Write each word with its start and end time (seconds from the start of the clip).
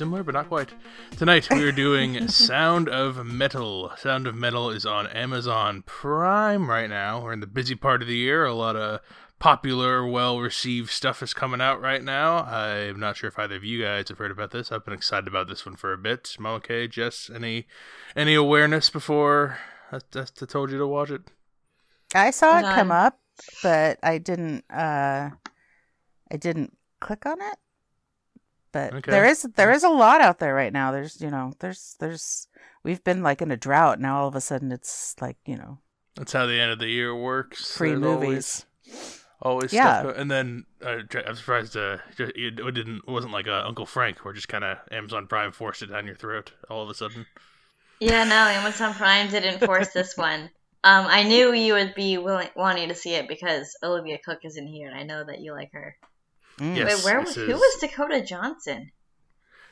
everybody. 0.00 0.22
Very 0.22 0.22
similar, 0.22 0.22
but 0.22 0.34
not 0.34 0.48
quite. 0.48 0.70
Tonight 1.16 1.48
we 1.50 1.62
are 1.64 1.72
doing 1.72 2.28
Sound 2.28 2.88
of 2.88 3.26
Metal. 3.26 3.92
Sound 3.96 4.26
of 4.26 4.34
Metal 4.34 4.70
is 4.70 4.86
on 4.86 5.06
Amazon 5.08 5.82
Prime 5.86 6.68
right 6.68 6.88
now. 6.88 7.22
We're 7.22 7.32
in 7.32 7.40
the 7.40 7.46
busy 7.46 7.74
part 7.74 8.02
of 8.02 8.08
the 8.08 8.16
year. 8.16 8.44
A 8.44 8.54
lot 8.54 8.76
of 8.76 9.00
popular, 9.38 10.06
well 10.06 10.40
received 10.40 10.90
stuff 10.90 11.22
is 11.22 11.34
coming 11.34 11.60
out 11.60 11.80
right 11.80 12.02
now. 12.02 12.44
I'm 12.44 13.00
not 13.00 13.16
sure 13.16 13.28
if 13.28 13.38
either 13.38 13.56
of 13.56 13.64
you 13.64 13.82
guys 13.82 14.08
have 14.08 14.18
heard 14.18 14.30
about 14.30 14.50
this. 14.52 14.72
I've 14.72 14.84
been 14.84 14.94
excited 14.94 15.28
about 15.28 15.48
this 15.48 15.66
one 15.66 15.76
for 15.76 15.92
a 15.92 15.98
bit. 15.98 16.36
Okay, 16.44 16.88
Jess, 16.88 17.30
any 17.34 17.66
any 18.16 18.34
awareness 18.34 18.90
before 18.90 19.58
I, 19.90 19.98
I 20.14 20.24
told 20.46 20.70
you 20.70 20.78
to 20.78 20.86
watch 20.86 21.10
it? 21.10 21.22
I 22.14 22.30
saw 22.30 22.58
it 22.58 22.62
come 22.62 22.90
up, 22.90 23.18
but 23.62 23.98
I 24.02 24.18
didn't. 24.18 24.64
uh 24.70 25.30
I 26.30 26.36
didn't 26.38 26.78
click 27.00 27.26
on 27.26 27.42
it. 27.42 27.58
But 28.72 28.94
Okay. 28.94 29.10
there 29.10 29.24
is 29.26 29.42
there 29.56 29.70
is 29.70 29.84
a 29.84 29.88
lot 29.90 30.20
out 30.20 30.38
there 30.38 30.54
right 30.54 30.72
now. 30.72 30.92
There's 30.92 31.20
you 31.20 31.30
know 31.30 31.52
there's 31.60 31.96
there's 32.00 32.48
we've 32.82 33.04
been 33.04 33.22
like 33.22 33.42
in 33.42 33.50
a 33.50 33.56
drought 33.56 34.00
now. 34.00 34.20
All 34.22 34.28
of 34.28 34.34
a 34.34 34.40
sudden 34.40 34.72
it's 34.72 35.14
like 35.20 35.36
you 35.44 35.56
know 35.56 35.78
That's 36.16 36.32
how 36.32 36.46
the 36.46 36.58
end 36.58 36.72
of 36.72 36.78
the 36.78 36.88
year 36.88 37.14
works. 37.14 37.76
free 37.76 37.94
movies. 37.94 38.64
Always, 38.90 39.24
always 39.42 39.72
Yeah. 39.72 40.00
stuff. 40.00 40.16
And 40.16 40.30
then 40.30 40.64
uh, 40.84 41.02
I'm 41.26 41.36
surprised 41.36 41.76
uh, 41.76 41.98
it 42.18 42.32
it 42.58 42.74
didn't 42.74 43.02
it 43.06 43.10
wasn't 43.10 43.32
like 43.32 43.46
uh, 43.46 43.62
Uncle 43.66 43.86
Frank, 43.86 44.24
where 44.24 44.34
just 44.34 44.48
kind 44.48 44.64
of 44.64 44.78
Amazon 44.90 45.26
Prime 45.26 45.52
forced 45.52 45.82
it 45.82 45.86
down 45.88 46.06
your 46.06 46.16
throat 46.16 46.52
all 46.70 46.82
of 46.82 46.88
a 46.90 46.94
sudden. 46.94 47.26
Yeah, 48.00 48.24
no, 48.24 48.34
Amazon 48.34 48.94
Prime 48.94 49.28
didn't 49.30 49.60
force 49.64 49.90
this 49.92 50.16
one. 50.16 50.50
Um, 50.84 51.06
I 51.06 51.22
knew 51.22 51.52
you 51.52 51.74
would 51.74 51.94
be 51.94 52.18
willing, 52.18 52.48
wanting 52.56 52.88
to 52.88 52.94
see 52.96 53.14
it 53.14 53.28
because 53.28 53.76
Olivia 53.84 54.18
Cooke 54.24 54.44
is 54.44 54.56
in 54.56 54.66
here, 54.66 54.88
and 54.88 54.98
I 54.98 55.04
know 55.04 55.22
that 55.24 55.40
you 55.40 55.52
like 55.52 55.70
her. 55.72 55.94
Mm. 56.62 56.76
Yes. 56.76 57.04
Wait, 57.04 57.12
where 57.12 57.20
this 57.24 57.36
was 57.36 57.46
who 57.46 57.52
is- 57.54 57.60
was 57.60 57.80
Dakota 57.80 58.22
Johnson? 58.22 58.90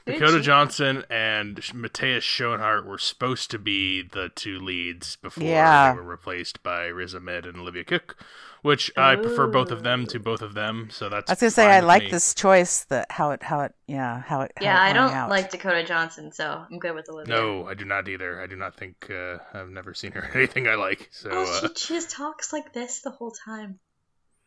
Who 0.07 0.13
Dakota 0.15 0.41
Johnson 0.41 1.05
and 1.11 1.61
Matthias 1.75 2.25
Schoenaerts 2.25 2.87
were 2.87 2.99
supposed 2.99 3.51
to 3.51 3.59
be 3.59 4.03
the 4.03 4.31
two 4.35 4.59
leads 4.59 5.17
before 5.17 5.45
Yeah. 5.45 5.93
they 5.93 5.97
were 6.01 6.03
replaced 6.07 6.63
by 6.63 6.87
Riz 6.87 7.15
Ahmed 7.15 7.45
and 7.45 7.59
Olivia 7.59 7.85
Cooke, 7.85 8.17
which 8.63 8.91
I 8.97 9.15
prefer 9.17 9.47
both 9.47 9.71
of 9.71 9.83
them 9.83 10.07
to 10.07 10.19
both 10.19 10.41
of 10.41 10.55
them. 10.55 10.89
So 10.91 11.11
that's 11.11 11.31
I 11.31 11.35
was 11.35 11.41
gonna 11.41 11.51
say 11.51 11.67
I 11.67 11.81
like 11.81 12.05
me. 12.05 12.11
this 12.11 12.35
choice 12.35 12.85
that 12.85 13.13
how 13.13 13.31
it 13.33 13.43
how 13.43 13.61
it 13.61 13.75
yeah 13.87 14.23
how 14.23 14.41
it 14.41 14.53
how 14.57 14.65
Yeah, 14.65 14.87
it 14.87 14.91
I 14.91 14.93
don't 14.95 15.13
out. 15.13 15.29
like 15.29 15.51
Dakota 15.51 15.85
Johnson, 15.85 16.33
so 16.33 16.65
I'm 16.71 16.79
good 16.79 16.95
with 16.95 17.09
Olivia. 17.11 17.35
No, 17.37 17.67
I 17.69 17.75
do 17.75 17.85
not 17.85 18.09
either. 18.09 18.41
I 18.41 18.47
do 18.47 18.57
not 18.57 18.75
think 18.77 19.11
uh, 19.11 19.37
I've 19.53 19.69
never 19.69 19.93
seen 19.93 20.13
her 20.13 20.29
anything 20.35 20.67
I 20.67 20.77
like. 20.77 21.11
So 21.13 21.29
Oh, 21.31 21.43
uh, 21.43 21.61
she, 21.61 21.75
she 21.89 21.95
just 21.95 22.11
talks 22.11 22.55
like 22.55 22.73
this 22.73 23.03
the 23.03 23.11
whole 23.11 23.33
time. 23.33 23.79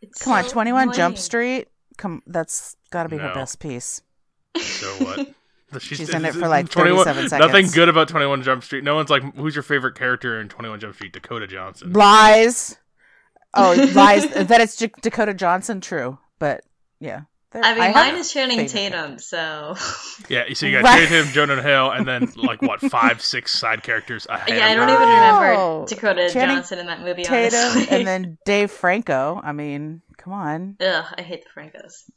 It's 0.02 0.22
Come 0.22 0.34
on, 0.34 0.44
Twenty 0.46 0.74
One 0.74 0.92
Jump. 0.92 1.18
Street. 1.20 1.68
Come, 1.98 2.22
that's 2.28 2.76
got 2.92 3.04
to 3.04 3.10
be 3.10 3.18
her 3.18 3.30
No. 3.30 3.34
best 3.34 3.60
piece. 3.60 4.02
so 4.60 4.88
what? 5.04 5.30
She's 5.82 6.08
in 6.10 6.24
it 6.24 6.34
for, 6.36 6.48
like, 6.48 6.70
21 6.70 7.04
37 7.04 7.40
Nothing 7.40 7.68
good 7.72 7.90
about 7.90 8.08
Twenty 8.08 8.28
One 8.28 8.44
Jump 8.44 8.64
Street. 8.64 8.84
No 8.84 8.94
one's 8.94 9.10
like, 9.10 9.24
who's 9.36 9.56
your 9.56 9.64
favorite 9.64 9.96
character 9.96 10.40
in 10.40 10.48
Twenty 10.48 10.70
One 10.70 10.80
Jump 10.80 10.94
Street? 10.94 11.14
Dakota 11.14 11.48
Johnson. 11.48 11.94
Lies. 11.94 12.78
Oh, 13.56 13.76
lies. 13.94 14.28
that 14.34 14.62
it's 14.62 14.76
J- 14.78 14.90
Dakota 15.04 15.32
Johnson. 15.36 15.80
True, 15.80 16.18
but 16.40 16.62
yeah. 17.00 17.22
There- 17.52 17.64
I 17.64 17.74
mean, 17.74 17.84
have 17.84 17.96
mine 17.96 18.16
is 18.16 18.34
Channing 18.34 18.58
favorite 18.58 18.72
Tatum, 18.72 19.20
so 19.20 19.76
Yeah, 20.28 20.46
so 20.56 20.66
you 20.66 20.72
got 20.82 20.84
Right. 20.84 21.08
Tatum, 21.08 21.32
Jonah 21.34 21.62
Hill, 21.62 21.92
and 21.92 22.08
then 22.08 22.32
like 22.36 22.64
what 22.64 22.80
five, 22.82 23.22
six 23.22 23.52
side 23.52 23.84
characters 23.84 24.26
ahead. 24.28 24.58
yeah, 24.58 24.66
I 24.70 24.74
don't 24.76 24.90
even 24.90 25.02
remember 25.02 25.54
Oh, 25.56 25.86
Dakota 25.88 26.30
Channing 26.34 26.56
Johnson 26.58 26.80
in 26.80 26.88
that 26.88 27.02
movie. 27.02 27.22
Tatum 27.24 27.60
honestly. 27.60 27.96
and 27.96 28.08
then 28.08 28.38
Dave 28.44 28.72
Franco. 28.72 29.40
I 29.44 29.52
mean, 29.52 30.02
come 30.24 30.34
on. 30.34 30.78
ugh, 30.80 31.06
I 31.18 31.22
hate 31.22 31.44
the 31.44 31.62
Francos. 31.62 32.10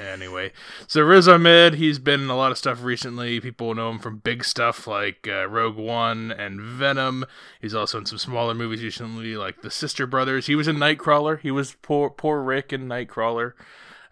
Anyway, 0.00 0.52
so 0.86 1.02
Riz 1.02 1.26
Ahmed, 1.26 1.74
he's 1.74 1.98
been 1.98 2.22
in 2.22 2.30
a 2.30 2.36
lot 2.36 2.52
of 2.52 2.58
stuff 2.58 2.84
recently. 2.84 3.40
People 3.40 3.74
know 3.74 3.90
him 3.90 3.98
from 3.98 4.18
big 4.18 4.44
stuff 4.44 4.86
like 4.86 5.26
uh, 5.28 5.48
Rogue 5.48 5.76
One 5.76 6.30
and 6.30 6.60
Venom. 6.60 7.24
He's 7.60 7.74
also 7.74 7.98
in 7.98 8.06
some 8.06 8.18
smaller 8.18 8.54
movies 8.54 8.82
recently, 8.82 9.36
like 9.36 9.62
The 9.62 9.70
Sister 9.72 10.06
Brothers. 10.06 10.46
He 10.46 10.54
was 10.54 10.68
in 10.68 10.76
Nightcrawler. 10.76 11.40
He 11.40 11.50
was 11.50 11.74
poor, 11.82 12.10
poor 12.10 12.42
Rick 12.42 12.72
in 12.72 12.86
Nightcrawler. 12.86 13.54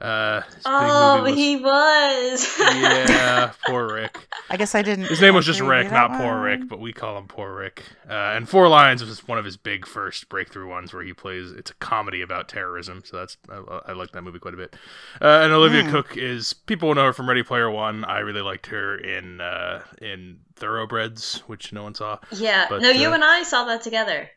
Uh, 0.00 0.40
Oh, 0.64 1.22
was- 1.24 1.34
he 1.34 1.56
was. 1.56 2.58
yeah, 2.58 3.52
poor 3.66 3.92
Rick. 3.92 4.16
I 4.48 4.56
guess 4.56 4.74
I 4.74 4.82
didn't. 4.82 5.06
His 5.06 5.20
name 5.20 5.34
was 5.34 5.44
just 5.46 5.60
Rick, 5.60 5.90
that 5.90 6.10
not 6.10 6.18
Poor. 6.20 6.40
Rick, 6.40 6.68
but 6.68 6.80
we 6.80 6.92
call 6.92 7.18
him 7.18 7.28
Poor 7.28 7.54
Rick. 7.54 7.82
Uh, 8.08 8.12
and 8.34 8.48
Four 8.48 8.68
Lions 8.68 9.04
was 9.04 9.26
one 9.28 9.38
of 9.38 9.44
his 9.44 9.56
big 9.56 9.86
first 9.86 10.28
breakthrough 10.28 10.68
ones 10.68 10.92
where 10.94 11.02
he 11.02 11.12
plays. 11.12 11.52
It's 11.52 11.70
a 11.70 11.74
comedy 11.74 12.22
about 12.22 12.48
terrorism, 12.48 13.02
so 13.04 13.18
that's 13.18 13.36
I, 13.50 13.80
I 13.88 13.92
like 13.92 14.12
that 14.12 14.22
movie 14.22 14.38
quite 14.38 14.54
a 14.54 14.56
bit. 14.56 14.74
Uh, 15.20 15.40
and 15.44 15.52
Olivia 15.52 15.84
Hmm. 15.84 15.90
Cooke 15.90 16.16
is 16.16 16.52
people 16.54 16.94
know 16.94 17.04
her 17.04 17.12
from 17.12 17.28
Ready 17.28 17.42
Player 17.42 17.70
One. 17.70 18.04
I 18.04 18.20
really 18.20 18.40
liked 18.42 18.66
her 18.66 18.96
in 18.96 19.40
uh, 19.40 19.82
in 20.00 20.38
Thoroughbreds, 20.56 21.42
which 21.46 21.72
no 21.72 21.82
one 21.82 21.94
saw. 21.94 22.18
yeah, 22.32 22.66
But, 22.68 22.80
no, 22.82 22.90
you 22.90 23.10
uh, 23.10 23.14
and 23.14 23.24
I 23.24 23.42
saw 23.42 23.64
that 23.64 23.82
together. 23.82 24.30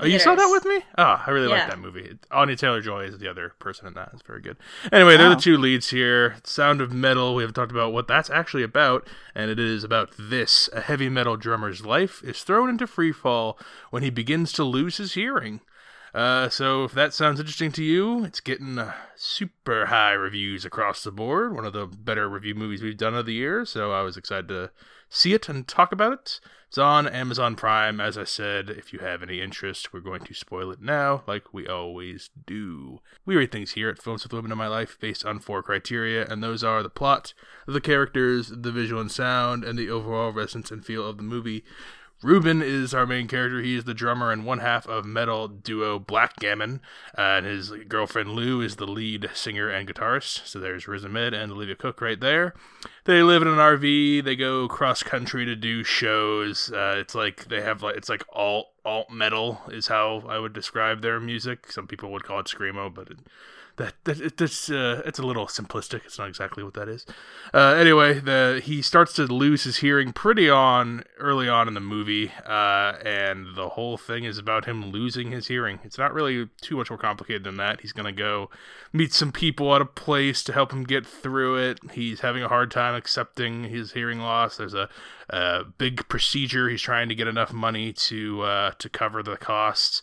Oh, 0.00 0.06
you 0.06 0.18
saw 0.18 0.34
that 0.34 0.48
with 0.50 0.64
me? 0.64 0.80
Oh, 0.96 1.22
I 1.26 1.30
really 1.30 1.48
like 1.48 1.68
that 1.68 1.78
movie. 1.78 2.16
Anya 2.30 2.56
Taylor 2.56 2.80
Joy 2.80 3.04
is 3.04 3.18
the 3.18 3.28
other 3.28 3.52
person 3.58 3.86
in 3.86 3.94
that. 3.94 4.10
It's 4.12 4.22
very 4.22 4.40
good. 4.40 4.56
Anyway, 4.90 5.16
they're 5.16 5.26
Oh. 5.26 5.34
the 5.34 5.40
two 5.40 5.58
leads 5.58 5.90
here. 5.90 6.36
Sound 6.44 6.80
of 6.80 6.92
Metal. 6.92 7.34
We 7.34 7.42
haven't 7.42 7.54
talked 7.54 7.72
about 7.72 7.92
what 7.92 8.08
that's 8.08 8.30
actually 8.30 8.62
about, 8.62 9.06
and 9.34 9.50
it 9.50 9.58
is 9.58 9.84
about 9.84 10.12
this: 10.18 10.70
a 10.72 10.80
heavy 10.80 11.08
metal 11.08 11.36
drummer's 11.36 11.84
life 11.84 12.22
is 12.24 12.42
thrown 12.42 12.70
into 12.70 12.86
free 12.86 13.12
fall 13.12 13.58
when 13.90 14.02
he 14.02 14.10
begins 14.10 14.52
to 14.52 14.64
lose 14.64 14.96
his 14.96 15.14
hearing. 15.14 15.60
Uh, 16.14 16.48
so 16.48 16.84
if 16.84 16.92
that 16.92 17.14
sounds 17.14 17.40
interesting 17.40 17.72
to 17.72 17.82
you, 17.82 18.24
it's 18.24 18.40
getting 18.40 18.78
uh, 18.78 18.92
super 19.16 19.86
high 19.86 20.12
reviews 20.12 20.64
across 20.64 21.02
the 21.02 21.10
board. 21.10 21.54
One 21.54 21.64
of 21.64 21.72
the 21.72 21.86
better 21.86 22.28
review 22.28 22.54
movies 22.54 22.82
we've 22.82 22.96
done 22.98 23.14
of 23.14 23.24
the 23.24 23.32
year. 23.32 23.64
So 23.64 23.92
I 23.92 24.02
was 24.02 24.16
excited 24.16 24.48
to 24.48 24.70
see 25.08 25.32
it 25.32 25.48
and 25.48 25.66
talk 25.66 25.90
about 25.90 26.12
it. 26.12 26.40
It's 26.68 26.78
on 26.78 27.06
Amazon 27.06 27.54
Prime. 27.54 28.00
As 28.00 28.16
I 28.16 28.24
said, 28.24 28.70
if 28.70 28.94
you 28.94 29.00
have 29.00 29.22
any 29.22 29.42
interest, 29.42 29.92
we're 29.92 30.00
going 30.00 30.22
to 30.22 30.32
spoil 30.32 30.70
it 30.70 30.80
now, 30.80 31.22
like 31.26 31.52
we 31.52 31.66
always 31.66 32.30
do. 32.46 33.00
We 33.26 33.36
rate 33.36 33.52
things 33.52 33.72
here 33.72 33.90
at 33.90 34.00
Films 34.00 34.22
with 34.22 34.32
Women 34.32 34.52
in 34.52 34.56
My 34.56 34.68
Life 34.68 34.96
based 34.98 35.26
on 35.26 35.38
four 35.38 35.62
criteria, 35.62 36.26
and 36.26 36.42
those 36.42 36.64
are 36.64 36.82
the 36.82 36.88
plot, 36.88 37.34
the 37.66 37.82
characters, 37.82 38.50
the 38.54 38.72
visual 38.72 39.02
and 39.02 39.12
sound, 39.12 39.64
and 39.64 39.78
the 39.78 39.90
overall 39.90 40.32
resonance 40.32 40.70
and 40.70 40.82
feel 40.82 41.06
of 41.06 41.18
the 41.18 41.22
movie. 41.22 41.62
Ruben 42.22 42.62
is 42.62 42.94
our 42.94 43.06
main 43.06 43.26
character. 43.26 43.60
He 43.60 43.74
is 43.76 43.84
the 43.84 43.94
drummer 43.94 44.30
and 44.30 44.44
one 44.44 44.60
half 44.60 44.86
of 44.86 45.04
metal 45.04 45.48
duo 45.48 45.98
Blackgammon, 45.98 46.80
uh, 47.18 47.20
and 47.20 47.46
his 47.46 47.70
girlfriend 47.88 48.30
Lou 48.30 48.60
is 48.60 48.76
the 48.76 48.86
lead 48.86 49.30
singer 49.34 49.68
and 49.68 49.88
guitarist. 49.88 50.46
So 50.46 50.60
there's 50.60 50.86
Riz 50.86 51.04
Ahmed 51.04 51.34
and 51.34 51.50
Olivia 51.50 51.74
Cooke 51.74 52.00
right 52.00 52.20
there. 52.20 52.54
They 53.04 53.22
live 53.22 53.42
in 53.42 53.48
an 53.48 53.58
RV. 53.58 54.24
They 54.24 54.36
go 54.36 54.68
cross 54.68 55.02
country 55.02 55.44
to 55.44 55.56
do 55.56 55.82
shows. 55.82 56.70
Uh, 56.72 56.94
it's 56.98 57.14
like 57.14 57.46
they 57.46 57.60
have 57.62 57.82
like 57.82 57.96
it's 57.96 58.08
like 58.08 58.24
alt 58.32 58.68
alt 58.84 59.10
metal 59.10 59.60
is 59.68 59.88
how 59.88 60.22
I 60.28 60.38
would 60.38 60.52
describe 60.52 61.02
their 61.02 61.18
music. 61.18 61.72
Some 61.72 61.86
people 61.86 62.12
would 62.12 62.24
call 62.24 62.40
it 62.40 62.46
screamo, 62.46 62.92
but 62.94 63.10
it, 63.10 63.18
that, 63.82 63.94
that 64.04 64.40
uh, 64.70 65.02
it's 65.06 65.18
a 65.18 65.26
little 65.26 65.46
simplistic. 65.46 66.04
It's 66.04 66.18
not 66.18 66.28
exactly 66.28 66.62
what 66.62 66.74
that 66.74 66.88
is. 66.88 67.04
Uh, 67.52 67.74
anyway, 67.74 68.20
the 68.20 68.60
he 68.62 68.80
starts 68.80 69.12
to 69.14 69.24
lose 69.24 69.64
his 69.64 69.78
hearing 69.78 70.12
pretty 70.12 70.48
on 70.48 71.04
early 71.18 71.48
on 71.48 71.68
in 71.68 71.74
the 71.74 71.80
movie, 71.80 72.30
uh, 72.46 72.94
and 73.04 73.56
the 73.56 73.70
whole 73.70 73.96
thing 73.96 74.24
is 74.24 74.38
about 74.38 74.66
him 74.66 74.90
losing 74.90 75.32
his 75.32 75.48
hearing. 75.48 75.80
It's 75.84 75.98
not 75.98 76.14
really 76.14 76.48
too 76.60 76.76
much 76.76 76.90
more 76.90 76.98
complicated 76.98 77.44
than 77.44 77.56
that. 77.56 77.80
He's 77.80 77.92
gonna 77.92 78.12
go 78.12 78.50
meet 78.92 79.12
some 79.12 79.32
people 79.32 79.74
at 79.74 79.82
a 79.82 79.86
place 79.86 80.44
to 80.44 80.52
help 80.52 80.72
him 80.72 80.84
get 80.84 81.06
through 81.06 81.56
it. 81.56 81.78
He's 81.92 82.20
having 82.20 82.42
a 82.42 82.48
hard 82.48 82.70
time 82.70 82.94
accepting 82.94 83.64
his 83.64 83.92
hearing 83.92 84.20
loss. 84.20 84.56
There's 84.56 84.74
a, 84.74 84.88
a 85.30 85.64
big 85.64 86.08
procedure. 86.08 86.68
He's 86.68 86.82
trying 86.82 87.08
to 87.08 87.14
get 87.14 87.26
enough 87.26 87.52
money 87.52 87.92
to 87.92 88.42
uh, 88.42 88.70
to 88.78 88.88
cover 88.88 89.22
the 89.22 89.36
costs. 89.36 90.02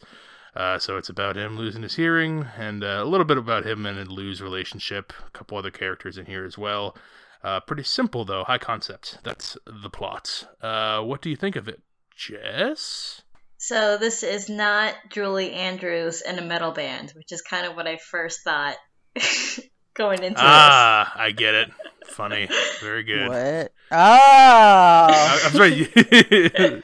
Uh, 0.55 0.79
so 0.79 0.97
it's 0.97 1.09
about 1.09 1.37
him 1.37 1.57
losing 1.57 1.83
his 1.83 1.95
hearing, 1.95 2.47
and 2.57 2.83
uh, 2.83 2.99
a 3.01 3.05
little 3.05 3.25
bit 3.25 3.37
about 3.37 3.65
him 3.65 3.85
and 3.85 4.11
Lou's 4.11 4.41
relationship. 4.41 5.13
A 5.27 5.31
couple 5.31 5.57
other 5.57 5.71
characters 5.71 6.17
in 6.17 6.25
here 6.25 6.45
as 6.45 6.57
well. 6.57 6.95
Uh, 7.43 7.59
pretty 7.61 7.83
simple 7.83 8.25
though, 8.25 8.43
high 8.43 8.57
concept. 8.57 9.19
That's 9.23 9.57
the 9.65 9.89
plot. 9.89 10.47
Uh, 10.61 11.01
what 11.01 11.21
do 11.21 11.29
you 11.29 11.35
think 11.35 11.55
of 11.55 11.67
it, 11.67 11.81
Jess? 12.15 13.21
So 13.57 13.97
this 13.97 14.23
is 14.23 14.49
not 14.49 14.95
Julie 15.09 15.51
Andrews 15.51 16.21
in 16.21 16.39
a 16.39 16.41
metal 16.41 16.71
band, 16.71 17.11
which 17.15 17.31
is 17.31 17.41
kind 17.41 17.65
of 17.65 17.75
what 17.75 17.87
I 17.87 17.97
first 17.97 18.41
thought 18.43 18.77
going 19.93 20.23
into 20.23 20.35
this. 20.35 20.41
Ah, 20.43 21.13
I 21.15 21.31
get 21.31 21.55
it. 21.55 21.69
Funny, 22.07 22.49
very 22.81 23.03
good. 23.03 23.27
What? 23.27 23.73
Oh. 23.91 23.95
I- 23.97 25.41
I'm 25.45 25.51
sorry. 25.51 25.83
this. 25.83 26.83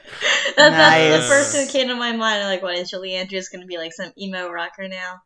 That, 0.56 0.70
That's 0.70 1.24
the 1.24 1.28
first 1.28 1.52
thing 1.52 1.66
that 1.66 1.72
came 1.72 1.88
to 1.88 1.94
my 1.94 2.12
mind. 2.12 2.42
I'm 2.42 2.46
Like, 2.46 2.62
what 2.62 2.76
is 2.78 2.88
Julie 2.90 3.14
Andrews 3.14 3.48
going 3.50 3.60
to 3.60 3.66
be 3.66 3.76
like 3.76 3.92
some 3.92 4.10
emo 4.18 4.48
rocker 4.48 4.88
now? 4.88 5.20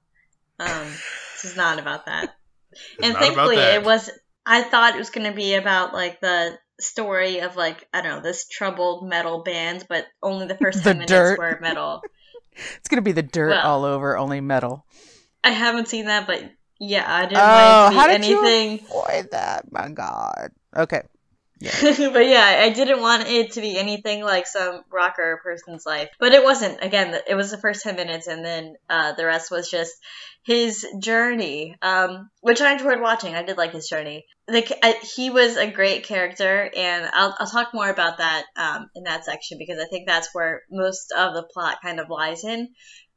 Um, 0.59 0.87
this 0.87 1.45
is 1.45 1.57
not 1.57 1.79
about 1.79 2.07
that. 2.07 2.35
It's 2.73 2.83
and 3.03 3.17
thankfully, 3.17 3.57
that. 3.57 3.77
it 3.77 3.85
was. 3.85 4.11
I 4.45 4.63
thought 4.63 4.95
it 4.97 4.99
was 4.99 5.11
going 5.11 5.29
to 5.31 5.35
be 5.37 5.55
about 5.55 5.93
like 5.95 6.21
the 6.21 6.59
story 6.81 7.39
of 7.41 7.55
like 7.57 7.87
I 7.95 8.01
don't 8.03 8.17
know 8.17 8.21
this 8.23 8.49
troubled 8.49 9.09
metal 9.09 9.43
band, 9.45 9.87
but 9.89 10.07
only 10.23 10.47
the 10.49 10.57
first 10.57 10.79
The 10.85 10.85
ten 10.91 10.97
minutes 10.99 11.13
dirt. 11.13 11.39
were 11.39 11.59
metal. 11.61 12.03
It's 12.79 12.89
gonna 12.89 13.01
be 13.01 13.13
the 13.13 13.23
dirt 13.23 13.51
Well- 13.51 13.65
all 13.67 13.85
over, 13.85 14.19
only 14.19 14.41
metal. 14.41 14.85
I 15.45 15.51
haven't 15.51 15.87
seen 15.89 16.07
that, 16.07 16.27
but 16.27 16.43
Yeah, 16.81 17.05
I 17.07 17.23
didn't 17.23 17.39
Oh, 17.39 17.85
want 17.85 17.95
how 17.95 18.05
it 18.07 18.09
to 18.09 18.19
did 18.19 18.23
be 18.23 18.29
you 18.29 18.45
anything. 18.45 18.87
avoid 18.87 19.31
that? 19.31 19.71
My 19.73 19.89
God. 19.89 20.51
Okay. 20.77 21.03
but 21.83 22.27
yeah, 22.27 22.61
I 22.63 22.71
didn't 22.71 23.01
want 23.01 23.29
it 23.29 23.53
to 23.53 23.61
be 23.61 23.79
anything 23.79 24.23
like 24.23 24.47
some 24.47 24.83
rocker 24.91 25.41
person's 25.43 25.85
life. 25.85 26.09
But 26.19 26.33
it 26.33 26.43
wasn't. 26.43 26.83
Again, 26.83 27.15
it 27.29 27.35
was 27.35 27.51
the 27.51 27.59
first 27.59 27.83
10 27.83 27.97
minutes, 27.97 28.27
and 28.29 28.45
then 28.45 28.77
uh, 28.89 29.13
the 29.13 29.27
rest 29.27 29.51
was 29.51 29.71
just 29.71 29.93
his 30.43 30.87
journey, 31.03 31.77
um, 31.83 32.31
which 32.41 32.63
I 32.63 32.73
enjoyed 32.73 33.01
watching. 33.01 33.35
I 33.35 33.43
did 33.43 33.59
like 33.59 33.73
his 33.73 33.89
journey. 33.89 34.25
The, 34.49 34.63
he 35.15 35.29
was 35.29 35.57
a 35.57 35.71
great 35.71 36.05
character, 36.05 36.71
and 36.75 37.09
I'll, 37.13 37.37
I'll 37.39 37.51
talk 37.51 37.75
more 37.75 37.91
about 37.91 38.19
that 38.19 38.45
um, 38.57 38.89
in 38.95 39.05
that 39.05 39.27
section 39.27 39.59
because 39.59 39.79
I 39.79 39.87
think 39.87 40.09
that's 40.09 40.31
where 40.33 40.63
most 40.71 41.13
of 41.17 41.35
the 41.35 41.43
plot 41.53 41.79
kind 41.83 42.01
of 42.01 42.09
lies 42.09 42.43
in. 42.43 42.69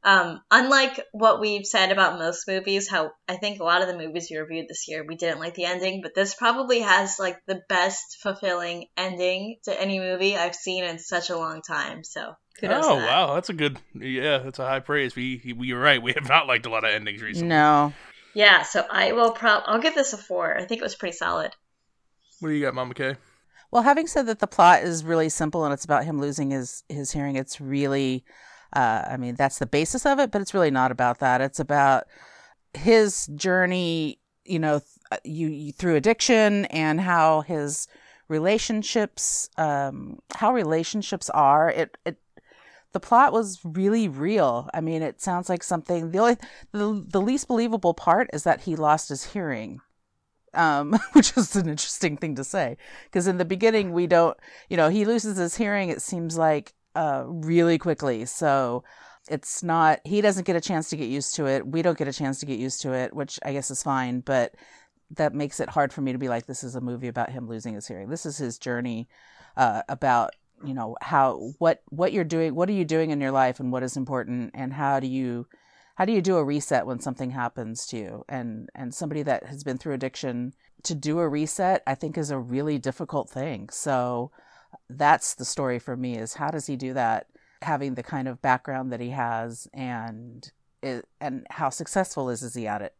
Um, 0.04 0.42
unlike 0.50 1.00
what 1.12 1.40
we've 1.40 1.64
said 1.64 1.90
about 1.90 2.18
most 2.18 2.46
movies, 2.46 2.88
how 2.88 3.12
I 3.26 3.36
think 3.36 3.58
a 3.58 3.64
lot 3.64 3.80
of 3.80 3.88
the 3.88 3.96
movies 3.96 4.28
we 4.30 4.36
reviewed 4.36 4.66
this 4.68 4.86
year, 4.86 5.02
we 5.02 5.16
didn't 5.16 5.40
like 5.40 5.54
the 5.54 5.64
ending, 5.64 6.02
but 6.02 6.14
this 6.14 6.34
probably 6.34 6.80
has 6.80 7.18
like 7.18 7.38
the 7.46 7.62
best 7.70 8.18
fulfilling 8.22 8.86
ending 8.98 9.56
to 9.64 9.80
any 9.80 9.98
movie 9.98 10.36
I've 10.36 10.54
seen 10.54 10.84
in 10.84 10.98
such 10.98 11.30
a 11.30 11.38
long 11.38 11.62
time. 11.62 12.04
So 12.04 12.34
kudos. 12.60 12.84
oh 12.84 12.96
to 12.96 13.00
that. 13.00 13.06
wow, 13.06 13.34
that's 13.34 13.48
a 13.48 13.54
good. 13.54 13.78
Yeah, 13.94 14.38
that's 14.38 14.58
a 14.58 14.66
high 14.66 14.80
praise. 14.80 15.16
We 15.16 15.54
we 15.56 15.72
were 15.72 15.80
right. 15.80 16.02
We 16.02 16.12
have 16.12 16.28
not 16.28 16.46
liked 16.46 16.66
a 16.66 16.70
lot 16.70 16.84
of 16.84 16.90
endings 16.90 17.22
recently. 17.22 17.48
No. 17.48 17.94
Yeah, 18.34 18.62
so 18.62 18.84
I 18.90 19.12
will 19.12 19.30
prob 19.30 19.62
I'll 19.66 19.80
give 19.80 19.94
this 19.94 20.12
a 20.12 20.18
four. 20.18 20.54
I 20.58 20.66
think 20.66 20.80
it 20.80 20.84
was 20.84 20.96
pretty 20.96 21.16
solid. 21.16 21.52
What 22.40 22.50
do 22.50 22.54
you 22.54 22.62
got, 22.62 22.74
Mama 22.74 22.92
Kay? 22.92 23.16
Well, 23.70 23.82
having 23.82 24.06
said 24.06 24.26
that, 24.26 24.38
the 24.38 24.46
plot 24.46 24.82
is 24.82 25.02
really 25.02 25.28
simple 25.28 25.64
and 25.64 25.72
it's 25.72 25.84
about 25.84 26.04
him 26.04 26.20
losing 26.20 26.50
his 26.50 26.84
his 26.90 27.10
hearing. 27.10 27.36
It's 27.36 27.60
really, 27.60 28.24
uh, 28.74 29.02
I 29.10 29.16
mean, 29.16 29.34
that's 29.34 29.58
the 29.58 29.66
basis 29.66 30.04
of 30.04 30.18
it, 30.18 30.30
but 30.30 30.42
it's 30.42 30.54
really 30.54 30.70
not 30.70 30.90
about 30.90 31.20
that. 31.20 31.40
It's 31.40 31.60
about 31.60 32.04
his 32.72 33.26
journey, 33.28 34.18
you 34.44 34.58
know, 34.58 34.80
th- 35.10 35.20
you, 35.24 35.48
you 35.48 35.72
through 35.72 35.96
addiction 35.96 36.64
and 36.66 37.00
how 37.00 37.42
his 37.42 37.86
relationships, 38.28 39.48
um, 39.56 40.18
how 40.36 40.52
relationships 40.52 41.30
are. 41.30 41.70
It 41.70 41.96
it 42.04 42.18
the 42.92 43.00
plot 43.00 43.32
was 43.32 43.60
really 43.64 44.08
real. 44.08 44.70
I 44.74 44.80
mean, 44.80 45.02
it 45.02 45.20
sounds 45.20 45.48
like 45.48 45.62
something. 45.62 46.10
The 46.10 46.18
only 46.18 46.36
the 46.72 47.04
the 47.06 47.20
least 47.20 47.48
believable 47.48 47.94
part 47.94 48.28
is 48.32 48.44
that 48.44 48.62
he 48.62 48.76
lost 48.76 49.08
his 49.08 49.32
hearing 49.32 49.80
um, 50.56 50.98
which 51.12 51.36
is 51.36 51.54
an 51.56 51.68
interesting 51.68 52.16
thing 52.16 52.34
to 52.36 52.44
say 52.44 52.76
because 53.04 53.26
in 53.26 53.38
the 53.38 53.44
beginning 53.44 53.92
we 53.92 54.06
don't 54.06 54.36
you 54.68 54.76
know 54.76 54.88
he 54.88 55.04
loses 55.04 55.36
his 55.36 55.56
hearing 55.56 55.88
it 55.88 56.02
seems 56.02 56.36
like 56.36 56.74
uh, 56.94 57.24
really 57.26 57.78
quickly. 57.78 58.24
So 58.24 58.84
it's 59.30 59.62
not 59.62 60.00
he 60.04 60.20
doesn't 60.20 60.46
get 60.46 60.56
a 60.56 60.60
chance 60.60 60.90
to 60.90 60.96
get 60.96 61.08
used 61.08 61.34
to 61.36 61.46
it. 61.46 61.66
We 61.66 61.82
don't 61.82 61.96
get 61.98 62.08
a 62.08 62.12
chance 62.12 62.40
to 62.40 62.46
get 62.46 62.58
used 62.58 62.82
to 62.82 62.92
it 62.92 63.14
which 63.14 63.40
i 63.42 63.54
guess 63.54 63.70
is 63.70 63.82
fine 63.82 64.20
but 64.20 64.54
that 65.10 65.34
makes 65.34 65.60
it 65.60 65.68
hard 65.68 65.92
for 65.92 66.00
me 66.00 66.12
to 66.12 66.18
be 66.18 66.28
like 66.28 66.46
this 66.46 66.64
is 66.64 66.74
a 66.74 66.80
movie 66.80 67.08
about 67.08 67.30
him 67.30 67.48
losing 67.48 67.74
his 67.74 67.86
hearing. 67.86 68.08
This 68.08 68.26
is 68.26 68.36
his 68.36 68.58
journey 68.58 69.08
uh, 69.56 69.82
about 69.88 70.34
you 70.64 70.74
know 70.74 70.96
how 71.00 71.52
what 71.58 71.82
what 71.90 72.12
you're 72.12 72.24
doing 72.24 72.54
what 72.54 72.68
are 72.68 72.72
you 72.72 72.84
doing 72.84 73.10
in 73.10 73.20
your 73.20 73.32
life 73.32 73.60
and 73.60 73.72
what 73.72 73.82
is 73.82 73.96
important 73.96 74.52
and 74.54 74.72
how 74.72 75.00
do 75.00 75.06
you 75.06 75.46
how 75.96 76.04
do 76.04 76.12
you 76.12 76.22
do 76.22 76.36
a 76.36 76.44
reset 76.44 76.86
when 76.86 77.00
something 77.00 77.30
happens 77.30 77.86
to 77.86 77.96
you? 77.96 78.24
And 78.28 78.68
and 78.74 78.94
somebody 78.94 79.22
that 79.22 79.46
has 79.46 79.62
been 79.64 79.78
through 79.78 79.94
addiction 79.94 80.54
to 80.84 80.94
do 80.94 81.18
a 81.18 81.28
reset 81.28 81.82
i 81.86 81.94
think 81.94 82.18
is 82.18 82.30
a 82.30 82.38
really 82.38 82.78
difficult 82.78 83.30
thing. 83.30 83.68
So 83.70 84.30
that's 84.88 85.34
the 85.34 85.44
story 85.44 85.78
for 85.78 85.96
me 85.96 86.16
is 86.16 86.34
how 86.34 86.50
does 86.50 86.66
he 86.66 86.76
do 86.76 86.92
that 86.94 87.26
having 87.62 87.94
the 87.94 88.02
kind 88.02 88.28
of 88.28 88.42
background 88.42 88.92
that 88.92 89.00
he 89.00 89.10
has 89.10 89.66
and 89.72 90.52
and 91.20 91.46
how 91.48 91.70
successful 91.70 92.28
is 92.28 92.42
is 92.42 92.54
he 92.54 92.66
at 92.66 92.82
it 92.82 92.94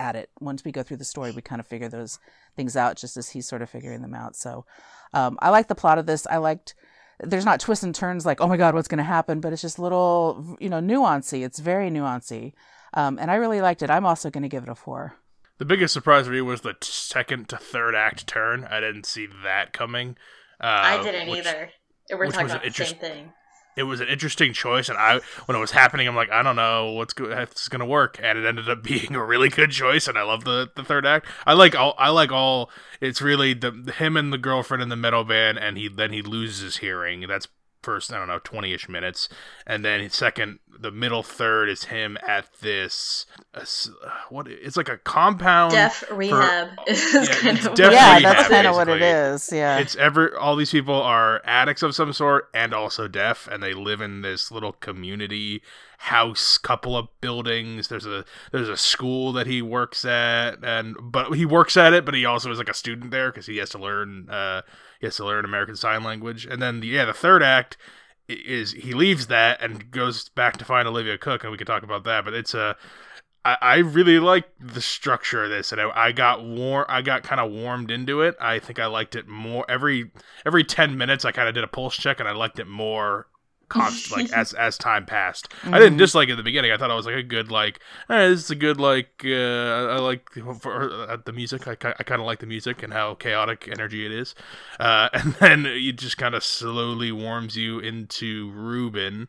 at 0.00 0.16
it? 0.16 0.30
Once 0.40 0.64
we 0.64 0.72
go 0.72 0.82
through 0.82 0.96
the 0.96 1.04
story 1.04 1.30
we 1.32 1.42
kind 1.42 1.60
of 1.60 1.66
figure 1.66 1.88
those 1.88 2.18
things 2.56 2.76
out 2.76 2.96
just 2.96 3.16
as 3.16 3.30
he's 3.30 3.46
sort 3.46 3.62
of 3.62 3.70
figuring 3.70 4.02
them 4.02 4.14
out. 4.14 4.36
So 4.36 4.64
um, 5.12 5.38
i 5.40 5.50
like 5.50 5.68
the 5.68 5.74
plot 5.74 5.98
of 5.98 6.06
this. 6.06 6.26
I 6.26 6.38
liked 6.38 6.74
there's 7.20 7.44
not 7.44 7.60
twists 7.60 7.82
and 7.82 7.94
turns 7.94 8.24
like 8.24 8.40
oh 8.40 8.46
my 8.46 8.56
god 8.56 8.74
what's 8.74 8.88
going 8.88 8.98
to 8.98 9.04
happen? 9.04 9.40
But 9.40 9.52
it's 9.52 9.62
just 9.62 9.78
little 9.78 10.56
you 10.60 10.68
know 10.68 10.80
nuancy. 10.80 11.44
It's 11.44 11.58
very 11.58 11.90
nuancy. 11.90 12.52
Um, 12.94 13.18
and 13.18 13.30
i 13.30 13.34
really 13.34 13.60
liked 13.60 13.82
it. 13.82 13.90
I'm 13.90 14.06
also 14.06 14.30
going 14.30 14.42
to 14.42 14.48
give 14.48 14.62
it 14.62 14.68
a 14.70 14.74
four. 14.74 15.16
The 15.58 15.64
biggest 15.64 15.92
surprise 15.92 16.26
for 16.26 16.32
me 16.32 16.40
was 16.40 16.60
the 16.60 16.76
second 16.80 17.48
to 17.48 17.56
third 17.56 17.94
act 17.96 18.28
turn. 18.28 18.64
I 18.64 18.80
didn't 18.80 19.06
see 19.06 19.26
that 19.42 19.72
coming. 19.72 20.16
Uh, 20.60 20.66
I 20.66 21.02
didn't 21.02 21.28
which- 21.28 21.46
either. 21.46 21.70
We're 22.10 22.30
talking 22.30 22.46
about 22.46 22.64
the 22.64 22.70
same 22.72 22.96
thing. 22.96 23.32
It 23.76 23.82
was 23.84 24.00
an 24.00 24.08
interesting 24.08 24.52
choice, 24.52 24.88
and 24.88 24.98
I 24.98 25.20
when 25.46 25.56
it 25.56 25.60
was 25.60 25.70
happening, 25.70 26.08
I'm 26.08 26.16
like, 26.16 26.30
I 26.32 26.42
don't 26.42 26.56
know 26.56 26.92
what's 26.92 27.12
go- 27.12 27.28
this 27.28 27.62
is 27.62 27.68
gonna 27.68 27.86
work, 27.86 28.18
and 28.20 28.36
it 28.36 28.44
ended 28.44 28.68
up 28.68 28.82
being 28.82 29.14
a 29.14 29.24
really 29.24 29.50
good 29.50 29.70
choice, 29.70 30.08
and 30.08 30.18
I 30.18 30.22
love 30.22 30.42
the, 30.44 30.68
the 30.74 30.82
third 30.82 31.06
act. 31.06 31.26
I 31.46 31.52
like 31.52 31.76
all 31.76 31.94
I 31.96 32.08
like 32.08 32.32
all. 32.32 32.70
It's 33.00 33.22
really 33.22 33.54
the 33.54 33.94
him 33.96 34.16
and 34.16 34.32
the 34.32 34.38
girlfriend 34.38 34.82
in 34.82 34.88
the 34.88 34.96
metal 34.96 35.22
band, 35.22 35.58
and 35.58 35.76
he 35.78 35.86
then 35.86 36.12
he 36.12 36.22
loses 36.22 36.62
his 36.62 36.76
hearing. 36.78 37.26
That's 37.28 37.46
first 37.82 38.12
I 38.12 38.18
don't 38.18 38.28
know 38.28 38.40
twenty 38.42 38.72
ish 38.72 38.88
minutes, 38.88 39.28
and 39.66 39.84
then 39.84 40.08
second 40.10 40.58
the 40.80 40.90
middle 40.90 41.22
third 41.22 41.68
is 41.68 41.84
him 41.84 42.16
at 42.26 42.46
this 42.60 43.26
uh, 43.54 43.64
what 44.30 44.46
it's 44.48 44.76
like 44.76 44.88
a 44.88 44.96
compound 44.98 45.72
Deaf 45.72 46.04
rehab 46.10 46.68
is 46.86 47.12
yeah, 47.12 47.24
kind 47.26 47.66
of 47.66 47.74
deaf 47.74 47.92
yeah 47.92 48.16
rehab, 48.16 48.22
that's 48.22 48.48
kind 48.48 48.66
of 48.66 48.74
what 48.76 48.88
it 48.88 49.02
is. 49.02 49.50
yeah 49.52 49.78
it's 49.78 49.96
ever 49.96 50.38
all 50.38 50.54
these 50.54 50.70
people 50.70 50.94
are 50.94 51.42
addicts 51.44 51.82
of 51.82 51.94
some 51.94 52.12
sort 52.12 52.48
and 52.54 52.72
also 52.72 53.08
deaf 53.08 53.48
and 53.48 53.62
they 53.62 53.74
live 53.74 54.00
in 54.00 54.22
this 54.22 54.50
little 54.52 54.72
community 54.72 55.62
house 56.00 56.58
couple 56.58 56.96
of 56.96 57.08
buildings 57.20 57.88
there's 57.88 58.06
a 58.06 58.24
there's 58.52 58.68
a 58.68 58.76
school 58.76 59.32
that 59.32 59.48
he 59.48 59.60
works 59.60 60.04
at 60.04 60.56
and 60.62 60.96
but 61.02 61.32
he 61.32 61.44
works 61.44 61.76
at 61.76 61.92
it 61.92 62.04
but 62.04 62.14
he 62.14 62.24
also 62.24 62.50
is 62.52 62.58
like 62.58 62.68
a 62.68 62.74
student 62.74 63.10
there 63.10 63.32
because 63.32 63.46
he 63.46 63.56
has 63.56 63.70
to 63.70 63.78
learn 63.78 64.30
uh 64.30 64.62
he 65.00 65.06
has 65.06 65.16
to 65.16 65.24
learn 65.24 65.44
american 65.44 65.74
sign 65.74 66.04
language 66.04 66.46
and 66.46 66.62
then 66.62 66.80
the, 66.80 66.86
yeah 66.86 67.04
the 67.04 67.12
third 67.12 67.42
act 67.42 67.76
is 68.28 68.72
he 68.72 68.94
leaves 68.94 69.26
that 69.26 69.60
and 69.60 69.90
goes 69.90 70.28
back 70.30 70.56
to 70.56 70.64
find 70.64 70.86
olivia 70.86 71.18
cooke 71.18 71.42
and 71.42 71.50
we 71.50 71.58
can 71.58 71.66
talk 71.66 71.82
about 71.82 72.04
that 72.04 72.24
but 72.24 72.32
it's 72.32 72.54
a 72.54 72.76
I, 73.44 73.56
I 73.60 73.76
really 73.78 74.18
like 74.18 74.46
the 74.60 74.80
structure 74.80 75.44
of 75.44 75.50
this, 75.50 75.72
and 75.72 75.80
I, 75.80 75.90
I 76.08 76.12
got 76.12 76.44
war. 76.44 76.90
I 76.90 77.02
got 77.02 77.22
kind 77.22 77.40
of 77.40 77.50
warmed 77.50 77.90
into 77.90 78.20
it. 78.20 78.36
I 78.40 78.58
think 78.58 78.78
I 78.78 78.86
liked 78.86 79.16
it 79.16 79.26
more 79.26 79.64
every 79.70 80.10
every 80.44 80.64
ten 80.64 80.98
minutes. 80.98 81.24
I 81.24 81.32
kind 81.32 81.48
of 81.48 81.54
did 81.54 81.64
a 81.64 81.68
pulse 81.68 81.96
check, 81.96 82.20
and 82.20 82.28
I 82.28 82.32
liked 82.32 82.58
it 82.58 82.66
more. 82.66 83.28
Const, 83.68 84.10
like 84.10 84.30
as 84.32 84.52
as 84.54 84.78
time 84.78 85.04
passed, 85.06 85.48
I 85.72 85.78
didn't 85.78 85.94
Mhm. 85.94 85.98
dislike 85.98 86.28
it 86.28 86.32
at 86.32 86.36
the 86.36 86.42
beginning. 86.42 86.72
I 86.72 86.76
thought 86.76 86.90
it 86.90 86.94
was 86.94 87.06
like 87.06 87.14
a 87.16 87.22
good 87.22 87.50
like. 87.50 87.80
Eh, 88.08 88.28
this 88.28 88.44
is 88.44 88.50
a 88.50 88.54
good 88.54 88.78
like. 88.80 89.22
Uh, 89.24 89.28
I 89.90 89.98
like 89.98 90.30
for 90.60 90.90
uh, 91.10 91.16
the 91.24 91.32
music. 91.32 91.68
I, 91.68 91.72
I 91.72 92.02
kind 92.04 92.20
of 92.20 92.26
like 92.26 92.38
the 92.40 92.46
music 92.46 92.82
and 92.82 92.92
how 92.92 93.14
chaotic 93.14 93.68
energy 93.70 94.06
it 94.06 94.12
is. 94.12 94.34
Uh, 94.80 95.08
and 95.14 95.34
then 95.34 95.66
it 95.66 95.92
just 95.98 96.18
kind 96.18 96.34
of 96.34 96.42
slowly 96.44 97.12
warms 97.12 97.56
you 97.56 97.78
into 97.78 98.50
Ruben, 98.52 99.28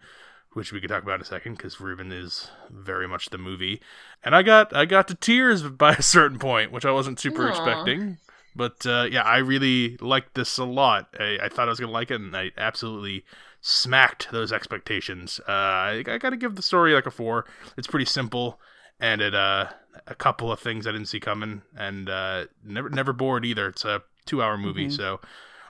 which 0.53 0.71
we 0.71 0.79
could 0.79 0.89
talk 0.89 1.03
about 1.03 1.15
in 1.15 1.21
a 1.21 1.25
second 1.25 1.57
because 1.57 1.79
Ruben 1.79 2.11
is 2.11 2.49
very 2.69 3.07
much 3.07 3.29
the 3.29 3.37
movie. 3.37 3.81
And 4.23 4.35
I 4.35 4.41
got 4.41 4.75
I 4.75 4.85
got 4.85 5.07
to 5.09 5.15
tears 5.15 5.63
by 5.85 5.93
a 5.93 6.01
certain 6.01 6.39
point, 6.39 6.71
which 6.71 6.85
I 6.85 6.91
wasn't 6.91 7.19
super 7.19 7.47
Aw. 7.47 7.49
expecting. 7.49 8.17
But 8.55 8.85
uh, 8.85 9.07
yeah, 9.09 9.21
I 9.23 9.37
really 9.37 9.95
liked 9.97 10.33
this 10.33 10.57
a 10.57 10.63
lot. 10.65 11.15
I, 11.19 11.37
I 11.43 11.49
thought 11.49 11.67
I 11.67 11.71
was 11.71 11.79
gonna 11.79 11.91
like 11.91 12.09
it, 12.11 12.19
and 12.19 12.35
I 12.35 12.51
absolutely 12.57 13.23
smacked 13.61 14.31
those 14.31 14.51
expectations. 14.51 15.39
Uh, 15.47 15.51
I, 15.51 16.03
I 16.07 16.17
got 16.17 16.29
to 16.31 16.37
give 16.37 16.55
the 16.55 16.61
story 16.61 16.93
like 16.93 17.05
a 17.05 17.11
four. 17.11 17.45
It's 17.77 17.87
pretty 17.87 18.05
simple, 18.05 18.59
and 18.99 19.21
it 19.21 19.35
uh, 19.35 19.67
a 20.07 20.15
couple 20.15 20.51
of 20.51 20.59
things 20.59 20.87
I 20.87 20.91
didn't 20.91 21.07
see 21.07 21.19
coming, 21.19 21.61
and 21.77 22.09
uh, 22.09 22.45
never 22.63 22.89
never 22.89 23.13
bored 23.13 23.45
either. 23.45 23.67
It's 23.69 23.85
a 23.85 24.01
two 24.25 24.41
hour 24.41 24.57
movie, 24.57 24.87
Mhm. 24.87 24.95
so 24.95 25.19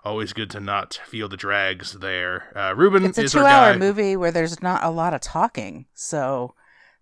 always 0.03 0.31
good 0.33 0.49
to 0.51 0.59
not 0.59 0.99
feel 1.07 1.27
the 1.27 1.35
drags 1.37 1.93
there. 1.93 2.51
Uh, 2.57 2.73
Ruben 2.75 3.03
it's 3.05 3.17
a 3.17 3.23
is 3.23 3.35
our 3.35 3.41
two-hour 3.43 3.73
guy. 3.73 3.77
movie 3.79 4.15
where 4.15 4.31
there's 4.31 4.61
not 4.61 4.81
a 4.83 4.89
lot 4.89 5.13
of 5.13 5.19
talking 5.19 5.87
so 5.93 6.53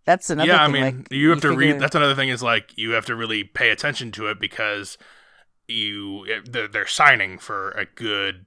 that's 0.04 0.32
another 0.32 0.48
yeah, 0.50 0.64
I 0.64 0.66
thing 0.66 0.74
mean, 0.74 0.84
like 0.84 1.12
you 1.12 1.30
have 1.30 1.42
to 1.42 1.50
figure- 1.50 1.74
read. 1.74 1.80
That's 1.82 1.96
another 1.96 2.16
thing 2.16 2.30
is 2.30 2.42
like 2.42 2.72
you 2.76 2.92
have 2.92 3.06
to 3.08 3.16
really 3.16 3.44
pay 3.44 3.70
attention 3.70 4.12
to 4.14 4.28
it 4.28 4.40
because 4.40 4.98
you 5.68 6.26
they're, 6.50 6.68
they're 6.68 6.88
signing 6.88 7.38
for 7.40 7.72
a 7.72 7.86
good 7.86 8.46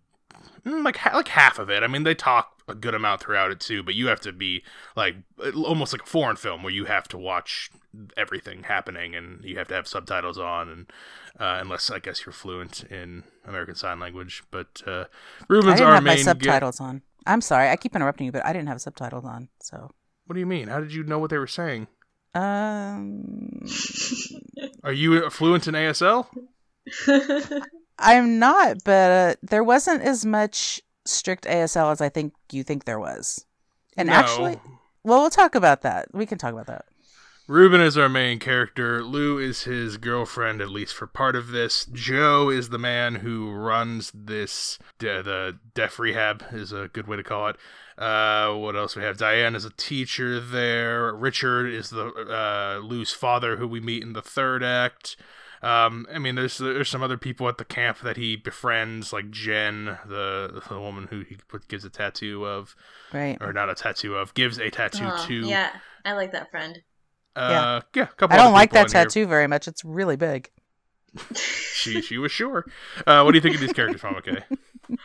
like 0.64 1.05
like 1.12 1.29
half 1.29 1.59
of 1.59 1.71
it. 1.71 1.83
I 1.83 1.87
mean, 1.87 2.02
they 2.05 2.14
talk 2.14 2.62
a 2.69 2.75
good 2.75 2.95
amount 2.95 3.21
throughout 3.23 3.50
it 3.50 3.61
too, 3.61 3.83
but 3.83 3.95
you 3.95 4.07
have 4.09 4.21
to 4.21 4.33
be 4.33 4.62
like 4.97 5.17
almost 5.55 5.93
like 5.93 6.02
a 6.02 6.07
foreign 6.07 6.37
film 6.37 6.62
where 6.62 6.73
you 6.73 6.85
have 6.87 7.09
to 7.09 7.19
watch 7.19 7.71
everything 8.17 8.62
happening 8.64 9.14
and 9.14 9.45
you 9.45 9.59
have 9.59 9.69
to 9.69 9.75
have 9.75 9.88
subtitles 9.88 10.38
on 10.38 10.69
and 10.69 10.93
uh, 11.38 11.59
unless 11.61 11.90
I 11.90 11.99
guess 11.99 12.25
you're 12.25 12.33
fluent 12.33 12.85
in 12.85 13.25
American 13.47 13.75
Sign 13.75 13.99
Language. 13.99 14.43
But 14.50 14.83
uh, 14.87 15.05
i 15.43 15.47
Ruben's 15.49 15.81
didn't 15.81 15.88
our 15.88 15.95
have 15.95 16.05
my 16.05 16.14
main. 16.14 16.25
ga- 16.25 16.25
subtitles 16.25 16.81
on 16.81 17.02
i'm 17.26 17.40
sorry 17.40 17.69
i 17.69 17.76
keep 17.76 17.95
interrupting 17.95 18.25
you 18.26 18.33
but 18.33 18.45
i 18.47 18.52
didn't 18.52 18.69
have 18.69 18.81
subtitles 18.81 19.25
on 19.25 19.49
so 19.61 19.90
what 20.26 20.35
do 20.35 20.40
you 20.40 20.47
mean? 20.47 20.69
How 20.69 20.79
did 20.81 20.95
you 20.95 21.02
know 21.02 21.19
what 21.19 21.31
they 21.31 21.38
were 21.38 21.47
saying? 21.49 21.88
um 22.35 23.61
Are 24.85 24.93
you 24.93 25.29
fluent 25.31 25.67
in 25.67 25.75
ASL? 25.75 26.29
i'm 28.00 28.38
not 28.38 28.78
but 28.85 29.11
uh, 29.11 29.35
there 29.42 29.64
wasn't 29.64 30.02
as 30.02 30.25
much 30.26 30.80
strict 31.04 31.45
asl 31.45 31.92
as 31.92 32.00
i 32.00 32.09
think 32.09 32.33
you 32.52 32.62
think 32.62 32.85
there 32.85 33.00
was 33.00 33.45
and 33.97 34.09
No. 34.09 34.14
actually 34.14 34.59
well 35.04 35.21
we'll 35.21 35.30
talk 35.30 35.54
about 35.54 35.83
that 35.83 36.09
we 36.12 36.26
can 36.26 36.38
talk 36.38 36.52
about 36.52 36.66
that 36.66 36.85
Ruben 37.47 37.80
is 37.80 37.99
our 37.99 38.09
main 38.09 38.38
character. 38.38 39.02
Lou 39.02 39.37
is 39.40 39.64
his 39.64 39.97
girlfriend, 39.97 40.61
at 40.61 40.69
least 40.71 40.95
for 40.95 41.09
part 41.09 41.35
of 41.35 41.49
this. 41.49 41.85
Joe 41.87 42.49
is 42.49 42.69
the 42.69 42.78
man 42.78 43.16
who 43.16 43.50
runs 43.50 44.12
this. 44.14 44.78
De- 45.00 45.21
the 45.21 45.59
deaf 45.75 45.99
rehab 45.99 46.45
is 46.52 46.71
a 46.71 46.88
good 46.92 47.09
way 47.09 47.16
to 47.16 47.25
call 47.25 47.49
it. 47.49 47.57
Uh, 47.99 48.54
what 48.54 48.76
else 48.76 48.95
we 48.95 49.02
have? 49.02 49.16
Diane 49.16 49.57
is 49.57 49.64
a 49.64 49.71
teacher 49.71 50.38
there. 50.38 51.12
Richard 51.12 51.66
is 51.75 51.90
the 51.90 52.07
uh, 52.07 52.78
Lou's 52.85 53.11
father, 53.12 53.57
who 53.57 53.66
we 53.66 53.80
meet 53.80 54.04
in 54.04 54.12
the 54.12 54.23
third 54.23 54.62
act. 54.62 55.16
Um, 55.62 56.07
I 56.12 56.19
mean, 56.19 56.37
there's 56.37 56.57
there's 56.59 56.88
some 56.88 57.02
other 57.02 57.19
people 57.19 57.49
at 57.49 57.59
the 57.59 57.64
camp 57.64 58.00
that 58.00 58.17
he 58.17 58.35
befriends, 58.37 59.12
like 59.12 59.31
Jen, 59.31 59.99
the 60.07 60.62
the 60.69 60.79
woman 60.81 61.09
who 61.11 61.21
he 61.21 61.37
gives 61.69 61.85
a 61.85 61.90
tattoo 61.90 62.47
of, 62.47 62.75
Right. 63.12 63.37
or 63.40 63.52
not 63.52 63.69
a 63.69 63.75
tattoo 63.75 64.14
of, 64.17 64.33
gives 64.35 64.59
a 64.59 64.71
tattoo 64.71 65.05
Oh, 65.07 65.25
to. 65.26 65.35
yeah, 65.35 65.71
I 66.05 66.12
like 66.14 66.33
that 66.33 66.50
friend. 66.50 66.79
Uh, 67.37 67.81
yeah. 67.95 68.05
a 68.05 68.07
couple 68.07 68.35
I 68.35 68.43
don't 68.43 68.52
like 68.52 68.73
that 68.73 68.87
in 68.87 68.93
here. 68.93 69.05
tattoo 69.05 69.26
very 69.26 69.47
much. 69.47 69.69
It's 69.69 69.85
really 69.85 70.17
big. 70.17 70.50
She 71.81 72.02
she 72.02 72.19
was 72.19 72.31
sure. 72.31 72.67
Uh, 73.07 73.23
what 73.23 73.33
do 73.33 73.38
you 73.38 73.40
think 73.40 73.55
of 73.55 73.61
these 73.62 73.73
characters, 73.73 74.02
Mom? 74.02 74.17
Okay. 74.17 74.43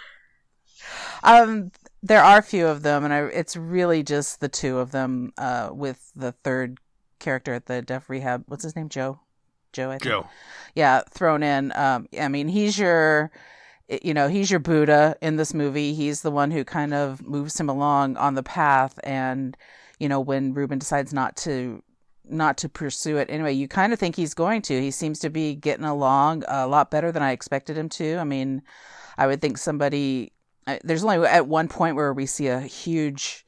Um, 1.24 1.72
there 2.04 2.24
are 2.24 2.38
a 2.40 2.44
few 2.44 2.68
of 2.68 2.84
them, 2.84 3.04
and 3.04 3.14
I, 3.14 3.22
it's 3.26 3.56
really 3.58 4.04
just 4.04 4.40
the 4.40 4.50
two 4.50 4.78
of 4.78 4.92
them. 4.92 5.32
Uh, 5.38 5.70
with 5.72 6.12
the 6.16 6.32
third 6.32 6.78
character 7.20 7.54
at 7.54 7.66
the 7.66 7.82
deaf 7.82 8.10
rehab. 8.10 8.44
What's 8.48 8.64
his 8.64 8.76
name? 8.76 8.90
Joe. 8.90 9.20
Joe. 9.76 9.90
I 9.90 9.94
think. 9.94 10.04
Joe. 10.04 10.28
Yeah, 10.74 11.02
thrown 11.10 11.44
in. 11.44 11.72
Um, 11.76 12.08
I 12.20 12.28
mean, 12.28 12.48
he's 12.48 12.78
your, 12.78 13.32
you 13.88 14.14
know, 14.14 14.28
he's 14.28 14.52
your 14.52 14.60
Buddha 14.60 15.16
in 15.22 15.38
this 15.38 15.54
movie. 15.54 15.94
He's 15.94 16.22
the 16.22 16.32
one 16.32 16.52
who 16.52 16.64
kind 16.64 16.94
of 16.94 17.26
moves 17.26 17.60
him 17.60 17.70
along 17.70 18.18
on 18.18 18.36
the 18.36 18.44
path, 18.44 19.00
and 19.04 19.56
you 20.00 20.10
know, 20.10 20.20
when 20.20 20.54
Ruben 20.54 20.80
decides 20.80 21.14
not 21.14 21.36
to 21.38 21.82
not 22.30 22.58
to 22.58 22.70
pursue 22.70 23.18
it 23.18 23.30
anyway 23.30 23.54
you 23.54 23.68
kind 23.68 23.94
of 23.94 24.00
think 24.00 24.16
he's 24.16 24.34
going 24.34 24.60
to 24.60 24.82
he 24.82 24.90
seems 24.90 25.20
to 25.20 25.30
be 25.30 25.54
getting 25.54 25.86
along 25.86 26.44
a 26.48 26.68
lot 26.68 26.90
better 26.90 27.12
than 27.12 27.22
i 27.22 27.32
expected 27.32 27.78
him 27.78 27.88
to 27.88 28.18
i 28.18 28.24
mean 28.24 28.64
i 29.18 29.28
would 29.28 29.42
think 29.42 29.58
somebody 29.58 30.32
there's 30.84 31.04
only 31.04 31.28
at 31.28 31.48
one 31.48 31.68
point 31.68 31.96
where 31.96 32.14
we 32.14 32.26
see 32.26 32.48
a 32.48 32.60
huge 32.60 33.46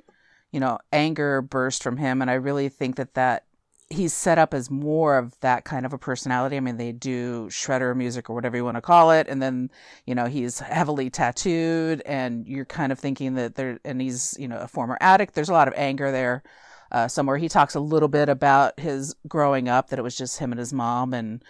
you 0.51 0.60
know 0.60 0.77
anger 0.91 1.41
burst 1.41 1.81
from 1.81 1.98
him 1.98 2.22
and 2.22 2.29
i 2.29 2.36
really 2.36 2.69
think 2.69 2.98
that 2.98 3.15
that 3.15 3.47
he's 3.89 4.13
set 4.13 4.38
up 4.38 4.53
as 4.53 4.70
more 4.70 5.17
of 5.17 5.39
that 5.39 5.63
kind 5.63 5.86
of 5.86 5.94
a 5.94 5.98
personality. 5.98 6.58
I 6.58 6.60
mean 6.60 6.77
they 6.77 6.91
do 6.91 7.48
shredder 7.48 7.96
music 7.96 8.29
or 8.29 8.34
whatever 8.34 8.58
you 8.58 8.65
want 8.65 8.75
to 8.75 8.82
call 8.82 9.12
it 9.12 9.27
and 9.27 9.41
then 9.41 9.72
you 10.06 10.13
know 10.13 10.25
he's 10.25 10.60
heavily 10.60 11.10
tattooed 11.10 12.01
and 12.06 12.46
you're 12.48 12.65
kind 12.65 12.91
of 12.91 13.00
thinking 13.00 13.36
that 13.36 13.56
there 13.56 13.79
and 13.86 14.01
he's 14.01 14.36
you 14.39 14.48
know 14.48 14.58
a 14.58 14.67
former 14.67 14.98
addict. 15.01 15.36
There's 15.36 15.50
a 15.50 15.53
lot 15.53 15.67
of 15.67 15.74
anger 15.77 16.12
there 16.12 16.44
uh, 16.91 17.08
somewhere. 17.08 17.38
He 17.38 17.50
talks 17.50 17.75
a 17.75 17.79
little 17.79 18.10
bit 18.10 18.29
about 18.29 18.79
his 18.79 19.15
growing 19.27 19.70
up 19.70 19.89
that 19.89 20.00
it 20.00 20.03
was 20.03 20.17
just 20.17 20.39
him 20.39 20.51
and 20.51 20.60
his 20.60 20.74
mom 20.74 21.13
and 21.13 21.44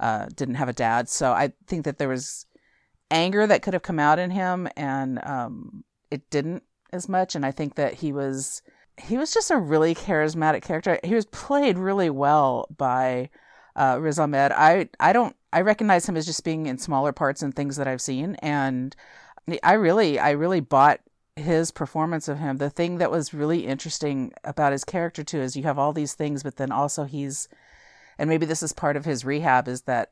uh, 0.00 0.26
didn't 0.34 0.56
have 0.56 0.68
a 0.68 0.72
dad. 0.72 1.08
So 1.08 1.32
i 1.32 1.52
think 1.66 1.84
that 1.84 1.98
there 1.98 2.08
was 2.08 2.46
anger 3.10 3.46
that 3.46 3.62
could 3.62 3.74
have 3.74 3.82
come 3.82 4.00
out 4.00 4.18
in 4.18 4.30
him 4.30 4.68
and 4.76 5.24
um, 5.24 5.84
it 6.10 6.28
didn't 6.30 6.62
as 6.92 7.08
much 7.08 7.34
and 7.34 7.44
i 7.44 7.50
think 7.50 7.74
that 7.74 7.94
he 7.94 8.12
was 8.12 8.62
he 8.96 9.18
was 9.18 9.32
just 9.32 9.50
a 9.50 9.56
really 9.56 9.94
charismatic 9.94 10.62
character. 10.62 10.98
He 11.02 11.14
was 11.14 11.26
played 11.26 11.78
really 11.78 12.10
well 12.10 12.68
by 12.76 13.30
uh, 13.76 13.98
riz 14.00 14.18
ahmed. 14.18 14.52
I 14.52 14.88
i 15.00 15.12
don't 15.12 15.34
i 15.52 15.60
recognize 15.60 16.08
him 16.08 16.16
as 16.16 16.26
just 16.26 16.44
being 16.44 16.66
in 16.66 16.78
smaller 16.78 17.12
parts 17.12 17.42
and 17.42 17.54
things 17.54 17.76
that 17.76 17.88
i've 17.88 18.00
seen. 18.00 18.36
And 18.36 18.94
i 19.62 19.72
really 19.72 20.18
i 20.18 20.30
really 20.30 20.60
bought 20.60 21.00
his 21.36 21.72
performance 21.72 22.28
of 22.28 22.38
him. 22.38 22.58
The 22.58 22.70
thing 22.70 22.98
that 22.98 23.10
was 23.10 23.34
really 23.34 23.66
interesting 23.66 24.32
about 24.44 24.72
his 24.72 24.84
character 24.84 25.24
too 25.24 25.40
is 25.40 25.56
you 25.56 25.64
have 25.64 25.78
all 25.78 25.92
these 25.92 26.14
things 26.14 26.42
but 26.42 26.56
then 26.56 26.70
also 26.70 27.04
he's 27.04 27.48
and 28.18 28.30
maybe 28.30 28.46
this 28.46 28.62
is 28.62 28.72
part 28.72 28.96
of 28.96 29.04
his 29.04 29.24
rehab 29.24 29.66
is 29.66 29.82
that 29.82 30.10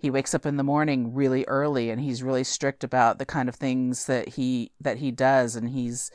he 0.00 0.10
wakes 0.10 0.34
up 0.34 0.46
in 0.46 0.56
the 0.56 0.62
morning 0.62 1.14
really 1.14 1.44
early 1.46 1.90
and 1.90 2.00
he's 2.00 2.22
really 2.22 2.42
strict 2.42 2.82
about 2.82 3.18
the 3.18 3.26
kind 3.26 3.50
of 3.50 3.54
things 3.54 4.06
that 4.06 4.30
he 4.30 4.72
that 4.80 4.96
he 4.96 5.10
does. 5.10 5.56
And 5.56 5.68
he's 5.68 6.10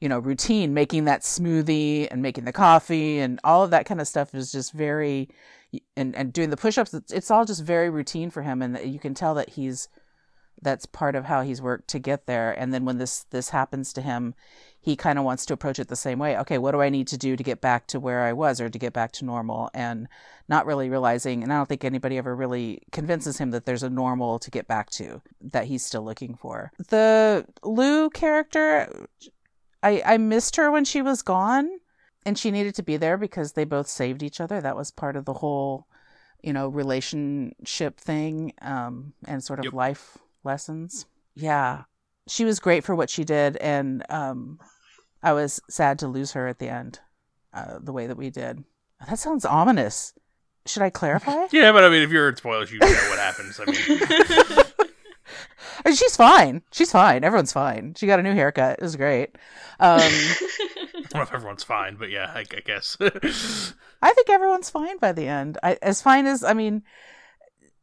you 0.00 0.08
know 0.08 0.18
routine 0.18 0.74
making 0.74 1.04
that 1.04 1.22
smoothie 1.22 2.08
and 2.10 2.22
making 2.22 2.44
the 2.44 2.52
coffee 2.52 3.18
and 3.18 3.38
all 3.44 3.62
of 3.62 3.70
that 3.70 3.86
kind 3.86 4.00
of 4.00 4.08
stuff 4.08 4.34
is 4.34 4.50
just 4.50 4.72
very 4.72 5.28
and 5.96 6.16
and 6.16 6.32
doing 6.32 6.50
the 6.50 6.56
push-ups 6.56 6.94
it's, 6.94 7.12
it's 7.12 7.30
all 7.30 7.44
just 7.44 7.62
very 7.62 7.90
routine 7.90 8.30
for 8.30 8.42
him 8.42 8.62
and 8.62 8.78
you 8.92 8.98
can 8.98 9.14
tell 9.14 9.34
that 9.34 9.50
he's 9.50 9.88
that's 10.62 10.86
part 10.86 11.14
of 11.14 11.24
how 11.24 11.42
he's 11.42 11.62
worked 11.62 11.88
to 11.88 11.98
get 11.98 12.26
there. 12.26 12.52
And 12.52 12.72
then 12.72 12.84
when 12.84 12.98
this 12.98 13.24
this 13.30 13.50
happens 13.50 13.92
to 13.94 14.02
him 14.02 14.34
he 14.82 14.96
kind 14.96 15.18
of 15.18 15.26
wants 15.26 15.44
to 15.44 15.52
approach 15.52 15.78
it 15.78 15.88
the 15.88 15.96
same 15.96 16.18
way. 16.18 16.36
Okay 16.38 16.58
what 16.58 16.72
do 16.72 16.80
i 16.80 16.88
need 16.88 17.06
to 17.08 17.18
do 17.18 17.36
to 17.36 17.42
get 17.42 17.60
back 17.60 17.86
to 17.88 18.00
where 18.00 18.22
i 18.22 18.32
was 18.32 18.60
or 18.60 18.68
to 18.68 18.78
get 18.78 18.92
back 18.92 19.12
to 19.12 19.24
normal? 19.24 19.70
And 19.74 20.08
not 20.48 20.66
really 20.66 20.90
realizing 20.90 21.42
and 21.42 21.52
i 21.52 21.56
don't 21.56 21.68
think 21.68 21.84
anybody 21.84 22.18
ever 22.18 22.34
really 22.34 22.82
convinces 22.92 23.38
him 23.38 23.50
that 23.50 23.66
there's 23.66 23.82
a 23.82 23.90
normal 23.90 24.38
to 24.38 24.50
get 24.50 24.66
back 24.66 24.90
to 24.90 25.22
that 25.40 25.66
he's 25.66 25.84
still 25.84 26.02
looking 26.02 26.34
for. 26.34 26.72
The 26.88 27.46
lou 27.62 28.10
character 28.10 29.06
i 29.82 30.02
i 30.04 30.16
missed 30.18 30.56
her 30.56 30.70
when 30.70 30.84
she 30.84 31.02
was 31.02 31.22
gone 31.22 31.68
and 32.26 32.38
she 32.38 32.50
needed 32.50 32.74
to 32.74 32.82
be 32.82 32.96
there 32.96 33.16
because 33.16 33.52
they 33.52 33.64
both 33.64 33.88
saved 33.88 34.22
each 34.22 34.40
other. 34.40 34.60
That 34.60 34.76
was 34.76 34.90
part 34.90 35.16
of 35.16 35.24
the 35.24 35.32
whole 35.34 35.86
you 36.42 36.52
know 36.52 36.68
relationship 36.68 37.98
thing 37.98 38.52
um 38.62 39.12
and 39.26 39.42
sort 39.42 39.58
of 39.58 39.66
Yep. 39.66 39.74
life 39.74 40.18
lessons. 40.44 41.06
Yeah. 41.34 41.84
She 42.28 42.44
was 42.44 42.60
great 42.60 42.84
for 42.84 42.94
what 42.94 43.10
she 43.10 43.24
did 43.24 43.56
and 43.56 44.04
um 44.10 44.58
i 45.22 45.32
was 45.32 45.60
sad 45.68 45.98
to 46.00 46.08
lose 46.08 46.32
her 46.32 46.46
at 46.48 46.58
the 46.58 46.68
end 46.68 47.00
uh, 47.52 47.78
the 47.80 47.92
way 47.92 48.06
that 48.06 48.16
we 48.16 48.30
did. 48.30 48.64
That 49.08 49.18
sounds 49.18 49.44
ominous. 49.44 50.12
Should 50.66 50.82
i 50.82 50.90
clarify? 50.90 51.46
Yeah, 51.52 51.72
but 51.72 51.84
I 51.84 51.88
mean, 51.88 52.02
if 52.02 52.10
you're 52.10 52.28
in 52.28 52.36
spoilers, 52.36 52.70
you 52.70 52.78
know 52.78 52.86
what 52.86 53.18
happens. 53.18 53.58
I 53.60 53.64
mean, 53.64 54.64
Uh, 55.84 55.92
she's 55.94 56.16
fine 56.16 56.62
she's 56.72 56.92
fine 56.92 57.24
everyone's 57.24 57.52
fine 57.52 57.94
she 57.96 58.06
got 58.06 58.18
a 58.18 58.22
new 58.22 58.34
haircut 58.34 58.78
it 58.78 58.82
was 58.82 58.96
great 58.96 59.30
um 59.80 60.00
I 60.00 61.12
don't 61.12 61.14
know 61.14 61.22
if 61.22 61.32
everyone's 61.34 61.64
fine, 61.64 61.96
but 61.96 62.08
yeah, 62.10 62.30
I, 62.32 62.40
I 62.40 62.60
guess. 62.64 62.96
I 64.02 64.12
think 64.12 64.30
everyone's 64.30 64.70
fine 64.70 64.96
by 64.98 65.10
the 65.10 65.26
end. 65.26 65.58
I, 65.62 65.76
as 65.82 66.00
fine 66.00 66.26
as 66.26 66.44
I 66.44 66.52
mean, 66.52 66.82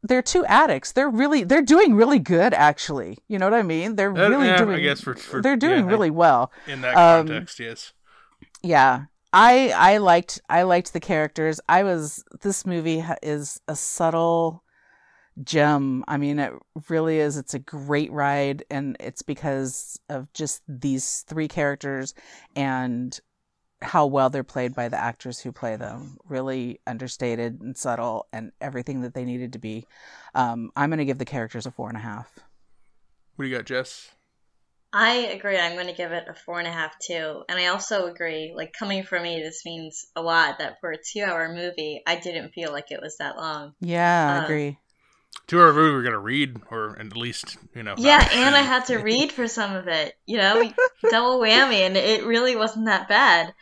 they're 0.02 0.22
two 0.22 0.46
addicts. 0.46 0.92
They're 0.92 1.10
really 1.10 1.44
they're 1.44 1.60
doing 1.60 1.94
really 1.94 2.20
good 2.20 2.54
actually. 2.54 3.18
You 3.28 3.38
know 3.38 3.44
what 3.46 3.52
I 3.58 3.62
mean? 3.62 3.96
They're 3.96 4.12
Uh, 4.16 4.28
really 4.30 4.46
yeah, 4.46 4.54
I 4.54 4.58
doing. 4.58 4.82
guess 4.82 5.00
for- 5.02 5.14
for- 5.14 5.42
they're 5.42 5.56
doing 5.56 5.80
yeah, 5.80 5.86
I- 5.86 5.88
really 5.90 6.10
well. 6.10 6.50
in 6.66 6.80
that 6.80 6.96
Um, 6.96 7.26
context, 7.26 7.58
yes. 7.60 7.92
Yeah. 8.62 9.04
I 9.32 9.72
I 9.76 9.98
liked 9.98 10.40
I 10.48 10.62
liked 10.62 10.94
the 10.94 11.00
characters. 11.00 11.60
I 11.68 11.82
was 11.82 12.24
this 12.40 12.64
movie 12.64 13.04
is 13.22 13.60
a 13.68 13.76
subtle 13.76 14.62
gem. 15.44 16.04
I 16.08 16.16
mean, 16.16 16.38
it 16.38 16.52
really 16.88 17.18
is. 17.18 17.36
It's 17.36 17.54
a 17.54 17.58
great 17.58 18.12
ride, 18.12 18.64
and 18.70 18.96
it's 19.00 19.22
because 19.22 19.98
of 20.08 20.32
just 20.32 20.62
these 20.68 21.22
three 21.28 21.48
characters 21.48 22.14
and 22.56 23.18
how 23.80 24.06
well 24.06 24.28
they're 24.30 24.42
played 24.44 24.74
by 24.74 24.88
the 24.88 24.98
actors 25.00 25.40
who 25.40 25.52
play 25.52 25.76
them. 25.76 26.18
Really 26.28 26.80
understated 26.86 27.60
and 27.60 27.76
subtle, 27.76 28.26
and 28.32 28.52
everything 28.60 29.02
that 29.02 29.14
they 29.14 29.24
needed 29.24 29.52
to 29.54 29.58
be. 29.58 29.86
Um, 30.34 30.70
I'm 30.76 30.90
going 30.90 30.98
to 30.98 31.04
give 31.04 31.18
the 31.18 31.24
characters 31.24 31.66
a 31.66 31.70
four 31.70 31.88
and 31.88 31.96
a 31.96 32.00
half. 32.00 32.38
What 33.36 33.44
do 33.44 33.48
you 33.50 33.56
got, 33.56 33.66
Jess? 33.66 34.10
I 34.92 35.16
agree. 35.16 35.58
I'm 35.58 35.74
going 35.74 35.86
to 35.88 35.92
give 35.92 36.12
it 36.12 36.28
a 36.28 36.34
four 36.34 36.58
and 36.58 36.66
a 36.66 36.72
half 36.72 36.98
too. 36.98 37.44
And 37.48 37.58
I 37.58 37.66
also 37.66 38.06
agree, 38.06 38.52
like 38.56 38.72
coming 38.72 39.02
from 39.04 39.22
me, 39.22 39.40
this 39.42 39.64
means 39.66 40.06
a 40.16 40.22
lot 40.22 40.58
that 40.58 40.80
for 40.80 40.90
a 40.90 40.96
two 40.96 41.22
hour 41.22 41.52
movie, 41.54 42.02
I 42.06 42.16
didn't 42.16 42.52
feel 42.52 42.72
like 42.72 42.90
it 42.90 43.00
was 43.02 43.18
that 43.18 43.36
long. 43.36 43.74
Yeah, 43.80 44.34
I 44.34 44.38
Um, 44.38 44.44
agree. 44.44 44.78
Two 45.46 45.60
hour 45.60 45.72
movie 45.72 45.94
we're 45.94 46.02
gonna 46.02 46.18
read, 46.18 46.56
or 46.70 46.98
at 46.98 47.16
least 47.16 47.56
you 47.74 47.82
know. 47.82 47.94
Yeah, 47.96 48.26
and 48.34 48.54
I 48.54 48.60
had 48.60 48.86
to 48.86 48.98
read 48.98 49.32
for 49.32 49.48
some 49.48 49.74
of 49.74 49.88
it. 49.88 50.14
You 50.26 50.36
know, 50.38 50.70
double 51.10 51.40
whammy, 51.40 51.80
and 51.80 51.96
it 51.96 52.24
really 52.26 52.54
wasn't 52.54 52.86
that 52.86 53.08
bad. 53.08 53.54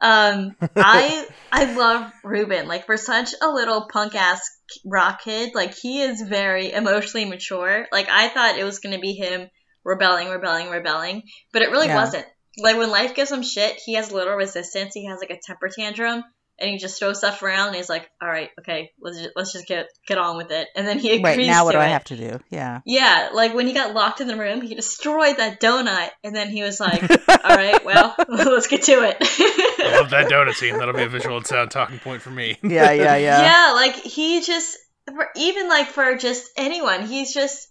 Um, 0.00 0.56
I 0.76 1.26
I 1.52 1.72
love 1.74 2.10
Ruben. 2.24 2.66
Like 2.66 2.86
for 2.86 2.96
such 2.96 3.34
a 3.40 3.48
little 3.48 3.88
punk 3.92 4.14
ass 4.14 4.40
rock 4.84 5.22
kid, 5.22 5.50
like 5.54 5.74
he 5.74 6.00
is 6.00 6.22
very 6.22 6.72
emotionally 6.72 7.26
mature. 7.26 7.86
Like 7.92 8.08
I 8.08 8.28
thought 8.28 8.58
it 8.58 8.64
was 8.64 8.78
gonna 8.78 8.98
be 8.98 9.12
him 9.12 9.48
rebelling, 9.84 10.28
rebelling, 10.28 10.70
rebelling, 10.70 11.22
but 11.52 11.62
it 11.62 11.70
really 11.70 11.88
Yeah. 11.88 11.96
wasn't. 11.96 12.26
Like 12.56 12.76
when 12.76 12.90
life 12.90 13.14
gives 13.14 13.30
him 13.30 13.42
shit, 13.42 13.78
he 13.84 13.94
has 13.94 14.12
little 14.12 14.34
resistance. 14.34 14.94
He 14.94 15.06
has 15.06 15.18
like 15.20 15.30
a 15.30 15.40
temper 15.44 15.68
tantrum, 15.68 16.22
and 16.58 16.70
he 16.70 16.78
just 16.78 16.98
throws 16.98 17.18
stuff 17.18 17.42
around. 17.42 17.68
And 17.68 17.76
he's 17.76 17.88
like, 17.88 18.08
"All 18.22 18.28
right, 18.28 18.50
okay, 18.60 18.92
let's 19.00 19.18
just, 19.18 19.30
let's 19.36 19.52
just 19.52 19.66
get 19.66 19.88
get 20.06 20.18
on 20.18 20.36
with 20.36 20.50
it." 20.50 20.68
And 20.76 20.86
then 20.86 20.98
he 20.98 21.12
agrees 21.12 21.36
Right 21.36 21.46
now, 21.46 21.64
what 21.64 21.72
to 21.72 21.78
do 21.78 21.82
I 21.82 21.86
have 21.86 22.04
to 22.04 22.16
do? 22.16 22.40
Yeah. 22.50 22.80
Yeah, 22.84 23.30
like 23.32 23.54
when 23.54 23.66
he 23.66 23.72
got 23.72 23.94
locked 23.94 24.20
in 24.20 24.28
the 24.28 24.36
room, 24.36 24.60
he 24.60 24.74
destroyed 24.74 25.36
that 25.38 25.60
donut, 25.60 26.10
and 26.22 26.34
then 26.34 26.48
he 26.50 26.62
was 26.62 26.80
like, 26.80 27.02
"All 27.28 27.56
right, 27.56 27.84
well, 27.84 28.14
let's 28.28 28.66
get 28.66 28.82
to 28.84 28.92
it. 28.92 29.16
I 29.20 29.98
love 30.00 30.10
that 30.10 30.30
donut 30.30 30.54
scene. 30.54 30.78
That'll 30.78 30.94
be 30.94 31.02
a 31.02 31.08
visual 31.08 31.36
and 31.36 31.46
sound 31.46 31.70
talking 31.70 31.98
point 31.98 32.22
for 32.22 32.30
me. 32.30 32.58
Yeah, 32.62 32.92
yeah, 32.92 33.16
yeah. 33.16 33.42
yeah, 33.42 33.72
like 33.74 33.94
he 33.94 34.42
just, 34.42 34.76
for, 35.08 35.28
even 35.36 35.68
like 35.68 35.88
for 35.88 36.16
just 36.16 36.50
anyone, 36.56 37.06
he's 37.06 37.34
just 37.34 37.68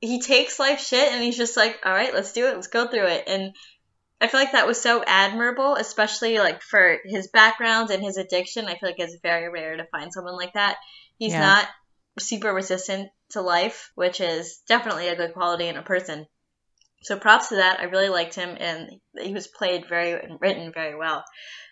he 0.00 0.20
takes 0.20 0.58
life 0.58 0.80
shit, 0.80 1.12
and 1.12 1.22
he's 1.22 1.36
just 1.36 1.56
like, 1.56 1.78
"All 1.84 1.92
right, 1.92 2.12
let's 2.12 2.32
do 2.32 2.46
it, 2.46 2.54
let's 2.54 2.68
go 2.68 2.86
through 2.86 3.06
it." 3.06 3.24
And 3.26 3.54
I 4.20 4.26
feel 4.26 4.40
like 4.40 4.52
that 4.52 4.66
was 4.66 4.80
so 4.80 5.02
admirable, 5.06 5.76
especially 5.76 6.38
like 6.38 6.60
for 6.62 6.98
his 7.04 7.28
background 7.28 7.90
and 7.90 8.02
his 8.02 8.16
addiction. 8.16 8.66
I 8.66 8.76
feel 8.76 8.88
like 8.88 8.98
it's 8.98 9.16
very 9.22 9.48
rare 9.48 9.76
to 9.76 9.86
find 9.92 10.12
someone 10.12 10.36
like 10.36 10.54
that. 10.54 10.76
He's 11.18 11.32
Yeah. 11.32 11.40
not 11.40 11.68
super 12.18 12.52
resistant 12.52 13.10
to 13.30 13.42
life, 13.42 13.90
which 13.94 14.20
is 14.20 14.60
definitely 14.68 15.08
a 15.08 15.16
good 15.16 15.34
quality 15.34 15.68
in 15.68 15.76
a 15.76 15.82
person. 15.82 16.26
So 17.02 17.16
props 17.16 17.50
to 17.50 17.56
that. 17.56 17.78
I 17.78 17.84
really 17.84 18.08
liked 18.08 18.34
him, 18.34 18.56
and 18.58 19.00
he 19.20 19.32
was 19.32 19.46
played 19.46 19.88
very 19.88 20.12
and 20.20 20.38
written 20.40 20.72
very 20.72 20.96
well. 20.96 21.18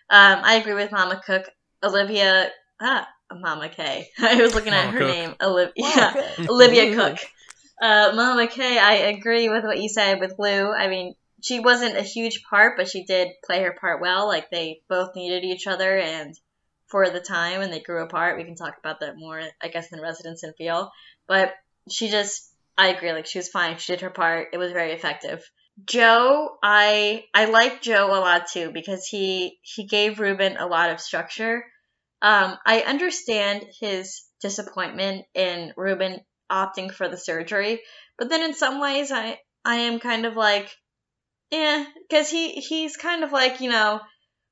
Um, 0.09 0.39
I 0.41 0.53
agree 0.55 0.73
with 0.73 0.91
Mama 0.91 1.21
Cook, 1.25 1.49
Olivia. 1.83 2.49
Ah, 2.79 3.05
Mama 3.29 3.67
K. 3.67 4.07
I 4.19 4.41
was 4.41 4.55
looking 4.55 4.71
at 4.73 4.91
her 4.93 4.99
Cook. 4.99 5.09
name, 5.09 5.35
Olivia. 5.41 5.73
Yeah, 5.75 6.13
Olivia 6.49 6.95
Cooke. 6.95 7.19
Uh, 7.81 8.13
Mama 8.15 8.47
K, 8.47 8.79
I 8.79 8.93
agree 9.17 9.49
with 9.49 9.65
what 9.65 9.77
you 9.81 9.89
said 9.89 10.21
with 10.21 10.35
Lou. 10.39 10.71
I 10.71 10.87
mean, 10.87 11.13
she 11.41 11.59
wasn't 11.59 11.97
a 11.97 12.01
huge 12.01 12.43
part, 12.49 12.77
but 12.77 12.89
she 12.89 13.03
did 13.03 13.29
play 13.45 13.61
her 13.63 13.75
part 13.79 14.01
well. 14.01 14.27
Like 14.27 14.49
they 14.49 14.81
both 14.89 15.15
needed 15.15 15.43
each 15.43 15.67
other, 15.67 15.97
and 15.97 16.35
for 16.87 17.09
the 17.09 17.19
time, 17.19 17.61
and 17.61 17.71
they 17.71 17.79
grew 17.79 18.03
apart. 18.03 18.37
We 18.37 18.45
can 18.45 18.55
talk 18.55 18.75
about 18.79 19.01
that 19.01 19.17
more, 19.17 19.41
I 19.61 19.67
guess, 19.67 19.91
in 19.91 20.01
Resonance 20.01 20.43
and 20.43 20.55
Feel. 20.55 20.91
But 21.27 21.53
she 21.89 22.09
just, 22.09 22.51
I 22.77 22.87
agree. 22.87 23.11
Like 23.13 23.25
she 23.25 23.39
was 23.39 23.49
fine. 23.49 23.77
She 23.77 23.93
did 23.93 24.01
her 24.01 24.09
part. 24.09 24.49
It 24.53 24.57
was 24.57 24.71
very 24.71 24.93
effective. 24.93 25.43
Joe, 25.85 26.57
I 26.63 27.25
I 27.35 27.45
like 27.45 27.81
Joe 27.81 28.07
a 28.07 28.19
lot 28.19 28.47
too 28.47 28.71
because 28.71 29.05
he 29.05 29.59
he 29.61 29.85
gave 29.85 30.19
Ruben 30.19 30.57
a 30.57 30.65
lot 30.65 30.89
of 30.89 30.99
structure. 30.99 31.63
Um, 32.21 32.57
I 32.65 32.81
understand 32.81 33.63
his 33.79 34.23
disappointment 34.41 35.25
in 35.35 35.73
Ruben 35.77 36.21
opting 36.51 36.91
for 36.91 37.07
the 37.07 37.17
surgery, 37.17 37.81
but 38.17 38.29
then 38.29 38.41
in 38.41 38.55
some 38.55 38.79
ways 38.81 39.11
I 39.11 39.39
I 39.63 39.75
am 39.75 39.99
kind 39.99 40.25
of 40.25 40.35
like, 40.35 40.69
eh, 41.51 41.85
because 42.09 42.29
he 42.29 42.51
he's 42.53 42.97
kind 42.97 43.23
of 43.23 43.31
like 43.31 43.61
you 43.61 43.69
know 43.69 43.99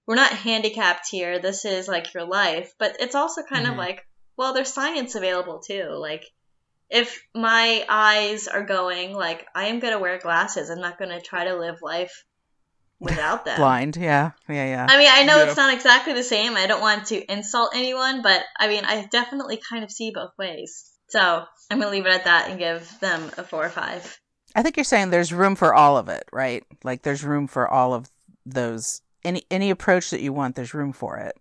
we're 0.08 0.16
not 0.16 0.32
handicapped 0.32 1.08
here. 1.10 1.40
This 1.40 1.66
is 1.66 1.88
like 1.88 2.14
your 2.14 2.26
life, 2.26 2.74
but 2.78 2.98
it's 3.00 3.16
also 3.16 3.42
kind 3.44 3.66
Mhm. 3.66 3.72
of 3.72 3.78
like 3.78 4.06
well, 4.38 4.54
there's 4.54 4.74
science 4.74 5.16
available 5.16 5.60
too. 5.60 5.88
Like 5.92 6.24
if 6.90 7.22
my 7.34 7.86
eyes 7.90 8.48
are 8.48 8.64
going, 8.64 9.14
like 9.14 9.48
I 9.56 9.68
am 9.68 9.80
gonna 9.80 10.00
wear 10.00 10.20
glasses. 10.20 10.70
I'm 10.70 10.82
not 10.82 11.00
gonna 11.00 11.22
try 11.22 11.46
to 11.46 11.56
live 11.56 11.82
life 11.82 12.26
without 13.00 13.46
them. 13.46 13.58
Blind. 13.58 13.98
Yeah. 13.98 14.32
Yeah. 14.48 14.66
Yeah. 14.66 14.88
I 14.90 14.98
mean, 14.98 15.10
I 15.12 15.24
know 15.24 15.38
Yeah. 15.38 15.46
it's 15.48 15.58
not 15.58 15.74
exactly 15.74 16.14
the 16.14 16.24
same. 16.24 16.56
I 16.56 16.68
don't 16.68 16.82
want 16.82 17.08
to 17.08 17.32
insult 17.32 17.72
anyone, 17.76 18.22
but 18.22 18.44
I 18.60 18.68
mean, 18.68 18.86
I 18.86 19.06
definitely 19.06 19.58
kind 19.70 19.84
of 19.84 19.92
see 19.92 20.12
both 20.12 20.32
ways. 20.38 20.92
So 21.10 21.20
I'm 21.72 21.80
gonna 21.80 21.92
leave 21.92 22.06
it 22.06 22.14
at 22.14 22.26
that 22.26 22.50
and 22.50 22.60
give 22.60 23.00
them 23.00 23.32
a 23.38 23.44
four 23.44 23.66
or 23.66 23.70
five. 23.70 24.20
I 24.56 24.64
think 24.64 24.78
you're 24.78 24.84
saying 24.84 25.10
there's 25.10 25.34
room 25.34 25.56
for 25.56 25.74
all 25.74 25.98
of 25.98 26.08
it, 26.10 26.24
right? 26.32 26.64
Like 26.84 27.04
there's 27.04 27.24
room 27.24 27.48
for 27.48 27.68
all 27.68 27.94
of 27.94 28.10
those. 28.46 29.02
Any 29.24 29.44
any 29.52 29.70
approach 29.70 30.12
that 30.12 30.22
you 30.22 30.32
want, 30.34 30.56
there's 30.56 30.74
room 30.74 30.94
for 30.94 31.18
it. 31.18 31.36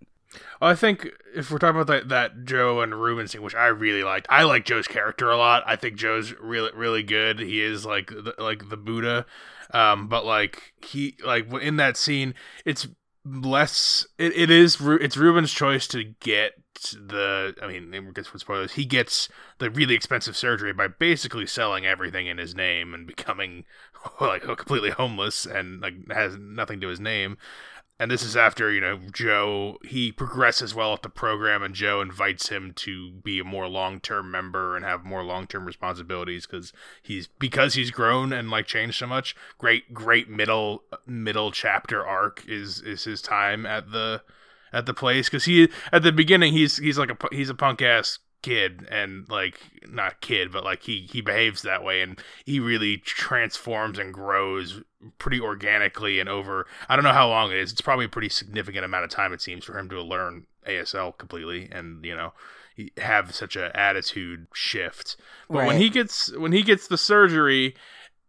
Well, 0.61 0.71
I 0.71 0.75
think 0.75 1.09
if 1.35 1.51
we're 1.51 1.59
talking 1.59 1.81
about 1.81 1.93
that, 1.93 2.09
that 2.09 2.45
Joe 2.45 2.81
and 2.81 2.95
Ruben 2.95 3.29
scene, 3.29 3.43
which 3.43 3.55
I 3.55 3.67
really 3.67 4.03
liked, 4.03 4.27
I 4.31 4.43
like 4.43 4.65
Joe's 4.65 4.89
character 4.89 5.31
a 5.31 5.37
lot. 5.37 5.63
I 5.67 5.77
think 5.77 5.97
Joe's 5.97 6.33
really 6.41 6.71
really 6.75 7.03
good. 7.03 7.39
He 7.39 7.63
is 7.63 7.87
like 7.87 8.09
the, 8.09 8.35
like 8.39 8.69
the 8.69 8.77
Buddha, 8.77 9.27
um, 9.73 10.09
but 10.09 10.25
like 10.25 10.73
he 10.85 11.17
like 11.25 11.53
in 11.63 11.77
that 11.77 11.97
scene, 11.97 12.35
it's 12.65 12.89
less. 13.25 14.07
It, 14.19 14.37
it 14.37 14.51
is 14.51 14.79
it's 14.81 15.17
Ruben's 15.17 15.53
choice 15.53 15.87
to 15.89 16.05
get 16.21 16.55
the. 16.75 17.55
I 17.63 17.67
mean, 17.67 18.13
guess 18.15 18.33
with 18.33 18.43
spoilers, 18.43 18.73
he 18.73 18.85
gets 18.85 19.29
the 19.59 19.71
really 19.71 19.95
expensive 19.95 20.37
surgery 20.37 20.73
by 20.73 20.89
basically 20.89 21.47
selling 21.47 21.87
everything 21.87 22.27
in 22.27 22.39
his 22.39 22.55
name 22.55 22.95
and 22.95 23.07
becoming 23.07 23.65
like 24.21 24.43
completely 24.43 24.91
homeless 24.91 25.47
and 25.47 25.81
like 25.81 25.95
has 26.11 26.37
nothing 26.37 26.81
to 26.81 26.89
his 26.89 27.01
name 27.01 27.37
and 27.99 28.11
this 28.11 28.23
is 28.23 28.37
after 28.37 28.73
you 28.73 28.81
know 28.81 28.99
Joe 29.13 29.79
he 29.85 30.11
progresses 30.11 30.75
well 30.75 30.93
at 30.93 31.03
the 31.03 31.09
program 31.09 31.63
and 31.63 31.75
Joe 31.75 32.01
invites 32.01 32.49
him 32.49 32.73
to 32.77 33.13
be 33.13 33.39
a 33.39 33.45
more 33.45 33.69
long-term 33.69 34.31
member 34.31 34.77
and 34.77 34.85
have 34.85 35.05
more 35.05 35.23
long-term 35.23 35.65
responsibilities 35.65 36.47
because 36.47 36.73
he's 37.03 37.29
because 37.39 37.75
he's 37.75 37.91
grown 37.91 38.33
and 38.33 38.51
like 38.51 38.67
changed 38.67 38.99
so 38.99 39.07
much 39.07 39.37
great 39.59 39.95
great 39.95 40.29
middle 40.29 40.83
middle 41.07 41.51
chapter 41.53 42.05
arc 42.05 42.45
is 42.49 42.81
is 42.81 43.05
his 43.05 43.23
time 43.23 43.65
at 43.65 43.93
the 43.93 44.23
at 44.75 44.87
the 44.87 44.95
place 44.95 45.29
because 45.29 45.45
he 45.45 45.69
at 45.93 46.03
the 46.03 46.13
beginning 46.13 46.53
he's 46.53 46.77
he's 46.77 46.99
like 46.99 47.11
a 47.11 47.17
he's 47.35 47.49
a 47.49 47.55
punk 47.55 47.81
ass 47.81 48.19
kid 48.43 48.87
and 48.91 49.27
like 49.31 49.59
not 49.89 50.21
kid 50.21 50.53
but 50.53 50.63
like 50.63 50.83
he 50.83 51.09
he 51.11 51.23
behaves 51.23 51.63
that 51.63 51.83
way 51.83 52.03
and 52.03 52.21
he 52.45 52.61
really 52.61 52.99
transforms 52.99 53.99
and 53.99 54.13
grows 54.13 54.83
pretty 55.17 55.41
organically 55.41 56.21
and 56.21 56.29
over 56.29 56.67
I 56.89 56.97
don't 56.97 57.05
know 57.05 57.13
how 57.13 57.29
long 57.29 57.53
it 57.53 57.57
is. 57.59 57.73
It's 57.73 57.81
probably 57.81 58.05
a 58.05 58.11
pretty 58.11 58.29
significant 58.29 58.85
amount 58.85 59.05
of 59.05 59.11
time 59.11 59.33
it 59.33 59.41
seems 59.41 59.65
for 59.65 59.79
him 59.79 59.89
to 59.89 60.03
learn 60.03 60.47
ASL 60.67 61.17
completely 61.17 61.71
and 61.73 62.05
you 62.05 62.15
know 62.15 62.33
have 62.99 63.35
such 63.35 63.57
a 63.57 63.75
attitude 63.79 64.47
shift. 64.53 65.17
But 65.49 65.67
when 65.67 65.81
he 65.81 65.89
gets 65.89 66.31
when 66.37 66.53
he 66.53 66.63
gets 66.63 66.89
the 66.89 66.99
surgery, 66.99 67.75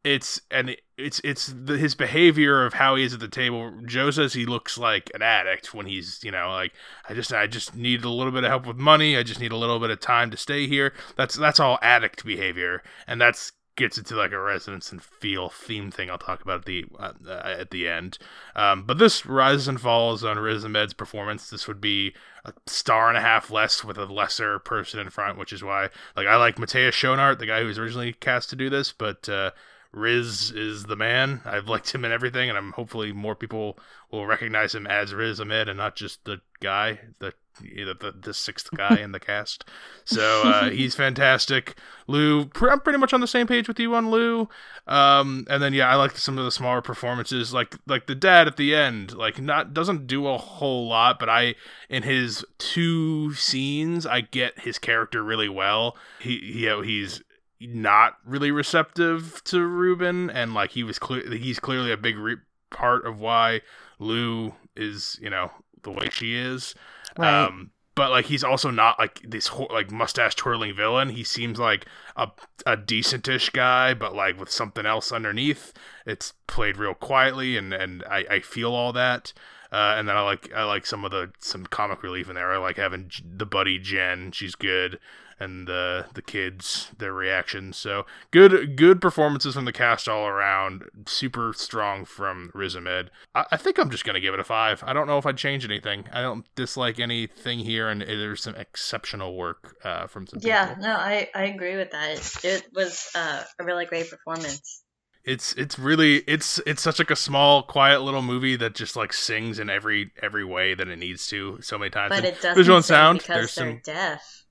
it's 0.03 0.39
and 0.51 0.77
it's 0.97 1.19
it's 1.23 1.47
the, 1.47 1.77
his 1.77 1.95
behavior 1.95 2.65
of 2.65 2.73
how 2.73 2.95
he 2.95 3.03
is 3.03 3.13
at 3.13 3.19
the 3.19 3.27
table. 3.27 3.73
Joe 3.86 4.12
says 4.12 4.34
he 4.34 4.45
looks 4.45 4.77
like 4.77 5.12
an 5.13 5.21
addict 5.21 5.73
when 5.73 5.86
he's 5.86 6.23
you 6.23 6.31
know 6.31 6.49
like 6.51 6.73
I 7.10 7.13
just 7.13 7.34
I 7.34 7.47
just 7.47 7.75
need 7.75 8.03
a 8.03 8.10
little 8.10 8.31
bit 8.31 8.43
of 8.43 8.49
help 8.49 8.65
with 8.65 8.77
money. 8.77 9.17
I 9.17 9.23
just 9.23 9.39
need 9.39 9.51
a 9.51 9.58
little 9.58 9.79
bit 9.79 9.89
of 9.89 9.99
time 9.99 10.31
to 10.31 10.38
stay 10.38 10.67
here. 10.67 10.93
That's 11.17 11.36
that's 11.36 11.60
all 11.60 11.79
addict 11.81 12.25
behavior, 12.25 12.81
and 13.08 13.19
that's 13.19 13.51
gets 13.75 13.97
into 13.97 14.15
like 14.15 14.31
a 14.31 14.39
resonance 14.39 14.91
and 14.91 15.03
feel 15.03 15.49
theme 15.49 15.91
thing 15.91 16.10
I'll 16.10 16.17
talk 16.17 16.41
about 16.41 16.60
at 16.60 16.65
the 16.65 16.86
uh, 16.97 17.12
at 17.27 17.71
the 17.71 17.88
end. 17.88 18.17
Um, 18.55 18.84
but 18.84 18.97
this 18.97 19.25
rises 19.25 19.67
and 19.67 19.79
falls 19.79 20.23
on 20.23 20.39
Riz 20.39 20.63
Ahmed's 20.63 20.93
performance. 20.93 21.49
This 21.49 21.67
would 21.67 21.81
be 21.81 22.13
a 22.45 22.53
star 22.67 23.10
and 23.10 23.17
a 23.17 23.21
half 23.21 23.51
less 23.51 23.84
with 23.84 23.97
a 23.97 24.05
lesser 24.05 24.60
person 24.60 24.99
in 24.99 25.10
front, 25.10 25.38
which 25.38 25.51
is 25.51 25.63
why 25.63 25.89
like 26.15 26.27
I 26.27 26.38
like 26.38 26.58
Matthias 26.58 26.95
Schoenaerts, 26.95 27.39
the 27.39 27.47
guy 27.47 27.62
who 27.62 27.67
was 27.67 27.79
originally 27.79 28.13
cast 28.13 28.49
to 28.51 28.55
do 28.55 28.69
this, 28.69 28.93
but 28.93 29.27
uh, 29.27 29.51
Riz 29.95 30.51
is 30.51 30.84
the 30.84 30.95
man. 30.95 31.41
I've 31.45 31.69
liked 31.69 31.95
him 31.95 32.03
in 32.03 32.12
everything, 32.12 32.49
and 32.49 32.58
I'm 32.58 32.73
hopefully 32.73 33.13
more 33.13 33.36
people 33.36 33.79
will 34.12 34.25
recognize 34.25 34.75
him 34.75 34.86
as 34.86 35.13
Riz 35.13 35.39
Ahmed 35.39 35.69
and 35.69 35.77
not 35.77 35.95
just 35.95 36.25
the 36.25 36.41
guy, 36.60 36.99
the 37.19 37.34
the, 37.62 38.13
the, 38.21 38.34
sixth 38.34 38.69
guy 38.75 38.97
in 38.97 39.12
the 39.12 39.19
cast. 39.19 39.63
So 40.08 40.43
uh, 40.45 40.69
he's 40.69 40.93
fantastic. 40.93 41.75
Lou, 42.05 42.45
pr- 42.45 42.69
I'm 42.69 42.79
pretty 42.79 42.99
much 42.99 43.12
on 43.12 43.21
the 43.21 43.27
same 43.27 43.47
page 43.47 43.67
with 43.67 43.79
you 43.79 43.95
on 43.95 44.12
Lou. 44.12 44.47
Um, 44.86 45.47
and 45.49 45.63
then 45.63 45.73
yeah, 45.73 45.89
I 45.89 45.95
like 45.95 46.15
some 46.15 46.38
of 46.38 46.45
the 46.45 46.51
smaller 46.51 46.84
performances, 46.84 47.51
like 47.51 47.75
like 47.88 48.05
the 48.05 48.13
dad 48.13 48.45
at 48.45 48.55
the 48.55 48.75
end. 48.75 49.13
Like 49.13 49.41
not 49.41 49.73
doesn't 49.73 50.05
do 50.05 50.27
a 50.27 50.38
whole 50.38 50.88
lot, 50.88 51.17
but 51.17 51.27
I 51.27 51.55
in 51.89 52.03
his 52.03 52.45
two 52.60 53.34
scenes, 53.34 54.05
I 54.05 54.21
get 54.21 54.60
his 54.60 54.77
character 54.77 55.23
really 55.23 55.49
well. 55.49 55.97
He 56.19 56.36
you 56.36 56.67
know 56.67 56.81
he's 56.81 57.23
not 57.60 58.18
really 58.26 58.52
receptive 58.52 59.41
to 59.46 59.65
Ruben, 59.65 60.30
and 60.30 60.54
like 60.54 60.72
he 60.72 60.84
was 60.84 61.00
clear, 61.00 61.30
he's 61.32 61.60
clearly 61.60 61.91
a 61.91 61.98
big 61.98 62.18
re- 62.18 62.38
part 62.70 63.06
of 63.06 63.20
why 63.20 63.62
Lou 64.00 64.54
is 64.76 65.18
you 65.22 65.30
know 65.30 65.52
the 65.84 65.91
way 65.91 66.10
she 66.12 66.36
is. 66.36 66.76
Right. 67.18 67.46
Um, 67.46 67.72
but 67.96 68.12
like 68.12 68.26
he's 68.26 68.44
also 68.44 68.70
not 68.70 69.00
like 69.00 69.22
this 69.24 69.48
ho- 69.48 69.70
like 69.72 69.89
mustache 69.89 70.36
twirling 70.36 70.76
villain. 70.76 71.10
He 71.10 71.24
seems 71.24 71.58
like 71.58 71.86
a 72.18 72.30
a 72.65 72.76
decentish 72.76 73.52
guy, 73.54 73.94
but 73.94 74.13
like 74.13 74.39
with 74.39 74.52
something 74.52 74.86
else 74.86 75.12
underneath. 75.12 75.72
It's 76.06 76.34
played 76.48 76.78
real 76.78 76.94
quietly, 76.94 77.56
and 77.56 77.74
and 77.74 78.04
I, 78.10 78.26
I 78.30 78.39
feel 78.41 78.74
all 78.74 78.91
that. 78.94 79.34
Uh, 79.72 79.96
and 79.98 80.08
then 80.08 80.15
I 80.15 80.22
like 80.22 80.54
I 80.54 80.63
like 80.65 80.86
some 80.86 81.06
of 81.06 81.12
the 81.12 81.32
some 81.39 81.65
comic 81.65 82.04
relief 82.04 82.30
in 82.30 82.36
there. 82.36 82.52
I 82.52 82.58
like 82.58 82.78
having 82.78 83.08
J- 83.08 83.24
the 83.26 83.46
buddy 83.46 83.80
Jen. 83.80 84.32
She's 84.32 84.56
good, 84.56 85.00
and 85.39 85.67
the 85.67 86.06
the 86.13 86.21
kids 86.21 86.91
their 86.98 87.13
reactions. 87.13 87.78
So 87.78 88.06
good 88.32 88.76
good 88.78 89.02
performances 89.02 89.56
from 89.56 89.65
the 89.65 89.74
cast 89.74 90.08
all 90.08 90.26
around. 90.28 90.86
Super 91.08 91.54
strong 91.54 92.06
from 92.06 92.52
Riz 92.54 92.76
Ahmed. 92.76 93.12
I, 93.34 93.45
I 93.52 93.58
think 93.58 93.78
I'm 93.78 93.89
just 93.89 94.06
gonna 94.06 94.19
give 94.19 94.34
it 94.34 94.39
a 94.39 94.43
five. 94.43 94.84
I 94.86 94.93
don't 94.93 95.08
know 95.08 95.17
if 95.17 95.26
I'd 95.26 95.38
change 95.38 95.65
anything. 95.65 96.06
I 96.12 96.21
don't 96.21 96.45
dislike 96.56 97.00
anything 97.00 97.60
here, 97.60 97.89
and 97.89 98.02
there's 98.02 98.43
some 98.43 98.56
exceptional 98.56 99.36
work 99.36 99.76
uh, 99.84 100.08
from 100.08 100.28
some 100.28 100.39
Yeah, 100.41 100.76
people. 100.76 100.84
no, 100.84 100.95
I, 100.95 101.30
I 101.36 101.45
agree 101.45 101.76
with 101.78 101.91
that. 101.91 102.12
It, 102.12 102.45
it 102.45 102.67
was 102.74 103.10
uh, 103.15 103.43
a 103.60 103.63
really 103.63 103.86
great 103.86 104.10
performance. 104.10 104.84
It's 105.24 105.54
it's 105.54 105.80
really 105.80 106.17
it's 106.28 106.60
it's 106.67 106.84
such 106.84 107.00
like 107.00 107.10
a 107.10 107.15
small 107.15 107.63
quiet 107.63 108.02
little 108.02 108.21
movie 108.21 108.56
that 108.58 108.76
just 108.76 108.95
like 108.95 109.12
sings 109.12 109.58
in 109.58 109.69
every 109.71 110.12
every 110.21 110.45
way 110.45 110.76
that 110.76 110.88
it 110.88 110.98
needs 111.00 111.26
to 111.28 111.60
so 111.62 111.80
many 111.80 111.89
times. 111.89 112.10
But 112.10 112.17
And 112.17 112.26
it 112.26 112.41
doesn't 112.41 112.56
visual 112.56 112.78
and 112.78 112.86
sound. 112.86 113.19
because 113.19 113.34
There's 113.34 113.56
they're 113.56 113.65
some 113.65 113.82
deaf. 113.84 114.44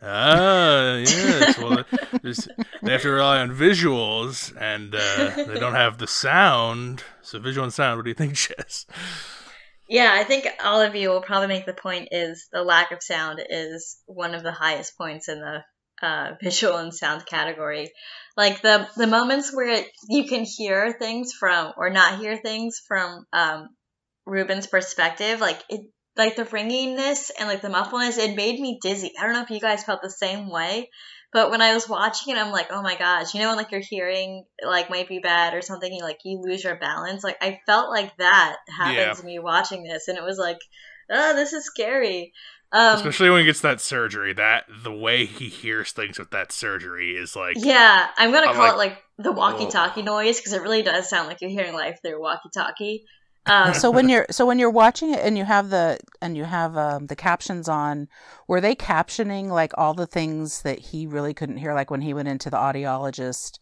Ah, 0.00 0.94
yes. 0.96 1.58
Well, 1.58 1.84
they 2.22 2.92
have 2.92 3.02
to 3.02 3.10
rely 3.10 3.38
on 3.38 3.50
visuals, 3.50 4.54
and 4.60 4.94
uh, 4.94 5.44
they 5.46 5.58
don't 5.58 5.74
have 5.74 5.98
the 5.98 6.06
sound. 6.06 7.02
So, 7.22 7.38
visual 7.38 7.64
and 7.64 7.72
sound. 7.72 7.98
What 7.98 8.04
do 8.04 8.10
you 8.10 8.14
think, 8.14 8.34
Jess? 8.34 8.86
Yeah, 9.88 10.12
I 10.14 10.24
think 10.24 10.46
all 10.62 10.80
of 10.80 10.94
you 10.94 11.08
will 11.08 11.22
probably 11.22 11.48
make 11.48 11.66
the 11.66 11.72
point 11.72 12.08
is 12.12 12.46
the 12.52 12.62
lack 12.62 12.92
of 12.92 13.02
sound 13.02 13.40
is 13.48 13.98
one 14.06 14.34
of 14.34 14.42
the 14.42 14.52
highest 14.52 14.98
points 14.98 15.28
in 15.28 15.40
the 15.40 16.06
uh, 16.06 16.34
visual 16.42 16.76
and 16.76 16.94
sound 16.94 17.26
category. 17.26 17.90
Like 18.36 18.62
the 18.62 18.86
the 18.96 19.06
moments 19.06 19.52
where 19.52 19.82
you 20.08 20.24
can 20.28 20.44
hear 20.44 20.92
things 20.92 21.32
from 21.32 21.72
or 21.76 21.90
not 21.90 22.20
hear 22.20 22.36
things 22.36 22.80
from 22.86 23.24
um, 23.32 23.70
Ruben's 24.26 24.66
perspective, 24.66 25.40
like 25.40 25.60
it, 25.68 25.80
like 26.18 26.36
the 26.36 26.44
ringiness 26.44 27.30
and 27.38 27.48
like 27.48 27.62
the 27.62 27.68
muffledness, 27.68 28.18
it 28.18 28.36
made 28.36 28.60
me 28.60 28.78
dizzy. 28.82 29.12
I 29.18 29.24
don't 29.24 29.32
know 29.34 29.42
if 29.42 29.50
you 29.50 29.60
guys 29.60 29.84
felt 29.84 30.02
the 30.02 30.10
same 30.10 30.50
way, 30.50 30.90
but 31.32 31.50
when 31.50 31.62
I 31.62 31.74
was 31.74 31.88
watching 31.88 32.34
it, 32.34 32.38
I'm 32.38 32.50
like, 32.50 32.66
oh 32.70 32.82
my 32.82 32.96
gosh, 32.96 33.32
you 33.34 33.40
know, 33.40 33.48
when 33.48 33.56
like 33.56 33.70
your 33.70 33.80
hearing 33.80 34.44
like 34.62 34.90
might 34.90 35.08
be 35.08 35.20
bad 35.20 35.54
or 35.54 35.62
something, 35.62 35.92
you 35.92 36.02
like 36.02 36.18
you 36.24 36.40
lose 36.42 36.64
your 36.64 36.76
balance. 36.76 37.22
Like 37.22 37.36
I 37.40 37.60
felt 37.66 37.90
like 37.90 38.16
that 38.18 38.56
happened 38.76 38.96
Yeah. 38.98 39.12
to 39.14 39.24
me 39.24 39.38
watching 39.38 39.84
this, 39.84 40.08
and 40.08 40.18
it 40.18 40.24
was 40.24 40.38
like, 40.38 40.58
oh, 41.10 41.34
this 41.34 41.52
is 41.52 41.64
scary. 41.64 42.32
Um, 42.70 42.96
Especially 42.96 43.30
when 43.30 43.40
he 43.40 43.46
gets 43.46 43.62
that 43.62 43.80
surgery, 43.80 44.34
that 44.34 44.64
the 44.82 44.92
way 44.92 45.24
he 45.24 45.48
hears 45.48 45.92
things 45.92 46.18
with 46.18 46.32
that 46.32 46.52
surgery 46.52 47.12
is 47.12 47.34
like 47.34 47.56
yeah, 47.58 48.08
I'm 48.18 48.30
gonna 48.30 48.48
I'm 48.48 48.54
call 48.54 48.64
like, 48.64 48.74
it 48.74 48.76
like 48.76 48.98
the 49.18 49.32
walkie-talkie 49.32 50.02
noise 50.02 50.38
because 50.38 50.52
it 50.52 50.62
really 50.62 50.82
does 50.82 51.08
sound 51.08 51.28
like 51.28 51.40
you're 51.40 51.50
hearing 51.50 51.72
life 51.72 52.00
through 52.02 52.20
walkie-talkie. 52.20 53.04
Um, 53.48 53.74
so 53.74 53.90
when 53.90 54.08
you're 54.10 54.26
so 54.30 54.46
when 54.46 54.58
you're 54.58 54.70
watching 54.70 55.12
it 55.12 55.20
and 55.20 55.36
you 55.36 55.44
have 55.44 55.70
the 55.70 55.98
and 56.20 56.36
you 56.36 56.44
have 56.44 56.76
um, 56.76 57.06
the 57.06 57.16
captions 57.16 57.68
on 57.68 58.08
were 58.46 58.60
they 58.60 58.74
captioning 58.74 59.48
like 59.48 59.72
all 59.76 59.94
the 59.94 60.06
things 60.06 60.62
that 60.62 60.78
he 60.78 61.06
really 61.06 61.34
couldn't 61.34 61.58
hear? 61.58 61.74
Like 61.74 61.90
when 61.90 62.02
he 62.02 62.14
went 62.14 62.28
into 62.28 62.50
the 62.50 62.56
audiologist 62.56 63.58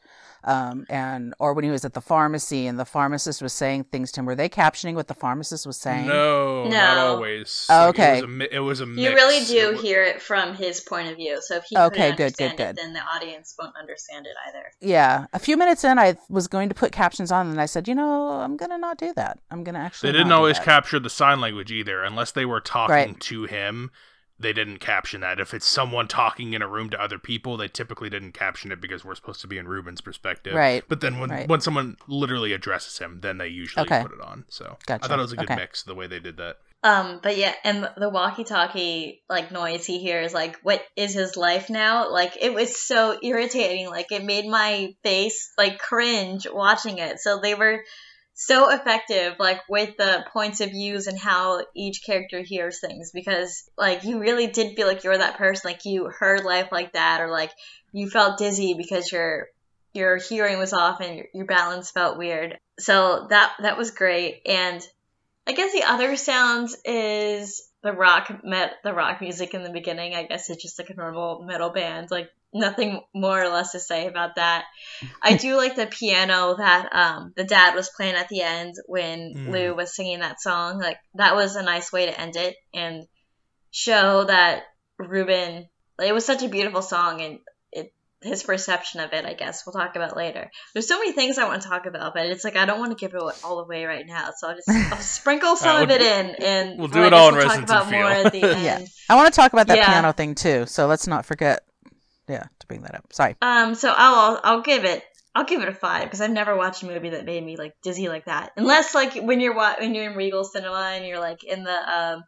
um, 0.47 0.87
and 0.89 1.35
or 1.39 1.53
when 1.55 1.65
he 1.65 1.71
was 1.71 1.85
at 1.85 1.93
the 1.93 2.01
pharmacy 2.01 2.67
and 2.67 2.79
the 2.79 2.85
pharmacist 2.85 3.43
was 3.43 3.53
saying 3.53 3.85
things 3.85 4.13
to 4.13 4.21
him 4.21 4.27
were 4.27 4.35
they 4.37 4.49
captioning 4.49 4.95
what 4.95 5.09
the 5.09 5.15
pharmacist 5.15 5.67
was 5.67 5.77
saying 5.77 6.07
no, 6.07 6.69
not 6.69 6.97
always. 6.97 7.67
Oh, 7.69 7.87
Like, 7.87 7.89
okay. 7.99 8.19
it 8.19 8.27
was 8.27 8.41
a, 8.41 8.55
it 8.57 8.59
was 8.61 8.81
a 8.81 8.85
you 8.87 8.95
mix. 9.11 9.15
really 9.15 9.45
do 9.45 9.71
It 9.71 9.75
wa- 9.77 9.83
hear 9.83 10.05
it 10.05 10.23
from 10.23 10.55
his 10.55 10.81
point 10.81 11.09
of 11.09 11.17
view. 11.17 11.39
So 11.43 11.57
if 11.57 11.65
he 11.69 11.77
Okay, 11.77 12.13
couldn't 12.13 12.17
good, 12.17 12.37
good, 12.37 12.53
it, 12.53 12.57
good. 12.57 12.77
then 12.77 12.93
the 12.93 13.01
audience 13.01 13.55
won't 13.59 13.75
understand 13.77 14.27
it 14.27 14.33
either. 14.49 14.65
yeah 14.81 15.27
a 15.33 15.39
few 15.39 15.57
minutes 15.57 15.83
in 15.85 15.99
i 15.99 16.17
was 16.29 16.47
going 16.49 16.69
to 16.69 16.75
put 16.75 16.93
captions 16.93 17.33
on 17.33 17.49
and 17.49 17.61
i 17.61 17.67
said 17.67 17.89
you 17.89 17.95
know 17.95 18.31
i'm 18.31 18.57
gonna 18.57 18.79
not 18.79 18.99
do 18.99 19.13
that 19.17 19.39
i'm 19.51 19.65
gonna 19.65 19.79
actually 19.79 20.09
They 20.13 20.19
didn't 20.19 20.29
not 20.29 20.37
do 20.37 20.39
always 20.39 20.57
that. 20.59 20.65
capture 20.65 20.99
the 21.01 21.11
sign 21.11 21.41
language 21.41 21.73
either, 21.73 22.03
unless 22.05 22.31
they 22.33 22.45
were 22.45 22.61
talking 22.61 22.95
Right. 22.95 23.21
to 23.21 23.45
him. 23.45 23.91
They 24.39 24.53
didn't 24.53 24.79
caption 24.79 25.23
that. 25.23 25.41
If 25.41 25.55
it's 25.55 25.67
someone 25.67 26.09
talking 26.09 26.53
in 26.53 26.61
a 26.61 26.69
room 26.69 26.91
to 26.91 27.01
other 27.01 27.19
people, 27.19 27.57
they 27.57 27.69
typically 27.69 28.11
didn't 28.11 28.33
caption 28.33 28.71
it 28.71 28.81
because 28.83 29.05
we're 29.05 29.15
supposed 29.15 29.41
to 29.41 29.47
be 29.47 29.57
in 29.57 29.67
Ruben's 29.67 30.03
perspective. 30.03 30.55
Right. 30.55 30.85
But 30.89 31.01
then 31.01 31.19
when 31.19 31.31
Right. 31.31 31.49
when 31.49 31.61
someone 31.63 31.97
literally 32.07 32.53
addresses 32.53 32.99
him, 32.99 33.21
then 33.23 33.39
they 33.39 33.49
usually 33.49 33.87
Okay. 33.87 34.03
put 34.03 34.13
it 34.13 34.21
on. 34.21 34.45
So 34.49 34.77
I 34.89 34.99
thought 34.99 35.19
it 35.19 35.23
was 35.23 35.33
a 35.33 35.37
good 35.37 35.51
Okay. 35.51 35.57
mix 35.57 35.83
the 35.83 35.95
way 35.95 36.07
they 36.07 36.21
did 36.21 36.37
that. 36.37 36.59
Um, 36.83 37.21
but 37.23 37.37
yeah, 37.37 37.55
and 37.65 37.91
the 37.97 38.11
walkie-talkie 38.11 39.23
like 39.29 39.51
noise 39.51 39.87
he 39.87 39.99
hears, 39.99 40.33
like, 40.33 40.57
what 40.63 40.85
is 40.95 41.15
his 41.15 41.37
life 41.37 41.69
now? 41.71 42.13
Like, 42.13 42.37
it 42.41 42.53
was 42.53 42.79
so 42.79 43.19
irritating. 43.23 43.89
Like, 43.89 44.13
it 44.13 44.23
made 44.23 44.47
my 44.47 44.95
face 45.03 45.51
like 45.57 45.79
cringe 45.79 46.47
watching 46.53 46.99
it. 46.99 47.19
So 47.19 47.41
they 47.41 47.55
were 47.55 47.83
so 48.37 48.71
effective, 48.71 49.35
like 49.41 49.63
with 49.69 49.97
the 49.97 50.25
points 50.33 50.61
of 50.61 50.71
views 50.71 51.09
and 51.09 51.19
how 51.19 51.65
each 51.75 52.05
character 52.07 52.41
hears 52.41 52.79
things, 52.79 53.11
because 53.13 53.69
like 53.77 54.05
you 54.05 54.21
really 54.21 54.47
did 54.47 54.77
feel 54.77 54.87
like 54.87 55.03
you 55.03 55.11
were 55.11 55.19
that 55.19 55.39
person. 55.39 55.69
Like 55.69 55.85
you 55.85 56.05
heard 56.07 56.45
life 56.45 56.69
like 56.71 56.93
that, 56.93 57.21
or 57.21 57.29
like 57.29 57.51
you 57.93 58.09
felt 58.09 58.39
dizzy 58.39 58.75
because 58.75 59.11
your 59.11 59.49
your 59.93 60.19
hearing 60.19 60.59
was 60.59 60.73
off 60.73 61.01
and 61.01 61.17
your, 61.17 61.27
your 61.35 61.47
balance 61.47 61.91
felt 61.91 62.17
weird. 62.17 62.57
So 62.79 63.27
that 63.31 63.55
that 63.63 63.77
was 63.77 63.91
great 63.91 64.43
and. 64.47 64.81
I 65.49 65.53
guess 65.53 65.73
the 65.73 65.85
other 65.85 66.17
sounds 66.17 66.77
is 66.85 67.63
the 67.81 67.93
rock 67.93 68.43
met 68.43 68.73
the 68.83 68.93
rock 68.93 69.21
music 69.21 69.55
in 69.55 69.63
the 69.63 69.71
beginning. 69.71 70.13
I 70.13 70.25
guess 70.25 70.51
it's 70.51 70.61
just 70.61 70.77
like 70.77 70.91
a 70.91 70.97
normal 70.97 71.45
metal 71.45 71.71
band, 71.71 72.11
like 72.11 72.29
nothing 72.59 73.01
more 73.15 73.43
or 73.43 73.49
less 73.49 73.73
to 73.73 73.81
say 73.81 74.07
about 74.07 74.37
that. 74.37 74.65
I 75.23 75.37
do 75.37 75.57
like 75.57 75.77
the 75.77 75.87
piano 75.87 76.57
that 76.59 76.89
um 76.93 77.33
the 77.37 77.45
dad 77.45 77.75
was 77.75 77.91
playing 77.97 78.15
at 78.17 78.29
the 78.29 78.43
end 78.43 78.75
when 78.87 79.35
Mm. 79.35 79.51
Lou 79.51 79.75
was 79.75 79.95
singing 79.95 80.21
that 80.21 80.41
song. 80.41 80.79
Like 80.79 80.99
that 81.15 81.35
was 81.37 81.57
a 81.57 81.63
nice 81.63 81.93
way 81.93 82.07
to 82.07 82.21
end 82.21 82.37
it 82.37 82.57
and 82.75 83.07
show 83.71 84.25
that 84.25 84.65
Ruben. 84.99 85.69
It 86.03 86.13
was 86.15 86.25
such 86.25 86.43
a 86.43 86.49
beautiful 86.49 86.83
song 86.83 87.21
and 87.21 87.39
it 87.73 87.93
his 88.23 88.43
perception 88.43 89.01
of 89.01 89.13
it. 89.13 89.25
I 89.25 89.35
guess 89.35 89.65
we'll 89.67 89.73
talk 89.75 89.97
about 89.97 90.17
later. 90.17 90.51
There's 90.75 90.89
so 90.89 90.99
many 90.99 91.13
things 91.13 91.39
I 91.39 91.47
want 91.47 91.63
to 91.63 91.69
talk 91.69 91.87
about, 91.87 92.15
but 92.15 92.27
it's 92.27 92.45
like 92.45 92.57
I 92.57 92.65
don't 92.67 92.79
want 92.79 92.97
to 92.97 93.01
give 93.01 93.15
it 93.15 93.23
all 93.45 93.61
away 93.61 93.85
right 93.85 94.07
now. 94.07 94.31
So 94.37 94.49
I'll 94.49 94.55
just 94.57 94.69
I'll 94.93 94.99
sprinkle 94.99 95.57
some 95.57 95.83
of 95.83 95.89
we'll- 95.89 95.97
it 96.01 96.03
in, 96.03 96.35
and 96.45 96.79
we'll 96.79 96.89
do 96.89 97.05
it 97.05 97.13
all 97.13 97.29
in 97.29 97.37
we'll 97.37 97.49
talk 97.49 97.63
about 97.63 97.91
more 97.91 98.09
Feel. 98.09 98.27
at 98.27 98.33
the 98.33 98.43
end. 98.57 98.63
Yeah. 98.63 98.87
i 99.11 99.15
want 99.15 99.33
to 99.33 99.37
talk 99.37 99.53
about 99.53 99.67
that 99.69 99.77
Yeah. 99.79 99.87
piano 99.87 100.13
thing 100.13 100.35
too 100.35 100.65
so 100.67 100.87
let's 100.87 101.07
not 101.07 101.25
forget 101.27 101.63
yeah 102.29 102.45
to 102.61 102.67
bring 102.67 102.83
that 102.83 102.95
up 102.95 103.13
sorry 103.13 103.37
Um, 103.43 103.75
so 103.75 103.93
I'll 103.97 104.41
I'll 104.43 104.63
give 104.63 104.85
it 104.85 105.05
I'll 105.35 105.45
give 105.45 105.61
it 105.61 105.69
a 105.69 105.75
five 105.75 106.05
because 106.05 106.23
I've 106.23 106.31
never 106.31 106.57
watched 106.57 106.83
a 106.83 106.87
movie 106.87 107.11
that 107.11 107.27
made 107.27 107.45
me 107.45 107.57
like 107.59 107.75
dizzy 107.83 108.09
like 108.09 108.25
that. 108.25 108.53
Unless 108.57 108.95
like 108.95 109.17
when 109.17 109.39
you're 109.41 109.55
wa- 109.55 109.77
when 109.79 109.95
you're 109.95 110.11
in 110.11 110.17
Regal 110.17 110.45
Cinema 110.45 110.93
and 110.95 111.05
you're 111.05 111.21
like 111.21 111.45
in 111.45 111.63
the 111.63 111.95
um 111.95 112.25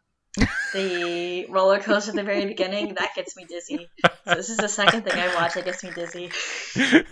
the 0.75 1.45
roller 1.49 1.79
coaster 1.79 2.11
at 2.11 2.15
the 2.15 2.23
very 2.23 2.45
beginning, 2.45 2.93
that 2.93 3.15
gets 3.15 3.35
me 3.35 3.45
dizzy. 3.49 3.89
So 4.25 4.35
this 4.35 4.49
is 4.49 4.57
the 4.57 4.69
second 4.69 5.05
thing 5.05 5.15
I 5.19 5.33
watch 5.33 5.55
that 5.55 5.65
gets 5.65 5.83
me 5.83 5.89
dizzy. 5.89 6.29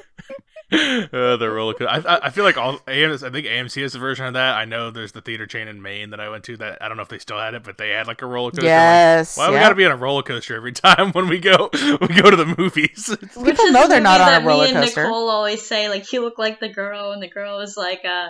uh, 0.74 1.38
the 1.38 1.50
roller 1.50 1.74
coaster. 1.74 1.90
I, 2.08 2.16
I- 2.16 2.26
I 2.28 2.30
feel 2.30 2.44
like 2.44 2.58
all 2.58 2.80
AMC, 2.80 3.24
I 3.26 3.30
think 3.32 3.48
AMC 3.48 3.82
has 3.84 3.96
a 3.96 4.00
version 4.00 4.26
of 4.26 4.34
that. 4.34 4.56
I 4.56 4.66
know 4.66 4.92
there's 4.92 5.14
the 5.14 5.22
theater 5.22 5.46
chain 5.46 5.68
in 5.70 5.82
Maine 5.82 6.10
that 6.10 6.20
I 6.20 6.28
went 6.30 6.44
to 6.46 6.58
that 6.58 6.82
I 6.82 6.88
don't 6.88 6.98
know 6.98 7.04
if 7.04 7.10
they 7.10 7.20
still 7.20 7.38
had 7.40 7.54
it, 7.54 7.64
but 7.64 7.78
they 7.78 7.90
had 7.92 8.06
like 8.08 8.22
a 8.22 8.26
roller 8.26 8.52
coaster. 8.52 8.62
I'm 8.62 8.66
like, 8.66 8.72
yes 8.74 9.38
Why 9.38 9.48
we 9.50 9.56
yep. 9.56 9.64
gotta 9.64 9.76
be 9.76 9.86
on 9.86 9.92
a 9.94 9.96
roller 9.98 10.24
coaster 10.24 10.56
every 10.56 10.72
time 10.74 11.12
when 11.14 11.30
we 11.30 11.40
go 11.40 11.70
we 11.74 12.22
go 12.22 12.30
to 12.30 12.36
the 12.36 12.54
movies? 12.58 13.16
People 13.34 13.72
know 13.72 13.88
they're 13.88 14.02
not 14.02 14.20
on 14.20 14.28
a 14.28 14.32
that 14.32 14.46
roller 14.46 14.66
me 14.66 14.72
and 14.72 14.84
coaster. 14.84 15.04
Nicole 15.04 15.30
always 15.30 15.66
say 15.66 15.88
like 15.90 16.12
you 16.12 16.22
look 16.22 16.38
like 16.38 16.60
the 16.60 16.70
girl, 16.70 17.12
and 17.14 17.24
the 17.24 17.30
girl 17.30 17.60
is 17.62 17.78
like 17.78 18.04
uh 18.04 18.30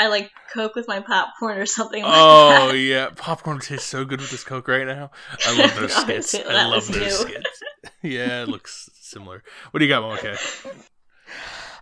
I 0.00 0.06
like 0.08 0.30
Coke 0.54 0.74
with 0.76 0.86
my 0.88 1.00
popcorn 1.00 1.58
or 1.58 1.66
something 1.66 2.02
like 2.02 2.12
oh 2.14 2.68
that. 2.72 2.78
yeah, 2.78 3.08
popcorn 3.16 3.58
tastes 3.60 3.86
so 3.88 4.04
good 4.04 4.20
with 4.20 4.30
this 4.30 4.42
Coke 4.44 4.66
right 4.68 4.86
now. 4.86 5.10
I 5.46 5.58
love 5.60 5.74
those 5.76 5.92
skits. 5.92 6.34
I 6.34 6.66
love 6.66 6.74
was 6.74 6.88
those 6.88 6.96
you. 7.02 7.10
skits. 7.10 7.62
Yeah, 8.02 8.42
it 8.42 8.48
looks 8.48 8.88
similar. 9.00 9.42
What 9.70 9.78
do 9.78 9.86
you 9.86 9.90
got, 9.92 10.02
Okay. 10.18 10.36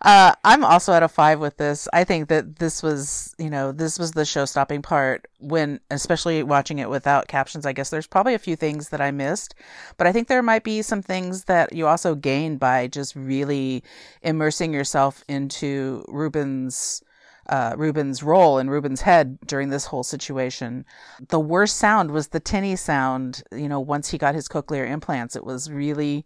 Uh, 0.02 0.35
I'm 0.44 0.64
also 0.64 0.92
at 0.92 1.02
a 1.02 1.09
five 1.09 1.40
with 1.40 1.56
this. 1.56 1.88
I 1.92 2.04
think 2.04 2.28
that 2.28 2.56
this 2.56 2.82
was, 2.82 3.35
you 3.38 3.50
know, 3.50 3.72
this 3.72 3.98
was 3.98 4.12
the 4.12 4.24
show 4.24 4.44
stopping 4.44 4.82
part 4.82 5.26
when, 5.38 5.80
especially 5.90 6.42
watching 6.42 6.78
it 6.78 6.90
without 6.90 7.28
captions. 7.28 7.64
I 7.66 7.72
guess 7.72 7.90
there's 7.90 8.06
probably 8.06 8.35
a 8.35 8.38
few 8.38 8.56
things 8.56 8.90
that 8.90 9.00
I 9.00 9.11
missed, 9.11 9.54
but 9.96 10.06
I 10.06 10.12
think 10.12 10.28
there 10.28 10.42
might 10.42 10.64
be 10.64 10.82
some 10.82 11.02
things 11.02 11.44
that 11.44 11.72
you 11.72 11.87
also 11.87 12.14
gain 12.14 12.56
by 12.59 12.88
just 12.88 13.16
really 13.16 13.82
immersing 14.22 14.72
yourself 14.72 15.24
into 15.28 16.04
Ruben's. 16.09 17.02
Uh, 17.48 17.76
Ruben's 17.78 18.24
role 18.24 18.59
in 18.59 18.68
Ruben's 18.68 19.02
head 19.02 19.38
during 19.46 19.68
this 19.68 19.85
whole 19.87 20.02
situation. 20.02 20.85
The 21.28 21.38
worst 21.38 21.76
sound 21.76 22.11
was 22.11 22.26
the 22.26 22.40
tinny 22.40 22.74
sound. 22.74 23.44
You 23.52 23.68
know, 23.68 23.78
once 23.78 24.09
he 24.09 24.18
got 24.18 24.35
his 24.35 24.48
cochlear 24.48 24.90
implants, 24.90 25.37
it 25.37 25.44
was 25.44 25.70
really 25.70 26.24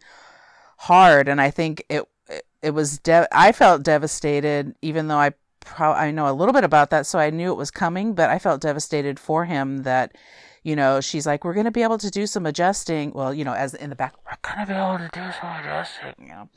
hard, 0.78 1.28
and 1.28 1.38
I 1.38 1.50
think 1.50 1.84
it 1.90 2.04
it, 2.62 2.70
was. 2.72 2.98
De- 2.98 3.28
I 3.32 3.52
felt 3.52 3.82
devastated, 3.82 4.74
even 4.82 5.08
though 5.08 5.16
I 5.18 5.32
pro- 5.60 5.92
I 5.92 6.10
know 6.10 6.30
a 6.30 6.34
little 6.34 6.52
bit 6.52 6.64
about 6.64 6.90
that, 6.90 7.06
so 7.06 7.18
I 7.18 7.30
knew 7.30 7.50
it 7.52 7.56
was 7.56 7.70
coming. 7.70 8.14
But 8.14 8.30
I 8.30 8.38
felt 8.38 8.60
devastated 8.60 9.18
for 9.18 9.44
him 9.44 9.78
that, 9.84 10.16
you 10.62 10.76
know, 10.76 11.00
she's 11.00 11.26
like, 11.26 11.44
we're 11.44 11.54
gonna 11.54 11.70
be 11.70 11.82
able 11.82 11.98
to 11.98 12.10
do 12.10 12.26
some 12.26 12.46
adjusting. 12.46 13.12
Well, 13.12 13.32
you 13.32 13.44
know, 13.44 13.54
as 13.54 13.74
in 13.74 13.90
the 13.90 13.96
back, 13.96 14.14
we're 14.24 14.36
gonna 14.42 14.66
be 14.66 14.72
able 14.72 14.98
to 14.98 15.10
do 15.12 15.32
some 15.40 15.60
adjusting. 15.60 16.14
You 16.18 16.28
know, 16.28 16.48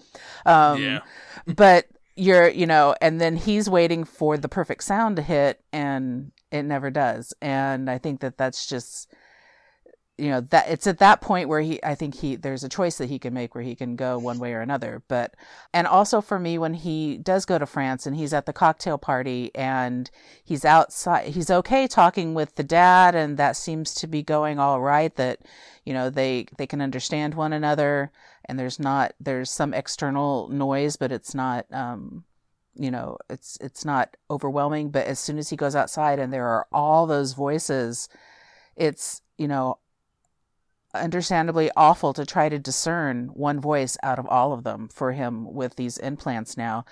um, 0.46 0.82
Yeah. 0.82 1.00
but 1.56 1.88
you're 2.16 2.48
you 2.48 2.68
know 2.68 2.94
and 3.02 3.20
then 3.20 3.36
he's 3.36 3.68
waiting 3.68 4.04
for 4.04 4.38
the 4.38 4.48
perfect 4.48 4.84
sound 4.84 5.16
to 5.16 5.22
hit 5.24 5.60
and 5.74 6.32
it 6.52 6.62
never 6.62 6.92
does 6.92 7.34
and 7.42 7.90
i 7.90 7.98
think 7.98 8.20
that 8.20 8.38
that's 8.38 8.68
just 8.68 9.12
you 10.18 10.30
know 10.30 10.42
that 10.42 10.70
it's 10.70 10.86
at 10.86 11.00
that 11.00 11.22
point 11.22 11.50
where 11.50 11.62
he 11.62 11.84
i 11.84 11.96
think 11.96 12.16
he 12.16 12.36
there's 12.36 12.64
a 12.64 12.70
choice 12.70 12.98
that 12.98 13.10
he 13.10 13.18
can 13.18 13.34
make 13.34 13.56
where 13.56 13.64
he 13.64 13.76
can 13.76 13.96
go 13.96 14.18
one 14.18 14.38
way 14.40 14.54
or 14.54 14.62
another. 14.62 15.02
But 15.08 15.36
and 15.74 15.88
also 15.88 16.22
for 16.22 16.40
me 16.40 16.58
when 16.58 16.76
he 16.76 17.18
does 17.18 17.46
go 17.46 17.58
to 17.58 17.66
france 17.66 18.06
and 18.06 18.16
he's 18.16 18.34
at 18.34 18.46
the 18.46 18.54
cocktail 18.54 18.98
party 18.98 19.52
and 19.56 20.10
he's 20.44 20.66
outside 20.66 21.30
he's 21.30 21.50
okay 21.50 21.88
talking 21.88 22.34
with 22.34 22.56
the 22.56 22.64
dad 22.64 23.16
and 23.16 23.38
that 23.38 23.58
seems 23.58 23.94
to 23.96 24.08
be 24.08 24.22
going 24.22 24.60
all 24.60 24.82
right 24.82 25.16
that 25.16 25.40
you 25.84 25.94
know 25.94 26.10
they 26.10 26.46
they 26.58 26.68
can 26.68 26.82
understand 26.82 27.34
one 27.34 27.54
another 27.54 28.12
and 28.46 28.60
there's 28.60 28.80
not 28.80 29.14
there's 29.20 29.50
some 29.50 29.74
external 29.74 30.48
noise 30.50 30.96
but 30.96 31.12
it's 31.12 31.34
not 31.34 31.66
um 31.72 32.24
you 32.76 32.92
know 32.92 33.18
it's 33.30 33.58
it's 33.62 33.86
not 33.86 34.16
overwhelming. 34.30 34.90
But 34.90 35.08
as 35.08 35.20
soon 35.20 35.38
as 35.38 35.50
he 35.50 35.56
goes 35.56 35.76
outside 35.76 36.20
and 36.20 36.32
there 36.32 36.48
are 36.48 36.68
all 36.72 37.08
those 37.08 37.34
voices 37.34 38.10
it's 38.76 39.22
you 39.38 39.48
know 39.48 39.78
understandably 40.94 41.72
awful 41.76 42.14
to 42.14 42.26
try 42.26 42.50
to 42.50 42.60
discern 42.60 43.28
one 43.34 43.60
voice 43.60 43.98
out 44.04 44.20
of 44.20 44.28
all 44.28 44.54
of 44.54 44.64
them 44.64 44.90
for 44.94 45.12
him 45.12 45.54
with 45.54 45.76
these 45.76 45.98
implants 45.98 46.58
now. 46.58 46.86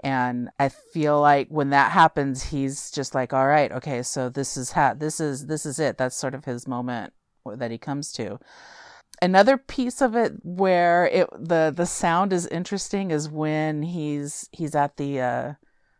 And 0.00 0.48
i 0.60 0.68
feel 0.68 1.20
like 1.20 1.48
when 1.48 1.70
that 1.70 1.90
happens 1.90 2.44
he's 2.44 2.92
just 2.92 3.16
like 3.16 3.32
all 3.32 3.48
right 3.48 3.72
okay 3.72 4.00
so 4.04 4.28
this 4.28 4.56
is 4.56 4.70
how, 4.70 4.94
this 4.94 5.18
is 5.18 5.46
this 5.46 5.66
is 5.66 5.78
it. 5.78 5.98
That's 5.98 6.16
sort 6.16 6.34
of 6.34 6.44
his 6.44 6.68
moment 6.68 7.12
that 7.44 7.70
he 7.70 7.78
comes 7.78 8.12
to. 8.12 8.38
Another 9.20 9.58
piece 9.58 10.00
of 10.00 10.14
it 10.14 10.34
where 10.44 11.06
it 11.06 11.28
the 11.32 11.72
the 11.74 11.86
sound 11.86 12.32
is 12.32 12.46
interesting 12.46 13.10
is 13.10 13.28
when 13.28 13.82
he's 13.82 14.48
he's 14.52 14.74
at 14.76 14.96
the 14.96 15.20
uh 15.20 15.52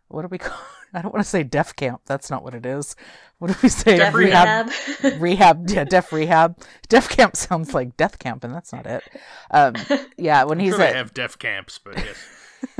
what 0.09 0.23
do 0.23 0.29
we 0.29 0.39
call 0.39 0.59
I 0.95 1.03
don't 1.03 1.13
want 1.13 1.25
to 1.25 1.29
say 1.29 1.43
deaf 1.43 1.75
camp. 1.77 2.03
That's 2.07 2.31
not 2.31 2.43
what 2.43 2.55
it 2.55 2.65
is. 2.65 2.97
What 3.39 3.53
do 3.53 3.57
we 3.63 3.69
say? 3.69 3.99
Deaf 3.99 4.15
rehab. 4.15 4.71
Rehab. 5.19 5.69
Yeah, 5.71 5.85
deaf 5.85 6.13
rehab. 6.13 6.59
Deaf 6.89 7.09
camp 7.09 7.37
sounds 7.37 7.75
like 7.75 7.97
death 7.97 8.19
camp, 8.19 8.43
and 8.45 8.55
that's 8.55 8.73
not 8.73 8.87
it. 8.87 9.03
Um, 9.51 9.75
yeah, 10.17 10.45
when 10.45 10.59
I'm 10.59 10.65
he's 10.65 10.73
sure 10.73 10.79
they 10.79 10.89
at 10.89 10.97
have 10.97 11.15
deaf 11.15 11.39
camps, 11.39 11.79
but 11.79 11.97
yes. 11.97 12.17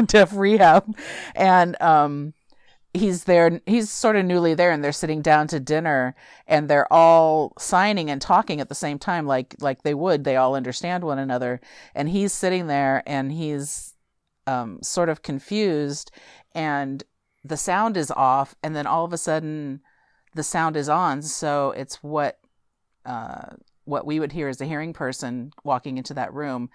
deaf 0.07 0.35
rehab, 0.35 0.97
and 1.37 1.81
um, 1.81 2.35
he's 2.93 3.25
there. 3.25 3.61
He's 3.67 3.91
sort 3.91 4.17
of 4.17 4.25
newly 4.25 4.55
there, 4.55 4.73
and 4.73 4.83
they're 4.83 4.93
sitting 4.93 5.23
down 5.23 5.47
to 5.49 5.61
dinner, 5.61 6.17
and 6.47 6.69
they're 6.69 6.93
all 6.93 7.53
signing 7.59 8.11
and 8.11 8.21
talking 8.21 8.61
at 8.61 8.69
the 8.69 8.75
same 8.75 8.99
time, 8.99 9.27
like 9.27 9.55
like 9.61 9.83
they 9.83 9.95
would. 9.95 10.25
They 10.25 10.37
all 10.37 10.57
understand 10.57 11.05
one 11.05 11.19
another, 11.19 11.61
and 11.95 12.09
he's 12.09 12.33
sitting 12.33 12.67
there, 12.67 13.03
and 13.07 13.31
he's 13.31 13.95
um, 14.49 14.81
sort 14.83 15.09
of 15.09 15.23
confused, 15.23 16.11
and 16.53 17.05
the 17.45 17.57
sound 17.57 17.97
is 17.97 18.11
off, 18.11 18.55
and 18.63 18.75
then 18.75 18.87
all 18.87 19.05
of 19.05 19.13
a 19.13 19.19
sudden, 19.19 19.81
the 20.35 20.43
sound 20.43 20.77
is 20.77 20.89
on. 20.89 21.23
So 21.23 21.73
it's 21.73 22.03
what 22.03 22.39
uh, 23.05 23.55
what 23.85 24.07
we 24.07 24.21
would 24.21 24.33
hear 24.33 24.49
as 24.49 24.61
a 24.61 24.67
hearing 24.67 24.93
person 24.93 25.53
walking 25.65 25.99
into 25.99 26.15
that 26.15 26.33
room, 26.33 26.71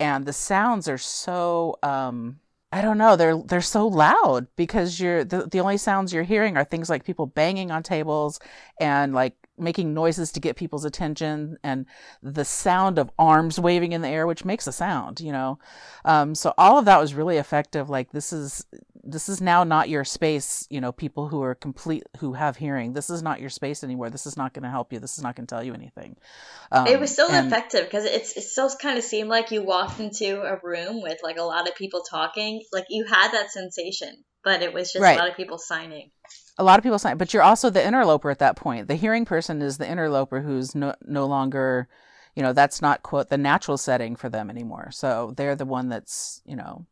and 0.00 0.24
the 0.24 0.32
sounds 0.32 0.88
are 0.88 0.98
so. 0.98 1.76
Um, 1.82 2.40
I 2.72 2.82
don't 2.82 2.98
know. 2.98 3.16
They're 3.16 3.38
they're 3.38 3.60
so 3.60 3.86
loud 3.86 4.48
because 4.56 4.98
you're 5.00 5.24
the, 5.24 5.46
the 5.46 5.60
only 5.60 5.78
sounds 5.78 6.12
you're 6.12 6.24
hearing 6.24 6.56
are 6.56 6.64
things 6.64 6.90
like 6.90 7.04
people 7.04 7.26
banging 7.26 7.70
on 7.70 7.82
tables 7.82 8.40
and 8.80 9.14
like 9.14 9.34
making 9.58 9.94
noises 9.94 10.32
to 10.32 10.40
get 10.40 10.56
people's 10.56 10.84
attention 10.84 11.56
and 11.62 11.86
the 12.22 12.44
sound 12.44 12.98
of 12.98 13.10
arms 13.18 13.58
waving 13.58 13.92
in 13.92 14.02
the 14.02 14.08
air, 14.08 14.26
which 14.26 14.44
makes 14.44 14.66
a 14.66 14.72
sound, 14.72 15.20
you 15.20 15.32
know. 15.32 15.58
Um, 16.04 16.34
so 16.34 16.52
all 16.58 16.78
of 16.78 16.84
that 16.86 17.00
was 17.00 17.14
really 17.14 17.38
effective. 17.38 17.88
Like 17.88 18.10
this 18.12 18.32
is 18.32 18.66
this 19.06 19.28
is 19.28 19.40
now 19.40 19.64
not 19.64 19.88
your 19.88 20.04
space, 20.04 20.66
you 20.70 20.80
know, 20.80 20.92
people 20.92 21.28
who 21.28 21.42
are 21.42 21.54
complete 21.54 22.02
who 22.18 22.32
have 22.34 22.56
hearing. 22.56 22.92
This 22.92 23.08
is 23.10 23.22
not 23.22 23.40
your 23.40 23.50
space 23.50 23.84
anymore. 23.84 24.10
This 24.10 24.26
is 24.26 24.36
not 24.36 24.52
going 24.52 24.64
to 24.64 24.70
help 24.70 24.92
you. 24.92 24.98
This 24.98 25.16
is 25.16 25.22
not 25.24 25.36
going 25.36 25.46
to 25.46 25.54
tell 25.54 25.62
you 25.64 25.74
anything. 25.74 26.16
Um, 26.72 26.86
it 26.86 26.98
was 27.00 27.12
still 27.12 27.30
and- 27.30 27.46
effective 27.46 27.84
because 27.84 28.04
it's 28.04 28.36
it 28.36 28.42
still 28.42 28.70
kind 28.80 28.98
of 28.98 29.04
seemed 29.04 29.28
like 29.28 29.50
you 29.50 29.62
walked 29.62 30.00
into 30.00 30.42
a 30.42 30.58
room 30.62 31.00
with 31.02 31.18
like 31.22 31.38
a 31.38 31.42
lot 31.42 31.68
of 31.68 31.74
people 31.76 32.02
talking. 32.02 32.62
Like 32.72 32.86
you 32.90 33.04
had 33.04 33.30
that 33.32 33.50
sensation, 33.50 34.24
but 34.44 34.62
it 34.62 34.72
was 34.74 34.92
just 34.92 35.02
Right. 35.02 35.16
a 35.18 35.20
lot 35.22 35.30
of 35.30 35.36
people 35.36 35.58
signing. 35.58 36.10
a 36.58 36.64
lot 36.64 36.78
of 36.78 36.82
people 36.82 36.98
sign, 36.98 37.16
but 37.18 37.32
you're 37.34 37.42
also 37.42 37.70
the 37.70 37.86
interloper 37.86 38.30
at 38.30 38.38
that 38.40 38.56
point. 38.56 38.88
The 38.88 38.94
hearing 38.96 39.24
person 39.24 39.60
is 39.62 39.78
the 39.78 39.88
interloper 39.88 40.40
who's 40.40 40.74
no 40.74 40.94
no 41.02 41.26
longer, 41.26 41.88
you 42.34 42.42
know, 42.42 42.52
that's 42.52 42.82
not 42.82 43.02
quote 43.02 43.28
the 43.28 43.38
natural 43.38 43.76
setting 43.76 44.16
for 44.16 44.28
them 44.28 44.50
anymore. 44.50 44.90
So 44.90 45.32
they're 45.36 45.54
the 45.56 45.64
one 45.66 45.88
that's 45.88 46.42
you 46.44 46.56
know 46.56 46.86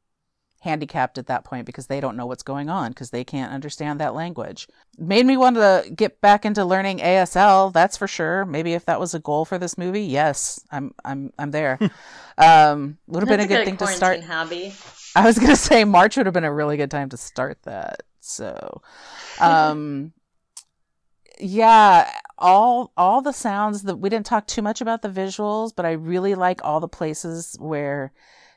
handicapped 0.64 1.16
at 1.18 1.28
that 1.28 1.44
point 1.44 1.64
because 1.66 1.86
they 1.86 2.00
don't 2.00 2.16
know 2.16 2.26
what's 2.26 2.42
going 2.42 2.68
on 2.68 2.90
because 2.90 3.10
they 3.10 3.24
can't 3.24 3.52
understand 3.52 4.00
that 4.00 4.14
language. 4.14 4.66
Made 4.98 5.24
me 5.26 5.36
want 5.36 5.56
to 5.56 5.88
get 5.94 6.20
back 6.20 6.44
into 6.44 6.64
learning 6.64 6.98
ASL. 6.98 7.72
That's 7.72 7.96
for 7.96 8.08
sure. 8.08 8.44
Maybe 8.44 8.72
if 8.74 8.84
that 8.86 8.98
was 9.00 9.14
a 9.14 9.18
goal 9.20 9.44
for 9.44 9.58
this 9.58 9.78
movie, 9.78 10.02
yes, 10.02 10.60
I'm 10.70 10.92
I'm 11.04 11.32
I'm 11.38 11.50
there. 11.52 11.78
um, 12.38 12.98
would 13.06 13.20
have 13.22 13.28
been 13.28 13.40
a 13.40 13.46
That's 13.46 13.58
good 13.60 13.64
thing 13.64 13.76
to 13.78 13.86
start. 13.86 14.20
quarantine 14.20 14.28
hobby. 14.28 14.74
I 15.16 15.24
was 15.24 15.38
gonna 15.38 15.56
say 15.56 15.84
March 15.84 16.16
would 16.16 16.26
have 16.26 16.32
been 16.34 16.44
a 16.44 16.52
really 16.52 16.76
good 16.76 16.90
time 16.90 17.08
to 17.10 17.16
start 17.16 17.58
that. 17.64 18.02
So, 18.20 18.82
um, 19.40 20.12
yeah, 21.38 22.10
all 22.38 22.92
all 22.96 23.20
the 23.20 23.32
sounds 23.32 23.82
that 23.82 23.96
we 23.96 24.08
didn't 24.08 24.26
talk 24.26 24.46
too 24.46 24.62
much 24.62 24.80
about 24.80 25.02
the 25.02 25.08
visuals, 25.08 25.72
but 25.74 25.84
I 25.84 25.92
really 25.92 26.34
like 26.34 26.64
all 26.64 26.80
the 26.80 26.88
places 26.88 27.56
where 27.60 28.12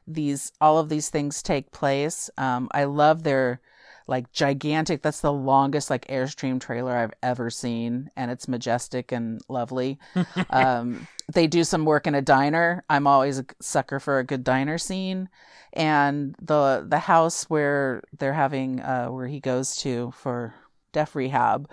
these 0.08 0.52
all 0.62 0.80
of 0.80 0.89
these 0.89 1.10
things 1.10 1.43
take 1.43 1.72
place. 1.72 2.30
Um, 2.38 2.70
I 2.72 2.86
love 2.86 3.24
their 3.24 3.62
like 4.08 4.32
gigantic. 4.32 5.02
That's 5.02 5.22
the 5.22 5.34
longest 5.34 5.89
like 5.89 6.08
airstream 6.08 6.60
trailer 6.60 6.96
I've 6.96 7.13
ever 7.22 7.50
seen, 7.50 8.10
and 8.15 8.32
it's 8.32 8.48
majestic 8.48 9.12
and 9.12 9.41
lovely. 9.50 10.00
um, 10.50 11.08
they 11.32 11.46
do 11.46 11.63
some 11.63 11.86
work 11.86 12.08
in 12.08 12.15
a 12.15 12.22
diner. 12.22 12.84
I'm 12.89 13.06
always 13.06 13.39
a 13.39 13.46
sucker 13.60 14.00
for 14.00 14.20
a 14.20 14.24
good 14.24 14.43
diner 14.43 14.78
scene, 14.78 15.30
and 15.74 16.36
the 16.41 16.86
the 16.88 17.00
house 17.00 17.50
where 17.50 18.02
they're 18.17 18.34
having 18.34 18.80
uh, 18.80 19.08
where 19.08 19.28
he 19.28 19.39
goes 19.39 19.76
to 19.78 20.12
for 20.12 20.56
deaf 20.93 21.15
rehab. 21.15 21.70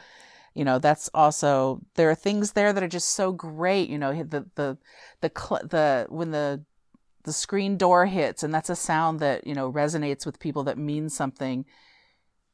You 0.55 0.65
know, 0.65 0.79
that's 0.79 1.11
also 1.15 1.81
there 1.95 2.11
are 2.11 2.15
things 2.15 2.53
there 2.53 2.73
that 2.73 2.83
are 2.83 2.89
just 2.89 3.11
so 3.11 3.33
great. 3.33 3.89
You 3.89 3.99
know, 3.99 4.13
the 4.23 4.47
the 4.55 4.79
the 5.21 5.29
the 5.69 6.07
when 6.09 6.31
the 6.33 6.65
the 7.25 7.33
screen 7.33 7.77
door 7.77 8.07
hits 8.07 8.43
and 8.43 8.55
that's 8.55 8.71
a 8.71 8.77
sound 8.77 9.21
that 9.21 9.47
you 9.47 9.55
know 9.55 9.71
resonates 9.71 10.25
with 10.25 10.39
people 10.39 10.63
that 10.65 10.79
means 10.79 11.15
something 11.15 11.65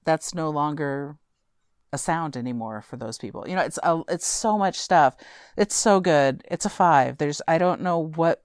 that's 0.04 0.34
no 0.34 0.48
longer 0.48 1.16
a 1.92 1.98
sound 1.98 2.36
anymore 2.36 2.80
for 2.80 2.96
those 2.96 3.18
people. 3.18 3.46
You 3.48 3.56
know 3.56 3.62
it's 3.62 3.78
a, 3.82 4.02
it's 4.08 4.26
so 4.26 4.56
much 4.56 4.76
stuff. 4.76 5.16
It's 5.56 5.74
so 5.74 6.00
good. 6.00 6.44
It's 6.50 6.64
a 6.64 6.70
5 6.70 7.18
there's 7.18 7.42
i 7.48 7.58
don't 7.58 7.80
know 7.80 7.98
what 7.98 8.42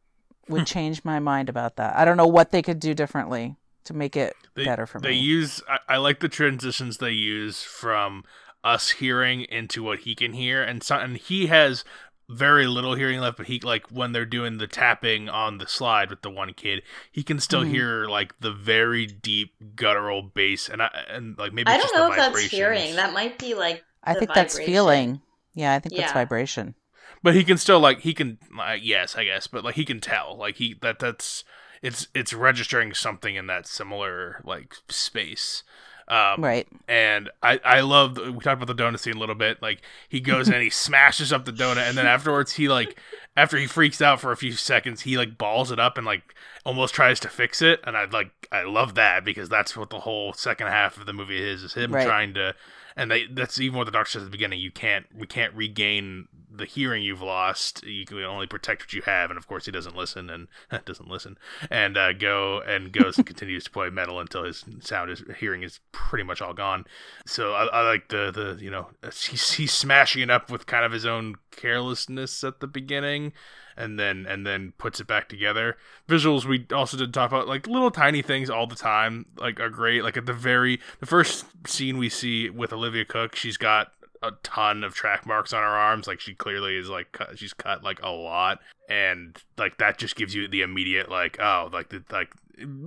would 0.49 0.61
hmm. 0.61 0.65
change 0.65 1.03
my 1.03 1.19
mind 1.19 1.49
about 1.49 1.77
that. 1.77 1.95
I 1.95 2.05
don't 2.05 2.17
know 2.17 2.27
what 2.27 2.51
they 2.51 2.61
could 2.61 2.79
do 2.79 2.93
differently 2.93 3.55
to 3.85 3.93
make 3.93 4.15
it 4.15 4.35
They, 4.55 4.65
better 4.65 4.85
for 4.85 4.99
they 4.99 5.09
me. 5.09 5.15
they 5.15 5.19
use 5.19 5.61
I, 5.69 5.79
I 5.89 5.97
like 5.97 6.19
the 6.19 6.29
transitions 6.29 6.97
they 6.97 7.11
use 7.11 7.63
from 7.63 8.23
us 8.65 8.89
hearing 8.89 9.43
into 9.43 9.83
what 9.83 9.99
he 9.99 10.15
can 10.15 10.33
hear. 10.33 10.63
And 10.63 10.81
so, 10.81 10.97
and 10.97 11.15
he 11.17 11.45
has 11.45 11.85
very 12.29 12.65
little 12.65 12.95
hearing 12.95 13.19
left 13.19 13.37
but 13.37 13.45
he 13.45 13.59
like 13.59 13.85
when 13.91 14.11
they're 14.11 14.25
doing 14.25 14.57
the 14.57 14.65
tapping 14.67 15.29
on 15.29 15.59
the 15.59 15.67
slide 15.67 16.09
with 16.09 16.21
the 16.23 16.29
one 16.29 16.53
kid 16.53 16.81
he 17.11 17.21
can 17.21 17.39
still 17.39 17.63
Mhm. 17.63 17.69
hear 17.69 18.05
like 18.05 18.39
the 18.39 18.51
very 18.51 19.05
deep 19.05 19.53
guttural 19.75 20.23
bass 20.23 20.67
and 20.67 20.81
I, 20.81 21.05
and 21.09 21.37
like 21.37 21.53
maybe 21.53 21.67
I 21.69 21.77
don't 21.77 21.83
just 21.83 21.93
know 21.93 22.07
the 22.07 22.11
if 22.11 22.17
that's 22.33 22.43
hearing. 22.51 22.95
That 22.95 23.13
might 23.13 23.37
be 23.37 23.53
like 23.53 23.83
i 24.03 24.13
the 24.13 24.19
think 24.19 24.33
that's 24.33 24.57
feeling. 24.57 25.21
Yeah 25.53 25.73
i 25.73 25.79
think 25.79 25.95
that's 25.95 26.13
vibration. 26.13 26.75
But 27.21 27.35
he 27.35 27.43
can 27.43 27.57
still 27.57 27.79
like 27.79 28.01
he 28.01 28.13
can 28.13 28.37
uh, 28.59 28.75
yes 28.79 29.15
i 29.15 29.23
guess 29.23 29.47
but 29.47 29.63
like 29.63 29.75
he 29.75 29.85
can 29.85 29.99
tell. 29.99 30.35
Like 30.37 30.55
he 30.57 30.75
that 30.81 30.99
that's 30.99 31.43
it's 31.81 32.07
it's 32.15 32.33
registering 32.33 32.93
something 32.95 33.35
in 33.35 33.45
that 33.47 33.67
similar 33.67 34.41
like 34.43 34.75
space 34.89 35.61
um 36.07 36.43
right 36.43 36.67
and 36.87 37.29
I 37.41 37.59
I 37.63 37.81
love 37.81 38.17
we 38.17 38.33
talked 38.33 38.61
about 38.61 38.67
the 38.67 38.75
donut 38.75 38.99
scene 38.99 39.15
a 39.15 39.19
little 39.19 39.35
bit. 39.35 39.61
Like 39.61 39.81
he 40.07 40.19
goes 40.19 40.49
and 40.49 40.61
he 40.61 40.69
smashes 40.85 41.33
up 41.33 41.45
the 41.45 41.51
donut, 41.51 41.87
and 41.87 41.97
then 41.97 42.05
afterwards 42.05 42.53
he 42.53 42.67
like 42.67 42.99
after 43.35 43.57
he 43.57 43.67
freaks 43.67 44.01
out 44.01 44.21
for 44.21 44.31
a 44.31 44.37
few 44.37 44.53
seconds, 44.53 45.01
he 45.01 45.17
like 45.17 45.37
balls 45.37 45.71
it 45.71 45.79
up 45.79 45.97
and 45.97 46.05
like 46.05 46.35
almost 46.65 46.93
tries 46.93 47.19
to 47.21 47.29
fix 47.29 47.61
it. 47.61 47.79
And 47.85 47.95
I 47.95 48.05
like 48.05 48.31
I 48.51 48.63
love 48.63 48.95
that 48.95 49.23
because 49.23 49.47
that's 49.49 49.77
what 49.77 49.89
the 49.89 49.99
whole 50.01 50.33
second 50.33 50.67
half 50.67 50.97
of 50.97 51.05
the 51.05 51.13
movie 51.13 51.41
is 51.41 51.63
is 51.63 51.73
him 51.75 51.91
Right. 51.93 52.05
trying 52.05 52.33
to. 52.33 52.55
And 52.97 53.11
they, 53.11 53.25
that's 53.29 53.59
even 53.59 53.77
what 53.77 53.83
the 53.83 53.91
doctor 53.91 54.11
says 54.11 54.21
at 54.21 54.25
the 54.27 54.31
beginning. 54.31 54.61
You 54.61 54.71
can't, 54.71 55.05
we 55.13 55.27
can't 55.27 55.53
regain 55.53 56.29
the 56.49 56.63
hearing 56.63 57.03
you've 57.03 57.21
lost. 57.21 57.83
You 57.83 58.05
can 58.05 58.23
only 58.23 58.47
protect 58.47 58.83
what 58.83 58.93
you 58.93 59.01
have. 59.01 59.29
And 59.29 59.37
of 59.37 59.47
course, 59.47 59.65
he 59.65 59.71
doesn't 59.73 59.97
listen 59.97 60.29
and 60.29 60.47
doesn't 60.85 61.09
listen 61.09 61.37
and 61.69 61.97
uh, 61.97 62.13
go 62.13 62.61
and 62.61 62.93
goes 62.93 63.17
and 63.17 63.25
continues 63.27 63.65
to 63.65 63.71
play 63.71 63.89
metal 63.89 64.21
until 64.21 64.45
his 64.45 64.63
sound 64.79 65.11
is 65.11 65.21
hearing 65.39 65.61
is 65.61 65.81
pretty 65.91 66.23
much 66.23 66.41
all 66.41 66.53
gone. 66.53 66.85
So 67.25 67.51
I, 67.51 67.65
I 67.65 67.81
like 67.85 68.07
the 68.07 68.31
the 68.31 68.63
you 68.63 68.71
know 68.71 68.87
he's 69.03 69.51
he's 69.51 69.73
smashing 69.73 70.21
it 70.21 70.29
up 70.29 70.49
with 70.49 70.65
kind 70.65 70.85
of 70.85 70.93
his 70.93 71.05
own 71.05 71.35
carelessness 71.51 72.45
at 72.45 72.61
the 72.61 72.67
beginning, 72.67 73.33
and 73.77 73.99
then 73.99 74.25
and 74.27 74.45
then 74.45 74.73
puts 74.77 74.99
it 74.99 75.07
back 75.07 75.29
together. 75.29 75.77
Visuals 76.07 76.45
we 76.45 76.65
also 76.73 76.97
did 76.97 77.13
talk 77.13 77.31
about 77.31 77.47
like 77.47 77.67
little 77.67 77.91
tiny 77.91 78.21
things 78.21 78.49
all 78.49 78.67
the 78.67 78.75
time 78.75 79.25
like 79.37 79.59
are 79.59 79.69
great. 79.69 80.03
Like 80.03 80.17
at 80.17 80.25
the 80.25 80.33
very 80.33 80.79
the 80.99 81.05
first 81.05 81.45
scene 81.67 81.97
we 81.97 82.09
see 82.09 82.49
with 82.49 82.73
Olivia 82.73 83.05
Cooke, 83.05 83.35
she's 83.35 83.57
got 83.57 83.91
a 84.23 84.31
ton 84.43 84.83
of 84.83 84.93
track 84.95 85.25
marks 85.25 85.53
on 85.53 85.61
her 85.61 85.69
arms 85.69 86.07
like 86.07 86.19
she 86.19 86.33
clearly 86.33 86.77
is 86.77 86.89
like 86.89 87.11
cut, 87.11 87.37
she's 87.37 87.53
cut 87.53 87.83
like 87.83 88.01
a 88.01 88.09
lot 88.09 88.59
and 88.89 89.37
like 89.57 89.77
that 89.77 89.97
just 89.97 90.15
gives 90.15 90.33
you 90.33 90.47
the 90.47 90.61
immediate 90.61 91.09
like 91.09 91.37
oh 91.39 91.69
like 91.71 91.89
the 91.89 92.03
like 92.11 92.31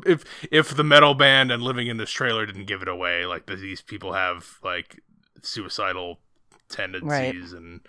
if 0.06 0.24
if 0.50 0.74
the 0.74 0.82
metal 0.82 1.14
band 1.14 1.52
and 1.52 1.62
living 1.62 1.86
in 1.86 1.96
this 1.96 2.10
trailer 2.10 2.44
didn't 2.44 2.66
give 2.66 2.82
it 2.82 2.88
away 2.88 3.24
like 3.24 3.46
these 3.46 3.82
people 3.82 4.14
have 4.14 4.58
like 4.64 5.00
suicidal 5.42 6.18
tendencies 6.68 7.52
and 7.52 7.80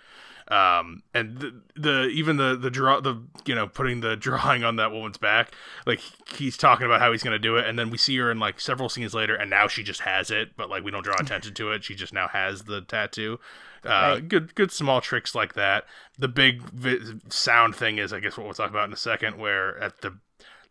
um 0.50 1.02
and 1.14 1.38
the, 1.38 1.60
the 1.76 2.08
even 2.08 2.36
the 2.36 2.56
the 2.56 2.70
draw 2.70 3.00
the 3.00 3.22
you 3.46 3.54
know 3.54 3.66
putting 3.68 4.00
the 4.00 4.16
drawing 4.16 4.64
on 4.64 4.76
that 4.76 4.90
woman's 4.90 5.16
back 5.18 5.52
like 5.86 6.00
he's 6.34 6.56
talking 6.56 6.84
about 6.86 7.00
how 7.00 7.12
he's 7.12 7.22
gonna 7.22 7.38
do 7.38 7.56
it 7.56 7.66
and 7.68 7.78
then 7.78 7.88
we 7.88 7.96
see 7.96 8.16
her 8.16 8.30
in 8.30 8.38
like 8.40 8.58
several 8.60 8.88
scenes 8.88 9.14
later 9.14 9.34
and 9.36 9.48
now 9.48 9.68
she 9.68 9.82
just 9.82 10.00
has 10.00 10.30
it 10.30 10.56
but 10.56 10.68
like 10.68 10.82
we 10.82 10.90
don't 10.90 11.04
draw 11.04 11.14
attention 11.20 11.54
to 11.54 11.70
it. 11.70 11.84
She 11.84 11.94
just 11.94 12.12
now 12.12 12.26
has 12.28 12.62
the 12.64 12.80
tattoo. 12.80 13.38
Uh 13.84 13.88
Right. 13.88 14.28
good 14.28 14.54
good 14.56 14.72
small 14.72 15.00
tricks 15.00 15.34
like 15.34 15.54
that. 15.54 15.84
The 16.18 16.28
big 16.28 16.62
vi- 16.62 16.98
sound 17.28 17.76
thing 17.76 17.98
is 17.98 18.12
i 18.12 18.18
guess 18.20 18.36
what 18.36 18.44
we'll 18.44 18.54
talk 18.54 18.70
about 18.70 18.86
in 18.88 18.92
a 18.92 18.96
second 18.96 19.38
where 19.38 19.78
at 19.78 20.00
the 20.00 20.18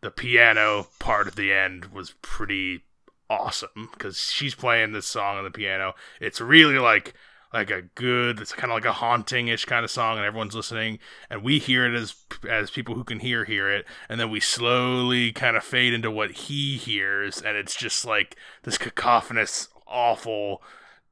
the 0.02 0.10
piano 0.10 0.88
part 0.98 1.26
at 1.26 1.36
the 1.36 1.52
end 1.52 1.86
was 1.86 2.14
pretty 2.22 2.84
awesome 3.28 3.88
because 3.92 4.18
she's 4.18 4.54
playing 4.54 4.92
this 4.92 5.06
song 5.06 5.38
on 5.38 5.44
the 5.44 5.50
piano. 5.50 5.94
It's 6.20 6.40
really 6.40 6.78
like 6.78 7.14
like 7.52 7.70
a 7.70 7.82
good 7.82 8.40
it's 8.40 8.52
kind 8.52 8.70
of 8.70 8.76
like 8.76 8.84
a 8.84 8.92
haunting-ish 8.92 9.64
kind 9.64 9.84
of 9.84 9.90
song 9.90 10.16
and 10.16 10.26
everyone's 10.26 10.54
listening 10.54 10.98
and 11.28 11.42
we 11.42 11.58
hear 11.58 11.84
it 11.84 11.96
as 11.96 12.14
as 12.48 12.70
people 12.70 12.94
who 12.94 13.04
can 13.04 13.20
hear 13.20 13.44
hear 13.44 13.68
it 13.68 13.84
and 14.08 14.20
then 14.20 14.30
we 14.30 14.38
slowly 14.38 15.32
kind 15.32 15.56
of 15.56 15.64
fade 15.64 15.92
into 15.92 16.10
what 16.10 16.30
he 16.30 16.76
hears 16.76 17.42
and 17.42 17.56
it's 17.56 17.74
just 17.74 18.04
like 18.04 18.36
this 18.62 18.78
cacophonous 18.78 19.68
awful 19.86 20.62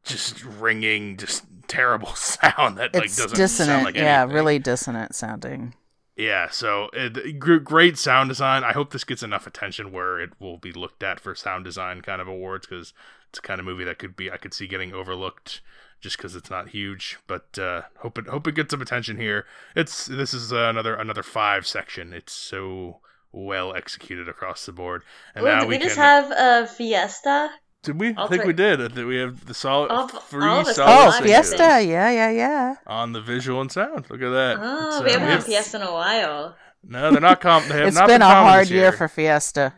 just 0.04 0.44
ringing 0.44 1.16
just 1.16 1.44
terrible 1.68 2.08
sound 2.14 2.78
that 2.78 2.94
like 2.94 3.04
doesn't 3.04 3.36
dissonant. 3.36 3.68
sound 3.68 3.84
like 3.84 3.94
yeah, 3.94 4.22
anything. 4.22 4.34
really 4.34 4.58
dissonant 4.58 5.14
sounding. 5.14 5.74
Yeah, 6.16 6.48
so 6.50 6.86
uh, 6.86 7.10
it, 7.14 7.38
great 7.38 7.96
sound 7.96 8.28
design. 8.28 8.64
I 8.64 8.72
hope 8.72 8.90
this 8.90 9.04
gets 9.04 9.22
enough 9.22 9.46
attention 9.46 9.92
where 9.92 10.18
it 10.18 10.30
will 10.40 10.56
be 10.56 10.72
looked 10.72 11.04
at 11.04 11.20
for 11.20 11.34
sound 11.36 11.64
design 11.64 12.00
kind 12.00 12.20
of 12.20 12.26
awards 12.26 12.66
because 12.66 12.92
it's 13.28 13.38
a 13.38 13.42
kind 13.42 13.60
of 13.60 13.66
movie 13.66 13.84
that 13.84 13.98
could 13.98 14.16
be 14.16 14.30
I 14.30 14.36
could 14.36 14.54
see 14.54 14.66
getting 14.66 14.92
overlooked 14.92 15.60
just 16.00 16.16
because 16.16 16.34
it's 16.36 16.50
not 16.50 16.68
huge. 16.70 17.18
But 17.26 17.58
uh, 17.58 17.82
hope 17.98 18.18
it 18.18 18.26
hope 18.28 18.46
it 18.46 18.54
gets 18.54 18.70
some 18.70 18.82
attention 18.82 19.16
here. 19.16 19.46
It's 19.76 20.06
this 20.06 20.32
is 20.34 20.52
uh, 20.52 20.68
another 20.68 20.94
another 20.94 21.22
five 21.22 21.66
section. 21.66 22.12
It's 22.12 22.32
so 22.32 23.00
well 23.32 23.74
executed 23.74 24.28
across 24.28 24.64
the 24.66 24.72
board. 24.72 25.02
And 25.34 25.44
Ooh, 25.44 25.48
now 25.48 25.60
did 25.60 25.68
we, 25.68 25.76
we 25.76 25.82
just 25.84 25.96
can. 25.96 26.04
have 26.24 26.64
a 26.64 26.66
fiesta? 26.66 27.50
did 27.82 28.00
we? 28.00 28.08
I 28.16 28.26
think 28.26 28.42
three- 28.42 28.46
we 28.48 28.52
did. 28.54 28.94
We 28.96 29.16
have 29.16 29.46
the 29.46 29.54
solid 29.54 29.90
All- 29.90 30.08
three 30.08 30.44
all 30.46 30.60
of 30.60 30.66
solid 30.68 31.14
Oh, 31.14 31.22
Fiesta. 31.22 31.82
Yeah, 31.82 32.10
yeah, 32.10 32.30
yeah. 32.30 32.74
on 32.86 33.12
the 33.12 33.20
visual 33.20 33.60
and 33.60 33.70
sound. 33.70 34.06
Look 34.10 34.20
at 34.22 34.30
that. 34.30 34.56
Oh, 34.60 34.88
It's, 34.96 35.00
we 35.04 35.10
uh, 35.10 35.12
haven't 35.12 35.28
had 35.28 35.44
fiesta 35.44 35.76
in 35.76 35.82
a 35.82 35.92
while. 35.92 36.56
No, 36.82 37.10
they're 37.12 37.20
not 37.20 37.40
com. 37.40 37.62
They 37.68 37.76
have 37.78 37.88
It's 37.88 37.96
not 37.96 38.08
been 38.08 38.22
a 38.22 38.26
hard 38.26 38.62
this 38.62 38.70
year 38.70 38.92
for 38.92 39.08
Fiesta. 39.08 39.74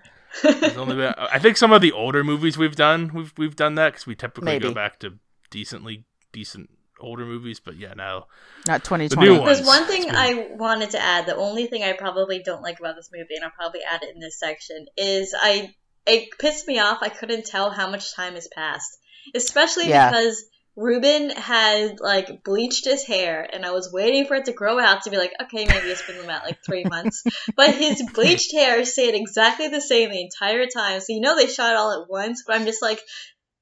Only 0.76 0.96
been, 0.96 1.14
I 1.18 1.38
think 1.38 1.56
some 1.56 1.72
of 1.72 1.80
the 1.82 1.92
older 1.92 2.22
movies 2.22 2.56
we've 2.56 2.76
done, 2.76 3.10
we've 3.12 3.32
we've 3.36 3.56
done 3.56 3.74
that 3.76 3.92
because 3.92 4.06
we 4.06 4.14
typically 4.14 4.58
go 4.60 4.72
back 4.72 4.98
to 5.00 5.14
decently 5.50 6.04
decent 6.32 6.70
older 7.00 7.24
movies. 7.24 7.60
But 7.60 7.76
yeah, 7.76 7.94
now 7.94 8.26
Not 8.66 8.84
2020. 8.84 9.28
new 9.28 9.38
one. 9.38 9.46
There's 9.46 9.66
one 9.66 9.86
thing 9.86 10.10
I 10.10 10.48
wanted 10.54 10.90
to 10.90 11.00
add. 11.00 11.26
The 11.26 11.36
only 11.36 11.66
thing 11.66 11.82
I 11.82 11.92
probably 11.92 12.42
don't 12.42 12.62
like 12.62 12.78
about 12.78 12.96
this 12.96 13.10
movie, 13.12 13.34
and 13.36 13.44
I'll 13.44 13.50
probably 13.50 13.80
add 13.90 14.02
it 14.02 14.14
in 14.14 14.20
this 14.20 14.38
section, 14.38 14.86
is 14.96 15.34
I 15.38 15.74
it 16.06 16.28
pissed 16.38 16.66
me 16.66 16.78
off. 16.78 16.98
I 17.02 17.08
couldn't 17.08 17.46
tell 17.46 17.70
how 17.70 17.90
much 17.90 18.14
time 18.14 18.34
has 18.34 18.48
passed, 18.48 18.98
especially 19.34 19.88
Yeah. 19.88 20.10
because 20.10 20.44
Ruben 20.76 21.30
had 21.30 22.00
like 22.00 22.42
bleached 22.44 22.84
his 22.86 23.04
hair, 23.04 23.46
and 23.52 23.66
I 23.66 23.72
was 23.72 23.92
waiting 23.92 24.26
for 24.26 24.34
it 24.36 24.46
to 24.46 24.52
grow 24.52 24.78
out 24.78 25.02
to 25.02 25.10
be 25.10 25.18
like, 25.18 25.32
okay, 25.42 25.66
maybe 25.66 25.88
it's 25.88 26.06
been 26.06 26.22
about 26.24 26.44
like 26.44 26.58
three 26.64 26.84
months. 26.84 27.22
But 27.56 27.74
his 27.74 28.02
bleached 28.14 28.52
hair 28.52 28.84
stayed 28.84 29.14
exactly 29.14 29.68
the 29.68 29.80
same 29.80 30.10
the 30.10 30.20
entire 30.22 30.66
time. 30.66 31.00
So 31.00 31.12
you 31.12 31.20
know 31.20 31.36
they 31.36 31.48
shot 31.48 31.76
all 31.76 32.02
at 32.02 32.08
once. 32.08 32.44
But 32.46 32.56
I'm 32.56 32.66
just 32.66 32.82
like. 32.82 33.00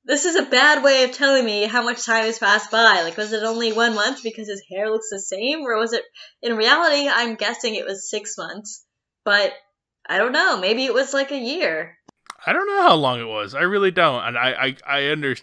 This 0.04 0.24
is 0.24 0.36
a 0.36 0.42
bad 0.42 0.82
way 0.82 1.04
of 1.04 1.12
telling 1.12 1.44
me 1.44 1.64
how 1.64 1.82
much 1.82 2.06
time 2.06 2.24
has 2.24 2.38
passed 2.38 2.70
by. 2.70 3.02
Like, 3.02 3.16
was 3.16 3.32
it 3.32 3.42
only 3.42 3.72
one 3.72 3.94
month 3.94 4.22
because 4.22 4.48
his 4.48 4.62
hair 4.70 4.90
looks 4.90 5.10
the 5.10 5.20
same, 5.20 5.60
or 5.60 5.76
was 5.76 5.92
it 5.92 6.04
in 6.42 6.56
reality, 6.56 7.08
I'm 7.08 7.34
guessing 7.34 7.74
it 7.74 7.84
was 7.84 8.10
six 8.10 8.38
months, 8.38 8.86
but 9.24 9.52
I 10.08 10.18
don't 10.18 10.32
know. 10.32 10.58
Maybe 10.58 10.84
it 10.84 10.94
was 10.94 11.12
like 11.12 11.30
a 11.30 11.38
year. 11.38 11.98
I 12.46 12.52
don't 12.52 12.66
know 12.66 12.82
how 12.82 12.94
long 12.94 13.20
it 13.20 13.26
was. 13.26 13.54
I 13.54 13.62
really 13.62 13.90
don't, 13.90 14.22
and 14.22 14.38
I 14.38 14.76
I 14.86 14.98
I 15.00 15.10
under 15.12 15.34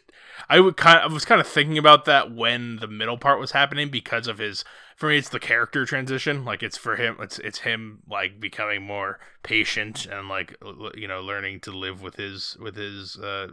I 0.50 0.60
would 0.60 0.78
kind 0.78 1.00
I 1.00 1.08
was 1.08 1.26
kind 1.26 1.42
of 1.42 1.48
thinking 1.48 1.78
about 1.78 2.06
that 2.06 2.34
when 2.34 2.78
the 2.78 2.88
middle 2.88 3.18
part 3.18 3.40
was 3.40 3.52
happening 3.52 3.90
because 3.90 4.28
of 4.28 4.38
his. 4.38 4.64
For 4.96 5.10
me, 5.10 5.18
it's 5.18 5.30
the 5.30 5.40
character 5.40 5.86
transition. 5.86 6.46
Like 6.46 6.64
it's 6.64 6.78
for 6.78 6.96
him. 6.96 7.18
It's 7.20 7.38
it's 7.40 7.60
him 7.60 8.00
like 8.10 8.40
becoming 8.40 8.82
more 8.82 9.20
patient 9.44 10.06
and 10.06 10.30
like 10.30 10.56
you 10.96 11.08
know 11.08 11.22
learning 11.22 11.60
to 11.62 11.72
live 11.72 12.02
with 12.02 12.16
his 12.16 12.58
with 12.60 12.76
his. 12.76 13.18
uh 13.18 13.50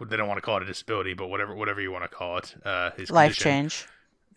they 0.00 0.16
don't 0.16 0.28
want 0.28 0.38
to 0.38 0.42
call 0.42 0.56
it 0.58 0.62
a 0.62 0.66
disability, 0.66 1.14
but 1.14 1.28
whatever 1.28 1.54
whatever 1.54 1.80
you 1.80 1.90
want 1.92 2.04
to 2.04 2.08
call 2.08 2.38
it, 2.38 2.54
uh, 2.64 2.90
his 2.96 3.10
Life 3.10 3.36
condition. 3.38 3.42
change. 3.52 3.86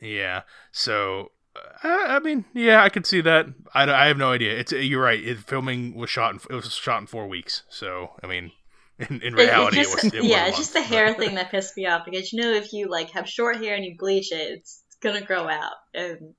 Yeah. 0.02 0.42
So, 0.72 1.32
uh, 1.56 1.88
I 1.88 2.20
mean, 2.20 2.46
yeah, 2.54 2.84
I 2.84 2.90
could 2.90 3.06
see 3.06 3.22
that. 3.22 3.46
I, 3.74 3.84
I 3.92 4.08
have 4.08 4.18
no 4.18 4.32
idea. 4.32 4.58
It's 4.58 4.72
you're 4.72 5.02
right. 5.04 5.24
It, 5.24 5.40
filming 5.40 5.96
was 5.96 6.10
shot 6.10 6.34
in 6.34 6.40
it 6.50 6.54
was 6.56 6.74
shot 6.74 7.00
in 7.02 7.08
four 7.08 7.28
weeks. 7.28 7.64
So, 7.70 8.12
I 8.24 8.28
mean, 8.28 8.52
in, 9.00 9.22
in 9.22 9.22
It- 9.22 9.24
it 9.24 9.34
reality, 9.36 9.80
it, 9.80 9.84
just- 9.84 10.04
was. 10.04 10.14
It 10.14 10.24
yeah, 10.24 10.42
was 10.42 10.46
a 10.46 10.48
it's 10.50 10.58
just 10.58 10.74
the 10.74 10.80
month, 10.80 10.92
hair 10.92 11.08
but- 11.08 11.18
thing 11.20 11.36
that 11.36 11.52
pissed 11.52 11.78
me 11.78 11.86
off 11.88 12.06
because 12.06 12.34
you 12.34 12.42
know 12.42 12.52
if 12.54 12.74
you 12.74 12.90
like 12.90 13.12
have 13.12 13.28
short 13.30 13.58
hair 13.58 13.76
and 13.76 13.86
you 13.86 13.96
bleach 13.98 14.32
it, 14.32 14.38
it's 14.60 14.82
gonna 15.02 15.22
grow 15.22 15.48
out, 15.48 15.74
and 15.94 16.34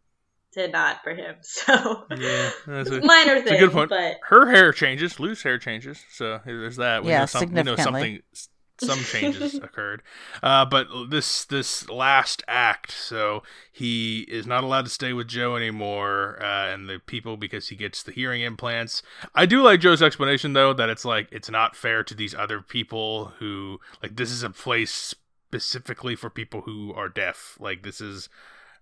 did 0.52 0.70
not 0.72 1.02
for 1.02 1.14
him. 1.14 1.34
So 1.42 2.04
Yeah, 2.16 2.50
that's 2.66 2.88
a, 2.90 3.00
minor 3.02 3.40
thing. 3.42 3.54
a 3.54 3.58
good 3.58 3.72
point. 3.72 3.90
but 3.90 4.16
her 4.28 4.50
hair 4.50 4.72
changes. 4.72 5.18
Lou's 5.18 5.42
hair 5.42 5.58
changes. 5.58 6.04
So 6.12 6.40
there's 6.44 6.76
that. 6.76 7.02
We 7.02 7.10
Yeah, 7.10 7.20
know 7.20 7.26
some, 7.26 7.40
we 7.40 7.46
know 7.62 7.74
significantly. 7.76 7.82
something. 8.00 8.22
Some 8.78 8.98
changes 9.04 9.54
occurred, 9.54 10.02
uh, 10.42 10.64
but 10.64 10.88
this 11.08 11.44
this 11.44 11.88
last 11.88 12.42
act, 12.48 12.90
so 12.90 13.42
he 13.70 14.22
is 14.22 14.46
not 14.46 14.64
allowed 14.64 14.86
to 14.86 14.90
stay 14.90 15.12
with 15.12 15.28
Joe 15.28 15.56
anymore, 15.56 16.38
uh, 16.42 16.72
and 16.72 16.88
the 16.88 16.98
people 16.98 17.36
because 17.36 17.68
he 17.68 17.76
gets 17.76 18.02
the 18.02 18.12
hearing 18.12 18.42
implants. 18.42 19.02
I 19.34 19.46
do 19.46 19.62
like 19.62 19.80
Joe's 19.80 20.02
explanation 20.02 20.54
though 20.54 20.72
that 20.72 20.90
it's 20.90 21.04
like 21.04 21.28
it's 21.30 21.50
not 21.50 21.76
fair 21.76 22.02
to 22.02 22.14
these 22.14 22.34
other 22.34 22.60
people 22.60 23.32
who 23.38 23.80
like 24.02 24.16
this 24.16 24.30
is 24.30 24.42
a 24.42 24.50
place 24.50 24.92
specifically 24.92 26.16
for 26.16 26.28
people 26.28 26.62
who 26.62 26.92
are 26.94 27.08
deaf. 27.08 27.56
Like 27.60 27.84
this 27.84 28.00
is 28.00 28.28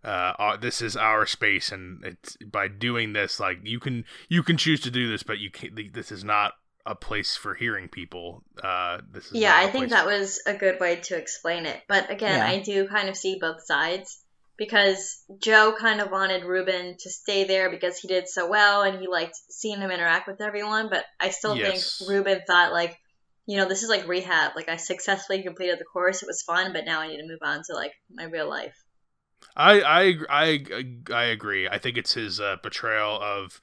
uh, 0.05 0.33
our, 0.39 0.57
this 0.57 0.83
is 0.83 0.97
our 0.97 1.27
space, 1.27 1.71
and 1.71 2.03
it's 2.05 2.37
by 2.39 2.67
doing 2.67 3.13
this, 3.13 3.39
like 3.39 3.59
you 3.63 3.79
can 3.79 4.05
you 4.29 4.43
can 4.43 4.57
choose 4.57 4.81
to 4.81 4.91
do 4.91 5.09
this, 5.09 5.23
but 5.23 5.39
you 5.39 5.51
can't. 5.51 5.93
This 5.93 6.11
is 6.11 6.25
not 6.25 6.55
a 6.85 6.95
place 6.95 7.37
for 7.37 7.55
hearing 7.55 7.89
people. 7.89 8.43
Uh, 8.63 9.01
this 9.13 9.27
is 9.27 9.33
yeah, 9.35 9.55
I 9.57 9.67
think 9.69 9.89
place- 9.89 9.91
that 9.91 10.07
was 10.07 10.41
a 10.47 10.55
good 10.55 10.81
way 10.81 10.97
to 10.97 11.17
explain 11.17 11.67
it. 11.67 11.81
But 11.89 12.11
again, 12.11 12.39
Yeah. 12.41 12.47
I 12.47 12.59
do 12.61 12.89
kind 12.89 13.09
of 13.09 13.17
see 13.17 13.39
both 13.41 13.65
sides 13.65 14.21
because 14.57 15.25
Joe 15.39 15.75
kind 15.79 16.01
of 16.01 16.11
wanted 16.11 16.45
Ruben 16.45 16.97
to 16.99 17.11
stay 17.11 17.45
there 17.45 17.71
because 17.71 17.99
he 17.99 18.09
did 18.09 18.29
so 18.29 18.49
well 18.51 18.83
and 18.83 19.01
he 19.01 19.07
liked 19.09 19.37
seeing 19.49 19.81
him 19.81 19.91
interact 19.91 20.27
with 20.27 20.41
everyone. 20.41 20.89
But 20.91 21.05
I 21.21 21.31
still 21.31 21.57
Yes. 21.57 21.99
think 21.99 22.09
Ruben 22.11 22.43
thought 22.47 22.73
like, 22.73 22.99
you 23.47 23.57
know, 23.59 23.69
this 23.69 23.83
is 23.83 23.89
like 23.89 24.07
rehab. 24.07 24.53
Like 24.57 24.69
I 24.69 24.77
successfully 24.77 25.43
completed 25.43 25.79
the 25.79 25.85
course. 25.85 26.23
It 26.23 26.27
was 26.27 26.43
fun, 26.43 26.73
but 26.73 26.85
now 26.85 27.01
I 27.01 27.09
need 27.09 27.19
to 27.19 27.27
move 27.27 27.41
on 27.43 27.63
to 27.67 27.75
like 27.75 27.93
my 28.11 28.25
real 28.25 28.49
life. 28.49 28.77
I 29.57 29.81
I 29.83 30.15
I 30.31 30.85
I 31.13 31.23
agree. 31.25 31.69
I 31.69 31.79
think 31.79 31.97
it's 31.97 32.15
his 32.15 32.39
uh, 32.41 32.57
portrayal 32.59 33.19
of 33.21 33.61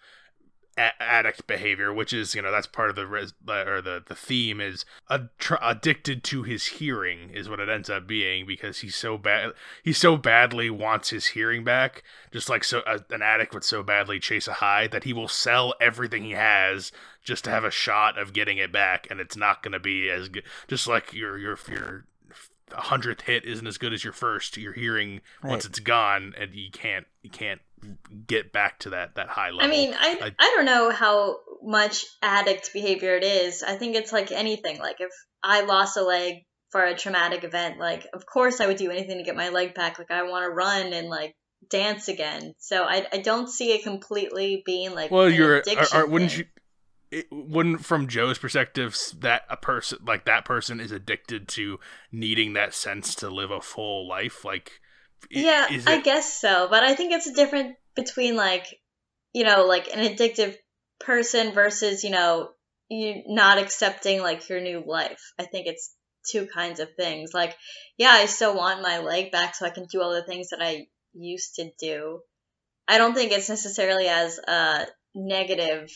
a- 0.80 1.04
addict 1.04 1.46
behavior, 1.46 1.94
which 1.94 2.14
is 2.14 2.34
you 2.34 2.42
know 2.42 2.52
that's 2.52 2.68
part 2.68 2.90
of 2.90 2.96
the 2.96 3.06
res- 3.06 3.34
or 3.48 3.82
the 3.82 4.02
the 4.06 4.16
theme 4.16 4.62
is 4.62 4.86
tr- 5.38 5.56
addicted 5.62 6.24
to 6.24 6.44
his 6.44 6.68
hearing 6.68 7.30
is 7.32 7.50
what 7.50 7.60
it 7.60 7.70
ends 7.70 7.90
up 7.90 8.08
being 8.08 8.46
because 8.46 8.80
he's 8.80 8.96
so 8.96 9.18
bad 9.18 9.52
he 9.84 9.92
so 9.92 10.16
badly 10.16 10.70
wants 10.70 11.10
his 11.10 11.28
hearing 11.28 11.64
back, 11.64 12.04
just 12.32 12.50
like 12.50 12.64
so 12.64 12.82
an 13.10 13.22
addict 13.22 13.54
would 13.54 13.64
so 13.64 13.84
badly 13.84 14.20
chase 14.20 14.48
a 14.48 14.54
high 14.54 14.88
that 14.88 15.04
he 15.04 15.14
will 15.14 15.28
sell 15.28 15.74
everything 15.82 16.24
he 16.24 16.32
has 16.32 16.92
just 17.24 17.44
to 17.44 17.50
have 17.50 17.64
a 17.66 17.72
shot 17.72 18.18
of 18.18 18.34
getting 18.34 18.58
it 18.58 18.72
back, 18.72 19.06
and 19.10 19.20
it's 19.20 19.36
not 19.36 19.62
going 19.62 19.74
to 19.74 19.80
be 19.80 20.10
as 20.10 20.30
good. 20.30 20.44
Just 20.68 20.88
like 20.88 21.14
your 21.14 21.38
your 21.38 21.58
your 21.68 22.06
hundredth 22.74 23.22
hit 23.22 23.46
isn't 23.46 23.66
as 23.68 23.78
good 23.78 23.94
as 23.94 24.04
your 24.04 24.14
first. 24.14 24.58
Your 24.58 24.74
hearing 24.74 25.22
once 25.44 25.66
it's 25.66 25.80
gone, 25.80 26.34
and 26.38 26.54
you 26.54 26.72
can't 26.72 27.06
you 27.22 27.30
can't 27.30 27.62
get 28.28 28.52
back 28.52 28.80
to 28.80 28.92
that 28.92 29.16
that 29.16 29.30
high 29.30 29.52
level. 29.52 29.66
I 29.66 29.70
mean, 29.70 29.94
I, 29.94 30.20
I- 30.22 30.36
I 30.38 30.54
don't 30.56 30.66
know 30.66 30.92
how 30.92 31.38
much 31.62 32.06
addict 32.22 32.72
behavior 32.74 33.16
it 33.16 33.24
is. 33.24 33.64
I 33.64 33.76
think 33.76 33.96
it's 33.96 34.14
like 34.14 34.32
anything. 34.32 34.80
Like 34.80 34.98
if 35.00 35.12
I 35.44 35.62
lost 35.66 35.98
a 35.98 36.04
leg 36.04 36.46
for 36.72 36.84
a 36.84 36.96
traumatic 36.96 37.44
event, 37.44 37.80
like 37.80 38.06
of 38.14 38.26
course 38.26 38.62
I 38.62 38.68
would 38.68 38.78
do 38.78 38.92
anything 38.92 39.18
to 39.18 39.24
get 39.24 39.36
my 39.36 39.50
leg 39.50 39.74
back. 39.74 40.00
Like 40.00 40.12
I 40.12 40.24
want 40.24 40.46
to 40.46 40.50
run 40.50 40.94
and 40.94 41.10
like 41.10 41.36
dance 41.70 42.08
again. 42.08 42.54
So 42.60 42.84
I, 42.84 43.06
I 43.12 43.18
don't 43.18 43.50
see 43.50 43.72
it 43.72 43.84
completely 43.84 44.64
being 44.66 44.94
like 44.94 45.12
well, 45.12 45.26
an 45.26 45.34
you're 45.34 45.58
are, 45.58 45.86
are, 45.94 46.08
wouldn't 46.08 46.32
thing. 46.32 46.40
you? 46.40 46.46
It, 47.12 47.28
wouldn't 47.32 47.84
from 47.86 48.08
Joe's 48.08 48.38
perspective 48.38 48.96
that 49.20 49.44
a 49.50 49.58
person 49.58 50.00
like 50.06 50.26
that 50.26 50.46
person 50.46 50.80
is 50.80 50.92
addicted 50.92 51.48
to 51.50 51.80
needing 52.12 52.54
that 52.54 52.74
sense 52.74 53.16
to 53.16 53.30
live 53.30 53.50
a 53.52 53.62
full 53.62 54.08
life 54.08 54.46
like 54.46 54.80
Yeah, 55.32 55.72
is 55.72 55.88
I 55.88 56.02
guess 56.02 56.40
so. 56.40 56.68
But 56.70 56.84
I 56.84 56.96
think 56.96 57.14
it's 57.14 57.32
different 57.32 57.76
between 57.96 58.36
like, 58.36 58.66
you 59.34 59.44
know, 59.44 59.66
like 59.66 59.88
an 59.88 60.00
addictive 60.00 60.56
person 61.00 61.52
versus, 61.52 62.04
you 62.04 62.12
know, 62.12 62.50
you 62.90 63.24
not 63.28 63.58
accepting 63.58 64.22
like 64.22 64.48
your 64.50 64.62
new 64.62 64.84
life. 64.86 65.34
I 65.40 65.46
think 65.46 65.68
it's 65.68 65.94
two 66.30 66.48
kinds 66.48 66.80
of 66.80 66.90
things. 66.96 67.34
Like, 67.34 67.56
yeah, 67.98 68.12
I 68.12 68.26
still 68.26 68.56
want 68.56 68.82
my 68.82 69.00
leg 69.00 69.32
back 69.32 69.56
so 69.56 69.66
I 69.66 69.70
can 69.70 69.86
do 69.86 70.02
all 70.02 70.14
the 70.14 70.24
things 70.24 70.50
that 70.50 70.62
I 70.62 70.88
used 71.14 71.56
to 71.56 71.72
do. 71.80 72.20
I 72.88 72.98
don't 72.98 73.14
think 73.14 73.32
it's 73.32 73.50
necessarily 73.50 74.08
as 74.08 74.40
uh 74.40 74.86
negative 75.16 75.90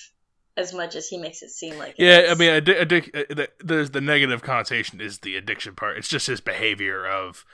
as 0.56 0.74
much 0.74 0.96
as 0.96 1.08
he 1.08 1.18
makes 1.18 1.42
it 1.42 1.50
seem 1.50 1.78
like. 1.78 1.96
it 1.98 2.04
Yeah, 2.04 2.32
I 2.32 2.36
mean, 2.36 2.50
addi- 2.50 2.82
addic- 2.82 3.16
uh, 3.16 3.34
the, 3.34 3.50
there's 3.64 3.92
the 3.92 4.02
negative 4.02 4.42
connotation 4.42 5.02
is 5.02 5.20
the 5.20 5.36
addiction 5.36 5.76
part. 5.76 5.98
It's 5.98 6.08
just 6.08 6.28
his 6.28 6.42
behavior 6.42 7.06
of, 7.06 7.46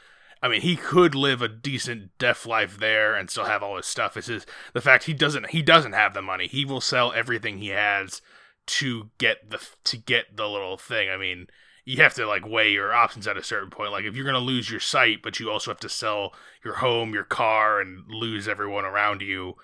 I 0.41 0.47
mean, 0.47 0.61
he 0.61 0.75
could 0.75 1.15
live 1.15 1.41
a 1.41 1.47
decent 1.47 2.17
deaf 2.17 2.45
life 2.45 2.77
there 2.77 3.15
and 3.15 3.29
still 3.29 3.45
have 3.45 3.63
all 3.63 3.77
his 3.77 3.85
stuff. 3.85 4.17
It's 4.17 4.27
his 4.27 4.45
the 4.73 4.81
fact 4.81 5.05
he 5.05 5.13
doesn't 5.13 5.51
he 5.51 5.61
doesn't 5.61 5.93
have 5.93 6.13
the 6.13 6.21
money. 6.21 6.47
He 6.47 6.65
will 6.65 6.81
sell 6.81 7.13
everything 7.13 7.57
he 7.57 7.69
has 7.69 8.21
to 8.67 9.09
get 9.17 9.49
the 9.49 9.59
to 9.85 9.97
get 9.97 10.35
the 10.35 10.47
little 10.47 10.77
thing. 10.77 11.09
I 11.09 11.17
mean, 11.17 11.47
you 11.85 11.97
have 11.97 12.13
to 12.15 12.27
like 12.27 12.47
weigh 12.47 12.71
your 12.71 12.93
options 12.93 13.27
at 13.27 13.37
a 13.37 13.43
certain 13.43 13.69
point. 13.69 13.91
Like 13.91 14.05
if 14.05 14.15
you're 14.15 14.25
gonna 14.25 14.39
lose 14.39 14.69
your 14.69 14.79
sight, 14.79 15.21
but 15.23 15.39
you 15.39 15.49
also 15.49 15.71
have 15.71 15.79
to 15.79 15.89
sell 15.89 16.33
your 16.63 16.75
home, 16.75 17.13
your 17.13 17.23
car, 17.23 17.81
and 17.81 18.03
lose 18.07 18.47
everyone 18.47 18.85
around 18.85 19.21
you 19.21 19.55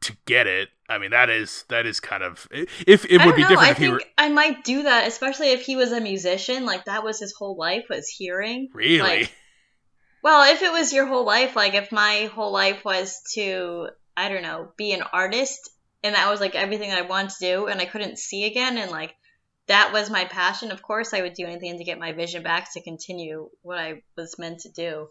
to 0.00 0.16
get 0.26 0.46
it. 0.46 0.70
I 0.88 0.98
mean, 0.98 1.10
that 1.12 1.30
is 1.30 1.64
that 1.68 1.86
is 1.86 2.00
kind 2.00 2.22
of 2.22 2.46
if 2.52 3.04
it 3.06 3.24
would 3.24 3.36
be 3.36 3.42
know. 3.42 3.48
different 3.48 3.68
I 3.68 3.70
if 3.70 3.78
he 3.78 3.84
think 3.84 3.94
were 3.94 4.02
I 4.18 4.28
might 4.28 4.64
do 4.64 4.82
that, 4.82 5.08
especially 5.08 5.50
if 5.52 5.62
he 5.62 5.76
was 5.76 5.92
a 5.92 6.00
musician. 6.00 6.66
Like 6.66 6.84
that 6.84 7.02
was 7.02 7.20
his 7.20 7.32
whole 7.32 7.56
life 7.56 7.86
was 7.88 8.08
hearing. 8.08 8.68
really. 8.74 9.00
Like, 9.00 9.32
well, 10.22 10.50
if 10.52 10.62
it 10.62 10.72
was 10.72 10.92
your 10.92 11.06
whole 11.06 11.24
life, 11.24 11.56
like 11.56 11.74
if 11.74 11.90
my 11.90 12.30
whole 12.34 12.52
life 12.52 12.84
was 12.84 13.22
to, 13.34 13.88
I 14.16 14.28
don't 14.28 14.42
know, 14.42 14.68
be 14.76 14.92
an 14.92 15.02
artist, 15.02 15.70
and 16.02 16.14
that 16.14 16.30
was 16.30 16.40
like 16.40 16.54
everything 16.54 16.90
that 16.90 16.98
I 16.98 17.06
wanted 17.06 17.30
to 17.30 17.36
do, 17.40 17.66
and 17.66 17.80
I 17.80 17.86
couldn't 17.86 18.18
see 18.18 18.44
again, 18.44 18.76
and 18.76 18.90
like 18.90 19.14
that 19.68 19.92
was 19.92 20.10
my 20.10 20.26
passion. 20.26 20.70
Of 20.70 20.82
course, 20.82 21.14
I 21.14 21.22
would 21.22 21.34
do 21.34 21.46
anything 21.46 21.78
to 21.78 21.84
get 21.84 21.98
my 21.98 22.12
vision 22.12 22.42
back 22.42 22.72
to 22.74 22.82
continue 22.82 23.48
what 23.62 23.78
I 23.78 24.02
was 24.16 24.38
meant 24.38 24.60
to 24.60 24.70
do. 24.70 25.08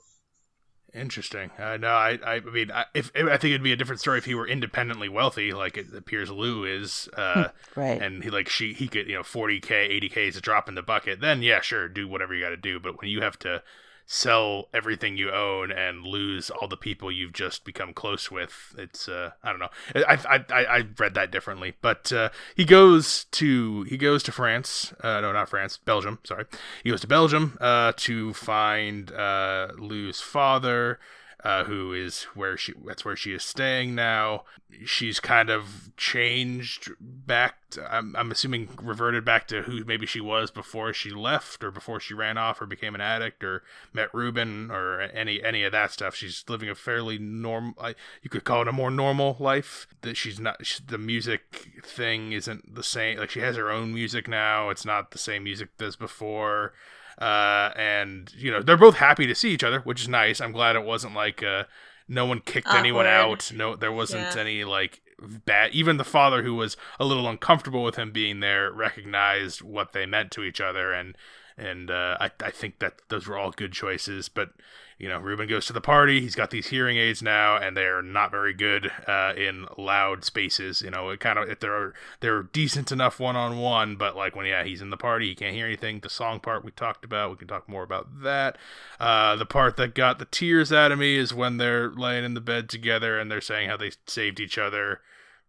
Interesting. 0.96 1.50
Uh, 1.58 1.78
no, 1.78 1.88
I, 1.88 2.20
I 2.24 2.39
mean, 2.41 2.72
I, 2.72 2.86
if 2.94 3.12
I 3.16 3.38
think 3.38 3.46
it'd 3.46 3.64
be 3.64 3.72
a 3.72 3.76
different 3.76 4.00
story 4.00 4.20
if 4.20 4.26
he 4.26 4.36
were 4.36 4.48
independently 4.48 5.10
wealthy, 5.10 5.52
like 5.52 5.76
it 5.76 5.88
appears 5.96 6.30
Lou 6.30 6.66
is, 6.66 7.10
uh, 7.18 7.48
right. 7.76 8.00
and 8.00 8.24
he 8.24 8.30
like 8.30 8.48
she 8.48 8.74
he 8.74 8.88
could 8.88 9.08
you 9.08 9.16
know 9.16 9.24
forty 9.24 9.60
k, 9.60 9.76
eighty 9.76 10.08
k 10.08 10.28
is 10.28 10.38
a 10.38 10.41
drop 10.41 10.70
in 10.70 10.76
the 10.76 10.84
bucket. 10.84 11.20
Then 11.20 11.41
yeah, 11.41 11.62
sure, 11.62 11.88
do 11.88 12.08
whatever 12.08 12.36
you 12.36 12.44
got 12.44 12.50
to 12.50 12.58
do. 12.58 12.80
But 12.80 13.02
when 13.02 13.10
you 13.10 13.22
have 13.22 13.39
to 13.39 13.64
sell 14.06 14.70
everything 14.74 15.18
you 15.18 15.32
own 15.32 15.72
and 15.72 16.06
lose 16.06 16.49
all 16.49 16.68
the 16.68 16.78
people 16.78 17.12
you've 17.12 17.34
just 17.34 17.64
become 17.64 17.93
close 17.93 18.30
with, 18.30 18.76
it's 18.78 19.08
uh, 19.08 19.32
I 19.43 19.49
don't 19.49 19.60
know. 19.60 19.70
I 19.95 20.43
I 20.49 20.64
I, 20.66 20.84
read 20.97 21.14
that 21.16 21.32
differently. 21.32 21.76
But 21.82 22.12
uh, 22.12 22.30
he 22.56 22.66
goes 22.66 23.26
to 23.32 23.84
he 23.84 23.97
goes 23.97 24.24
to 24.24 24.32
France. 24.32 24.93
Uh, 25.01 25.22
no, 25.22 25.32
not 25.32 25.49
France, 25.49 25.78
Belgium. 25.78 26.20
Sorry, 26.24 26.45
he 26.84 26.89
goes 26.89 27.01
to 27.01 27.08
Belgium 27.08 27.58
uh, 27.62 27.93
to 27.97 28.34
find 28.34 29.12
uh, 29.12 29.70
Lou's 29.78 30.22
father 30.22 30.99
uh, 31.44 31.66
who 31.66 31.91
is 31.94 32.24
where 32.36 32.56
she 32.56 32.74
that's 32.86 33.04
where 33.04 33.18
she 33.18 33.34
is 33.34 33.44
staying 33.44 33.94
now. 33.96 34.44
She's 34.86 35.20
kind 35.20 35.50
of 35.50 35.91
changed 35.98 36.91
back. 37.00 37.56
To, 37.72 37.94
I'm 37.94 38.16
I'm 38.16 38.32
assuming 38.32 38.70
reverted 38.82 39.26
back 39.26 39.48
to 39.50 39.64
who 39.64 39.84
maybe 39.84 40.06
she 40.06 40.22
was 40.22 40.52
before 40.52 40.94
she 40.94 41.10
left, 41.10 41.62
or 41.62 41.70
before 41.70 42.00
she 42.00 42.14
ran 42.14 42.38
off, 42.38 42.62
or 42.62 42.66
became 42.66 42.96
an 42.96 43.02
addict, 43.02 43.44
or 43.44 43.64
met 43.91 44.14
Ruben, 44.14 44.72
or 44.72 45.02
any 45.02 45.44
any 45.44 45.64
of 45.64 45.74
that 45.74 45.91
stuff. 45.91 46.16
She's 46.16 46.46
living 46.48 46.70
a 46.70 46.76
fairly 46.76 47.18
normal. 47.18 47.74
You 48.22 48.30
could 48.30 48.46
call 48.46 48.62
it 48.62 48.70
a 48.70 48.74
more 48.74 48.91
normal 48.91 49.36
life. 49.38 49.86
That 50.02 50.16
she's 50.16 50.39
not 50.39 50.66
she, 50.66 50.82
the 50.88 50.98
music 50.98 51.82
thing 51.84 52.32
isn't 52.32 52.74
the 52.74 52.84
same. 52.84 53.18
Like 53.20 53.32
she 53.32 53.41
has 53.41 53.58
her 53.58 53.70
own 53.70 53.94
music 53.94 54.30
now. 54.30 54.70
It's 54.70 54.86
not 54.86 55.12
the 55.12 55.18
same 55.18 55.44
music 55.44 55.70
as 55.82 55.98
before 55.98 56.74
uh, 57.20 57.70
and 57.76 58.32
you 58.38 58.51
know 58.51 58.61
they're 58.61 58.78
both 58.78 58.95
happy 58.95 59.28
to 59.28 59.36
see 59.36 59.51
each 59.51 59.64
other, 59.64 59.80
which 59.82 60.01
is 60.01 60.09
nice. 60.09 60.41
I'm 60.41 60.51
glad 60.51 60.76
it 60.76 60.84
wasn't 60.84 61.14
like 61.16 61.41
uh, 61.43 61.64
no 62.07 62.26
one 62.26 62.39
kicked 62.39 62.68
Awkward. 62.68 62.80
anyone 62.80 63.05
out. 63.07 63.51
No, 63.53 63.76
there 63.76 63.91
wasn't 63.91 64.36
Yeah. 64.36 64.41
any 64.41 64.64
like 64.64 65.01
bad. 65.45 65.72
Even 65.74 65.97
the 65.97 66.03
father, 66.03 66.43
who 66.43 66.55
was 66.55 66.76
a 66.99 67.05
little 67.05 67.28
uncomfortable 67.30 67.84
with 67.84 67.95
him 67.95 68.11
being 68.11 68.39
there, 68.39 68.72
recognized 68.72 69.61
what 69.61 69.93
they 69.93 70.05
meant 70.05 70.32
to 70.32 70.43
each 70.43 70.59
other, 70.61 70.91
and 70.93 71.16
and 71.57 71.89
uh, 71.91 72.18
I 72.20 72.32
I 72.43 72.51
think 72.51 72.80
that 72.80 72.95
those 73.09 73.28
were 73.28 73.38
all 73.38 73.51
good 73.51 73.72
choices. 73.74 74.28
But 74.30 74.49
you 74.98 75.10
know, 75.10 75.20
Ruben 75.20 75.48
goes 75.48 75.66
to 75.68 75.74
the 75.74 75.82
party. 75.82 76.22
He's 76.22 76.36
got 76.36 76.52
these 76.52 76.68
hearing 76.68 76.98
aids 76.98 77.22
now, 77.22 77.58
and 77.58 77.76
they're 77.76 78.02
not 78.02 78.32
very 78.32 78.54
good 78.54 78.91
uh, 79.08 79.34
in 79.36 79.68
loud 79.78 80.24
spaces. 80.24 80.82
You 80.82 80.91
know, 80.91 81.10
it 81.10 81.20
kind 81.20 81.39
of 81.39 81.50
if 81.50 81.60
they're 81.60 81.94
they're 82.20 82.44
decent 82.44 82.91
enough 82.91 83.20
one 83.20 83.36
on 83.36 83.58
one, 83.60 83.96
but 83.96 84.16
like 84.16 84.36
when 84.36 84.46
yeah 84.46 84.64
he's 84.64 84.82
in 84.82 84.89
the 84.89 84.98
party, 84.98 85.28
he 85.28 85.36
can't 85.36 85.56
hear 85.56 85.66
anything. 85.66 86.00
The 86.00 86.10
song 86.10 86.39
part 86.39 86.64
we 86.64 86.72
talked 86.72 87.06
about, 87.06 87.32
we 87.32 87.38
can 87.38 87.48
talk 87.48 87.68
more 87.68 87.84
about 87.84 88.22
that. 88.22 88.58
Uh, 89.00 89.36
the 89.36 89.46
part 89.46 89.78
that 89.78 89.96
got 89.96 90.20
the 90.20 90.26
tears 90.26 90.72
out 90.72 90.91
of 90.91 91.00
me 91.00 91.18
is 91.18 91.34
when 91.34 91.58
they're 91.58 91.89
laying 91.89 92.24
in 92.24 92.34
the 92.34 92.41
bed 92.41 92.70
together 92.70 93.20
and 93.20 93.30
they're 93.32 93.41
saying 93.41 93.70
how 93.70 93.78
they 93.78 93.91
saved 94.08 94.39
each 94.39 94.58
other. 94.58 95.02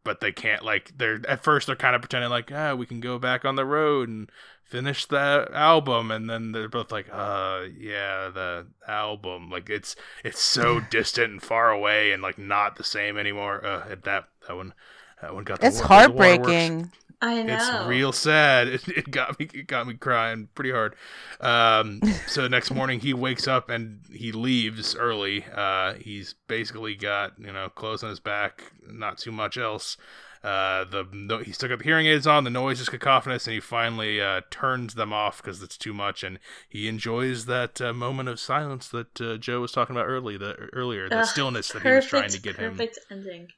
But 0.05 0.21
they 0.21 0.33
can't 0.33 0.63
like 0.65 0.93
they're 0.97 1.21
at 1.27 1.43
first 1.43 1.67
they're 1.67 1.77
kind 1.77 1.97
of 1.97 2.03
pretending 2.03 2.31
like 2.31 2.53
ah 2.53 2.75
we 2.75 2.87
can 2.87 3.01
go 3.01 3.19
back 3.19 3.45
on 3.45 3.57
the 3.57 3.65
road 3.65 4.09
and 4.09 4.31
finish 4.63 5.07
that 5.07 5.51
album 5.53 6.11
and 6.11 6.29
then 6.29 6.53
they're 6.53 6.69
both 6.69 6.93
like 6.93 7.07
uh 7.13 7.63
yeah 7.79 8.29
the 8.29 8.67
album 8.87 9.51
like 9.51 9.71
it's 9.71 9.97
it's 10.23 10.41
so 10.41 10.81
distant 10.91 11.33
and 11.33 11.43
far 11.43 11.71
away 11.71 12.13
and 12.13 12.23
like 12.23 12.39
not 12.39 12.77
the 12.77 12.85
same 12.85 13.17
anymore 13.17 13.65
uh 13.65 13.95
that 14.03 14.25
that 14.47 14.57
one 14.57 14.75
that 15.23 15.35
one 15.35 15.45
got 15.45 15.61
the 15.61 15.67
It's 15.67 15.81
wa- 15.81 15.83
the 15.83 15.89
heartbreaking. 15.89 16.93
I 17.25 17.43
know. 17.43 17.55
It's 17.55 17.87
real 17.89 18.13
sad. 18.13 18.69
It, 18.75 18.89
it 18.89 19.11
got 19.11 19.39
me. 19.39 19.49
It 19.55 19.67
got 19.67 19.87
me 19.87 19.95
crying 19.95 20.49
pretty 20.55 20.73
hard. 20.73 20.95
Um, 21.41 22.01
so 22.27 22.43
the 22.43 22.49
next 22.49 22.71
morning 22.71 23.01
he 23.01 23.15
wakes 23.15 23.49
up 23.49 23.71
and 23.71 24.01
he 24.13 24.33
leaves 24.33 24.95
early. 24.95 25.45
Uh, 25.55 25.95
he's 25.95 26.35
basically 26.49 26.95
got 26.95 27.39
you 27.39 27.53
know 27.53 27.69
clothes 27.71 28.03
on 28.03 28.11
his 28.11 28.21
back, 28.21 28.73
not 28.87 29.19
too 29.19 29.33
much 29.33 29.57
else. 29.57 29.97
Uh, 30.43 30.85
the 30.85 31.07
no, 31.11 31.39
he 31.39 31.53
still 31.53 31.71
got 31.71 31.79
the 31.79 31.85
hearing 31.85 32.07
aids 32.07 32.27
on. 32.27 32.45
The 32.45 32.51
noise 32.51 32.79
is 32.79 32.91
cacophonous, 32.91 33.47
and 33.47 33.55
he 33.55 33.61
finally 33.61 34.21
uh, 34.21 34.43
turns 34.51 34.95
them 34.95 35.11
off 35.11 35.43
because 35.43 35.63
it's 35.63 35.79
too 35.79 35.95
much. 35.95 36.23
And 36.23 36.39
he 36.69 36.87
enjoys 36.87 37.47
that 37.47 37.81
uh, 37.81 37.95
moment 37.95 38.29
of 38.29 38.39
silence 38.39 38.89
that 38.89 39.19
uh, 39.23 39.39
Joe 39.39 39.61
was 39.63 39.73
talking 39.73 39.97
about 39.97 40.05
early. 40.07 40.37
The 40.37 40.55
earlier 40.75 41.09
the 41.09 41.25
stillness 41.25 41.69
that 41.69 41.83
he 41.83 41.89
was 41.91 42.05
trying 42.05 42.25
to 42.25 42.39
perfect- 42.39 42.45
get 42.45 42.57
him 42.57 42.73
Perfect 42.73 42.99
ending. 43.11 43.49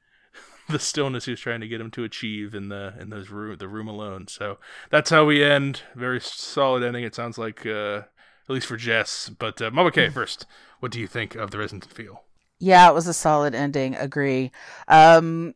the 0.71 0.79
stillness 0.79 1.25
he 1.27 1.33
was 1.33 1.41
trying 1.41 1.61
to 1.61 1.69
get 1.69 1.81
him 1.81 1.91
to 1.93 2.05
achieve 2.05 2.55
in 2.55 2.69
the 2.69 2.95
in 2.99 3.11
those 3.11 3.31
room 3.31 3.57
the 3.59 3.69
room 3.69 3.89
alone. 3.89 4.29
So 4.29 4.59
that's 4.91 5.11
how 5.11 5.25
we 5.25 5.43
end. 5.43 5.83
Very 5.95 6.21
solid 6.21 6.83
ending. 6.83 7.05
It 7.05 7.14
sounds 7.14 7.39
like 7.39 7.64
uh, 7.67 8.03
at 8.49 8.55
least 8.55 8.67
for 8.67 8.77
Jess. 8.77 9.29
But 9.29 9.61
uh, 9.61 9.71
Mama 9.71 9.91
K 9.91 10.09
first. 10.09 10.47
What 10.81 10.93
do 10.93 11.01
you 11.01 11.07
think 11.07 11.35
of 11.35 11.51
the 11.51 11.59
Resonance 11.59 11.87
and 11.87 11.95
Feel? 11.95 12.23
Yeah, 12.59 12.89
it 12.89 12.95
was 12.95 13.07
a 13.07 13.14
solid 13.14 13.55
ending. 13.55 13.95
Agree. 13.95 14.51
Um, 14.89 15.55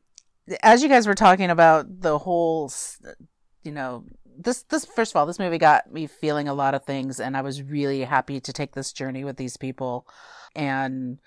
as 0.62 0.82
you 0.82 0.88
guys 0.88 1.06
were 1.06 1.14
talking 1.14 1.50
about 1.50 2.00
the 2.00 2.18
whole, 2.18 2.72
you 3.62 3.72
know, 3.72 4.04
this 4.38 4.62
this 4.64 4.84
first 4.84 5.12
of 5.12 5.16
all, 5.16 5.26
this 5.26 5.38
movie 5.38 5.58
got 5.58 5.92
me 5.92 6.06
feeling 6.06 6.48
a 6.48 6.54
lot 6.54 6.74
of 6.74 6.84
things, 6.84 7.20
and 7.20 7.36
I 7.36 7.42
was 7.42 7.62
really 7.62 8.02
happy 8.02 8.40
to 8.40 8.52
take 8.52 8.74
this 8.74 8.92
journey 8.92 9.24
with 9.24 9.36
these 9.36 9.56
people. 9.56 10.06
And 10.54 11.20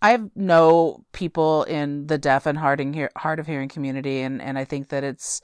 I 0.00 0.18
know 0.36 1.04
people 1.12 1.64
in 1.64 2.06
the 2.06 2.18
deaf 2.18 2.46
and 2.46 2.56
hard, 2.56 2.80
and 2.80 2.94
hear, 2.94 3.10
hard 3.16 3.40
of 3.40 3.46
hearing 3.46 3.68
community, 3.68 4.20
and 4.20 4.40
and 4.40 4.58
I 4.58 4.64
think 4.64 4.88
that 4.88 5.04
it's 5.04 5.40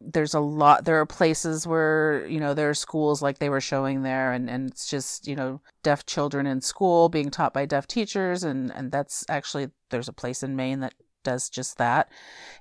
there's 0.00 0.34
a 0.34 0.40
lot 0.40 0.84
there 0.84 0.98
are 1.00 1.06
places 1.06 1.66
where 1.66 2.26
you 2.26 2.40
know 2.40 2.54
there 2.54 2.70
are 2.70 2.74
schools 2.74 3.22
like 3.22 3.38
they 3.38 3.48
were 3.48 3.60
showing 3.60 4.02
there 4.02 4.32
and 4.32 4.50
and 4.50 4.70
it's 4.70 4.88
just 4.88 5.26
you 5.28 5.36
know 5.36 5.60
deaf 5.82 6.04
children 6.06 6.46
in 6.46 6.60
school 6.60 7.08
being 7.08 7.30
taught 7.30 7.54
by 7.54 7.64
deaf 7.64 7.86
teachers 7.86 8.42
and 8.42 8.72
and 8.74 8.90
that's 8.90 9.24
actually 9.28 9.68
there's 9.90 10.08
a 10.08 10.12
place 10.12 10.42
in 10.42 10.56
Maine 10.56 10.80
that 10.80 10.94
does 11.24 11.48
just 11.48 11.78
that. 11.78 12.10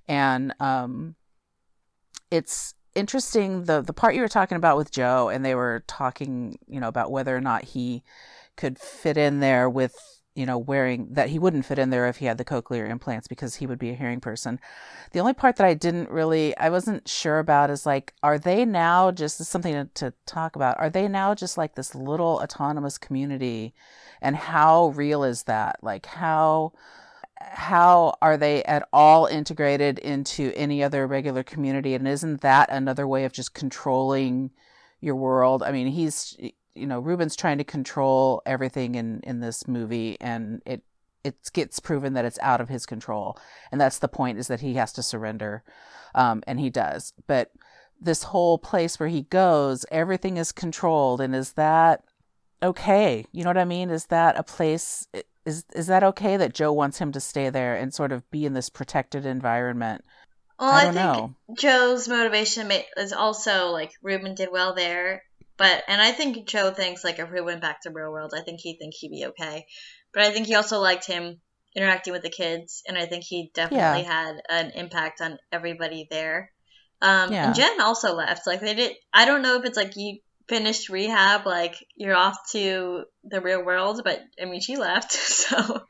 And 0.07 0.53
um 0.59 1.15
it's 2.29 2.75
interesting 2.95 3.63
the 3.63 3.81
the 3.81 3.93
part 3.93 4.15
you 4.15 4.21
were 4.21 4.27
talking 4.27 4.57
about 4.57 4.77
with 4.77 4.91
Joe 4.91 5.29
and 5.29 5.43
they 5.43 5.55
were 5.55 5.83
talking 5.87 6.57
you 6.67 6.79
know 6.79 6.87
about 6.87 7.11
whether 7.11 7.35
or 7.35 7.41
not 7.41 7.63
he 7.63 8.03
could 8.57 8.77
fit 8.77 9.17
in 9.17 9.39
there 9.39 9.69
with 9.69 10.20
you 10.41 10.45
know 10.45 10.57
wearing 10.57 11.07
that 11.11 11.29
he 11.29 11.39
wouldn't 11.39 11.65
fit 11.65 11.79
in 11.79 11.91
there 11.91 12.07
if 12.07 12.17
he 12.17 12.25
had 12.25 12.37
the 12.37 12.45
cochlear 12.45 12.89
implants 12.89 13.27
because 13.27 13.55
he 13.55 13.67
would 13.67 13.79
be 13.79 13.91
a 13.91 13.95
hearing 14.01 14.19
person 14.19 14.59
the 15.11 15.19
only 15.19 15.33
part 15.33 15.57
that 15.57 15.67
I 15.67 15.73
didn't 15.73 16.09
really, 16.09 16.55
I 16.57 16.69
wasn't 16.69 17.07
sure 17.07 17.39
about 17.39 17.69
is 17.69 17.85
like, 17.85 18.13
are 18.23 18.39
they 18.39 18.63
now 18.63 19.11
just 19.11 19.43
something 19.43 19.73
to, 19.73 19.89
to 19.95 20.13
talk 20.25 20.55
about? 20.55 20.79
Are 20.79 20.89
they 20.89 21.07
now 21.07 21.35
just 21.35 21.57
like 21.57 21.75
this 21.75 21.93
little 21.93 22.39
autonomous 22.41 22.97
community? 22.97 23.73
And 24.21 24.35
how 24.37 24.87
real 24.89 25.23
is 25.23 25.43
that? 25.43 25.77
Like, 25.81 26.05
how, 26.05 26.71
how 27.39 28.15
are 28.21 28.37
they 28.37 28.63
at 28.63 28.87
all 28.93 29.25
integrated 29.25 29.99
into 29.99 30.53
any 30.55 30.81
other 30.81 31.05
regular 31.07 31.43
community? 31.43 31.93
And 31.93 32.07
isn't 32.07 32.41
that 32.41 32.69
another 32.71 33.05
way 33.05 33.25
of 33.25 33.33
just 33.33 33.53
controlling 33.53 34.51
your 35.01 35.15
world? 35.15 35.61
I 35.61 35.73
mean, 35.73 35.87
he's, 35.87 36.37
you 36.75 36.87
know, 36.87 36.99
Ruben's 36.99 37.35
trying 37.35 37.57
to 37.57 37.63
control 37.63 38.41
everything 38.45 38.95
in, 38.95 39.21
in 39.23 39.39
this 39.39 39.67
movie 39.67 40.17
and 40.19 40.61
it, 40.65 40.83
it 41.23 41.35
gets 41.53 41.79
proven 41.79 42.13
that 42.13 42.25
it's 42.25 42.39
out 42.41 42.61
of 42.61 42.69
his 42.69 42.85
control. 42.85 43.37
And 43.71 43.79
that's 43.79 43.99
the 43.99 44.07
point 44.07 44.39
is 44.39 44.47
that 44.47 44.61
he 44.61 44.75
has 44.75 44.93
to 44.93 45.03
surrender 45.03 45.63
um, 46.15 46.43
and 46.47 46.59
he 46.59 46.69
does. 46.69 47.13
But 47.27 47.51
this 47.99 48.23
whole 48.23 48.57
place 48.57 48.99
where 48.99 49.09
he 49.09 49.21
goes 49.23 49.85
everything 49.91 50.37
is 50.37 50.51
controlled 50.51 51.21
and 51.21 51.35
is 51.35 51.53
that 51.53 52.03
okay? 52.63 53.25
You 53.31 53.43
know 53.43 53.49
what 53.49 53.57
i 53.57 53.65
mean? 53.65 53.89
Is 53.89 54.07
that 54.07 54.37
a 54.37 54.43
place 54.43 55.07
is 55.45 55.65
is 55.73 55.87
that 55.87 56.03
okay 56.03 56.37
that 56.37 56.53
joe 56.53 56.71
wants 56.71 56.99
him 56.99 57.11
to 57.11 57.19
stay 57.19 57.49
there 57.49 57.75
and 57.75 57.93
sort 57.93 58.11
of 58.11 58.29
be 58.31 58.45
in 58.45 58.53
this 58.53 58.69
protected 58.69 59.25
environment? 59.25 60.03
Well, 60.59 60.69
I 60.69 60.79
I, 60.79 60.83
think 60.83 60.95
know. 60.95 61.35
Joe's 61.57 62.07
motivation 62.07 62.71
is 62.97 63.13
also 63.13 63.69
like 63.69 63.93
Ruben 64.03 64.35
did 64.35 64.49
well 64.51 64.75
there, 64.75 65.23
but 65.57 65.83
and 65.87 66.01
I 66.01 66.11
think 66.11 66.47
Joe 66.47 66.71
thinks 66.71 67.03
like 67.03 67.19
if 67.19 67.29
we 67.31 67.41
went 67.41 67.61
back 67.61 67.81
to 67.81 67.91
real 67.91 68.11
world, 68.11 68.33
I 68.35 68.41
think 68.41 68.59
he'd 68.61 68.77
think 68.77 68.93
he'd 68.95 69.11
be 69.11 69.25
okay. 69.27 69.65
But 70.13 70.23
I 70.23 70.31
think 70.31 70.47
he 70.47 70.55
also 70.55 70.79
liked 70.79 71.05
him 71.05 71.39
interacting 71.75 72.13
with 72.13 72.23
the 72.23 72.29
kids, 72.29 72.83
and 72.87 72.97
I 72.97 73.05
think 73.05 73.23
he 73.23 73.51
definitely 73.53 74.03
had 74.03 74.35
an 74.49 74.71
impact 74.71 75.21
on 75.21 75.37
everybody 75.51 76.07
there. 76.09 76.51
Um, 77.01 77.31
Yeah. 77.31 77.47
And 77.47 77.55
Jen 77.55 77.81
also 77.81 78.13
left. 78.13 78.45
Like 78.45 78.61
they 78.61 78.73
did. 78.73 78.95
I 79.13 79.25
don't 79.25 79.41
know 79.41 79.57
if 79.57 79.65
it's 79.65 79.77
like 79.77 79.95
you 79.95 80.19
finished 80.47 80.89
rehab, 80.89 81.45
like 81.45 81.75
you're 81.95 82.15
off 82.15 82.37
to 82.51 83.05
the 83.23 83.41
real 83.41 83.63
world. 83.63 84.01
But 84.03 84.21
I 84.41 84.45
mean, 84.45 84.61
she 84.61 84.77
left, 84.77 85.11
so 85.41 85.83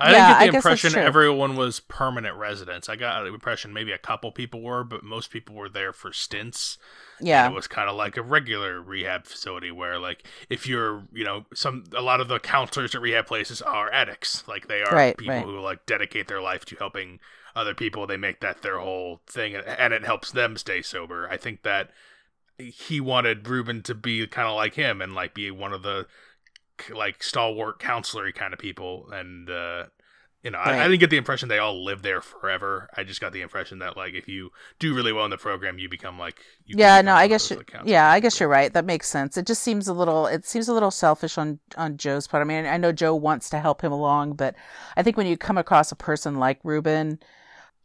I 0.00 0.12
Yeah, 0.12 0.28
didn't 0.28 0.38
get 0.38 0.50
the 0.52 0.56
impression 0.56 0.94
everyone 0.96 1.56
was 1.56 1.80
permanent 1.80 2.36
residents. 2.36 2.88
I 2.88 2.96
got 2.96 3.22
the 3.22 3.32
impression 3.34 3.72
maybe 3.72 3.92
a 3.92 3.98
couple 3.98 4.32
people 4.32 4.62
were, 4.62 4.82
but 4.84 5.04
most 5.04 5.30
people 5.30 5.54
were 5.54 5.68
there 5.68 5.92
for 5.92 6.12
stints. 6.12 6.78
Yeah. 7.20 7.46
It 7.48 7.52
was 7.52 7.66
kind 7.66 7.88
of 7.90 7.96
like 7.96 8.16
a 8.16 8.22
regular 8.22 8.80
rehab 8.80 9.26
facility 9.26 9.70
where, 9.70 9.98
like, 9.98 10.26
if 10.48 10.66
you're, 10.66 11.04
you 11.12 11.24
know, 11.24 11.44
some 11.54 11.84
a 11.94 12.00
lot 12.02 12.20
of 12.20 12.28
the 12.28 12.38
counselors 12.38 12.94
at 12.94 13.02
rehab 13.02 13.26
places 13.26 13.60
are 13.60 13.92
addicts. 13.92 14.46
Like, 14.48 14.68
they 14.68 14.82
are 14.82 14.94
Right, 14.94 15.16
people 15.16 15.34
right. 15.34 15.44
who 15.44 15.60
like 15.60 15.84
dedicate 15.86 16.28
their 16.28 16.40
life 16.40 16.64
to 16.66 16.76
helping 16.76 17.20
other 17.54 17.74
people. 17.74 18.06
They 18.06 18.16
make 18.16 18.40
that 18.40 18.62
their 18.62 18.78
whole 18.78 19.20
thing, 19.26 19.54
and- 19.54 19.66
and 19.66 19.92
it 19.92 20.04
helps 20.04 20.30
them 20.32 20.56
stay 20.56 20.82
sober. 20.82 21.28
I 21.30 21.36
think 21.36 21.62
that 21.62 21.90
he 22.58 23.00
wanted 23.00 23.48
Ruben 23.48 23.82
to 23.82 23.94
be 23.94 24.26
kind 24.26 24.46
of 24.48 24.54
like 24.54 24.74
him 24.74 25.00
and 25.00 25.14
like 25.14 25.34
be 25.34 25.50
one 25.50 25.72
of 25.72 25.82
the 25.82 26.06
like 26.94 27.22
stalwart 27.22 27.78
counselor 27.78 28.30
kind 28.32 28.52
of 28.52 28.58
people 28.58 29.08
and 29.12 29.50
uh 29.50 29.84
you 30.42 30.50
know 30.50 30.58
I, 30.58 30.78
I 30.78 30.88
didn't 30.88 31.00
get 31.00 31.10
the 31.10 31.16
impression 31.16 31.48
they 31.48 31.58
all 31.58 31.84
live 31.84 32.02
there 32.02 32.20
forever 32.20 32.88
i 32.96 33.04
just 33.04 33.20
got 33.20 33.32
the 33.32 33.42
impression 33.42 33.80
that 33.80 33.96
like 33.96 34.14
if 34.14 34.28
you 34.28 34.50
do 34.78 34.94
really 34.94 35.12
well 35.12 35.24
in 35.24 35.30
the 35.30 35.36
program 35.36 35.78
you 35.78 35.88
become 35.88 36.18
like 36.18 36.40
you 36.64 36.76
yeah, 36.78 37.00
no, 37.02 37.14
I 37.14 37.26
guess 37.26 37.50
you, 37.50 37.60
yeah, 37.84 38.08
I 38.08 38.20
guess 38.20 38.38
you're 38.38 38.48
right. 38.48 38.72
That 38.72 38.84
makes 38.84 39.08
sense. 39.08 39.36
It 39.36 39.44
just 39.44 39.60
seems 39.60 39.88
a 39.88 39.92
little 39.92 40.26
it 40.26 40.46
seems 40.46 40.68
a 40.68 40.72
little 40.72 40.92
selfish 40.92 41.36
on 41.36 41.58
on 41.76 41.96
Joe's 41.96 42.28
part. 42.28 42.42
I 42.42 42.44
mean, 42.44 42.64
I 42.64 42.76
know 42.76 42.92
Joe 42.92 43.12
wants 43.16 43.50
to 43.50 43.58
help 43.58 43.82
him 43.82 43.90
along, 43.90 44.34
but 44.34 44.54
I 44.96 45.02
think 45.02 45.16
when 45.16 45.26
you 45.26 45.36
come 45.36 45.58
across 45.58 45.90
a 45.90 45.96
person 45.96 46.36
like 46.36 46.60
Ruben 46.62 47.18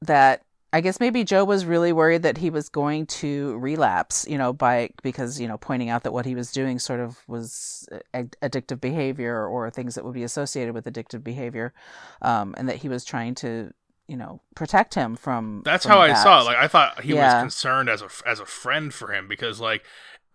that 0.04 0.45
I 0.76 0.82
guess 0.82 1.00
maybe 1.00 1.24
Joe 1.24 1.46
was 1.46 1.66
really 1.66 1.94
worried 1.94 2.24
that 2.24 2.38
he 2.38 2.50
was 2.50 2.68
going 2.68 3.06
to 3.24 3.58
relapse, 3.60 4.28
you 4.28 4.38
know, 4.38 4.52
by 4.52 4.90
because, 5.04 5.40
you 5.40 5.48
know, 5.48 5.58
pointing 5.58 5.90
out 5.90 6.04
that 6.04 6.12
what 6.12 6.26
he 6.26 6.36
was 6.36 6.52
doing 6.52 6.80
sort 6.80 7.00
of 7.00 7.18
was 7.30 7.88
ad- 8.14 8.36
addictive 8.42 8.82
behavior 8.82 9.48
or 9.48 9.70
things 9.70 9.96
that 9.96 10.04
would 10.04 10.14
be 10.14 10.24
associated 10.24 10.74
with 10.74 10.84
addictive 10.86 11.24
behavior. 11.24 11.74
Um, 12.22 12.54
and 12.58 12.68
that 12.68 12.76
he 12.76 12.90
was 12.90 13.06
trying 13.06 13.36
to, 13.36 13.72
you 14.10 14.18
know, 14.18 14.42
protect 14.54 14.96
him 14.96 15.16
from 15.16 15.62
That's 15.64 15.86
from 15.86 15.94
how 15.94 16.02
I 16.02 16.14
saw 16.14 16.42
it. 16.42 16.44
Like 16.44 16.58
I 16.58 16.68
thought 16.68 17.02
he 17.04 17.14
Yeah. 17.14 17.36
was 17.36 17.42
concerned 17.44 17.88
as 17.88 18.02
a 18.02 18.10
as 18.26 18.42
a 18.42 18.46
friend 18.46 18.94
for 18.94 19.14
him 19.14 19.30
because 19.30 19.62
like 19.62 19.86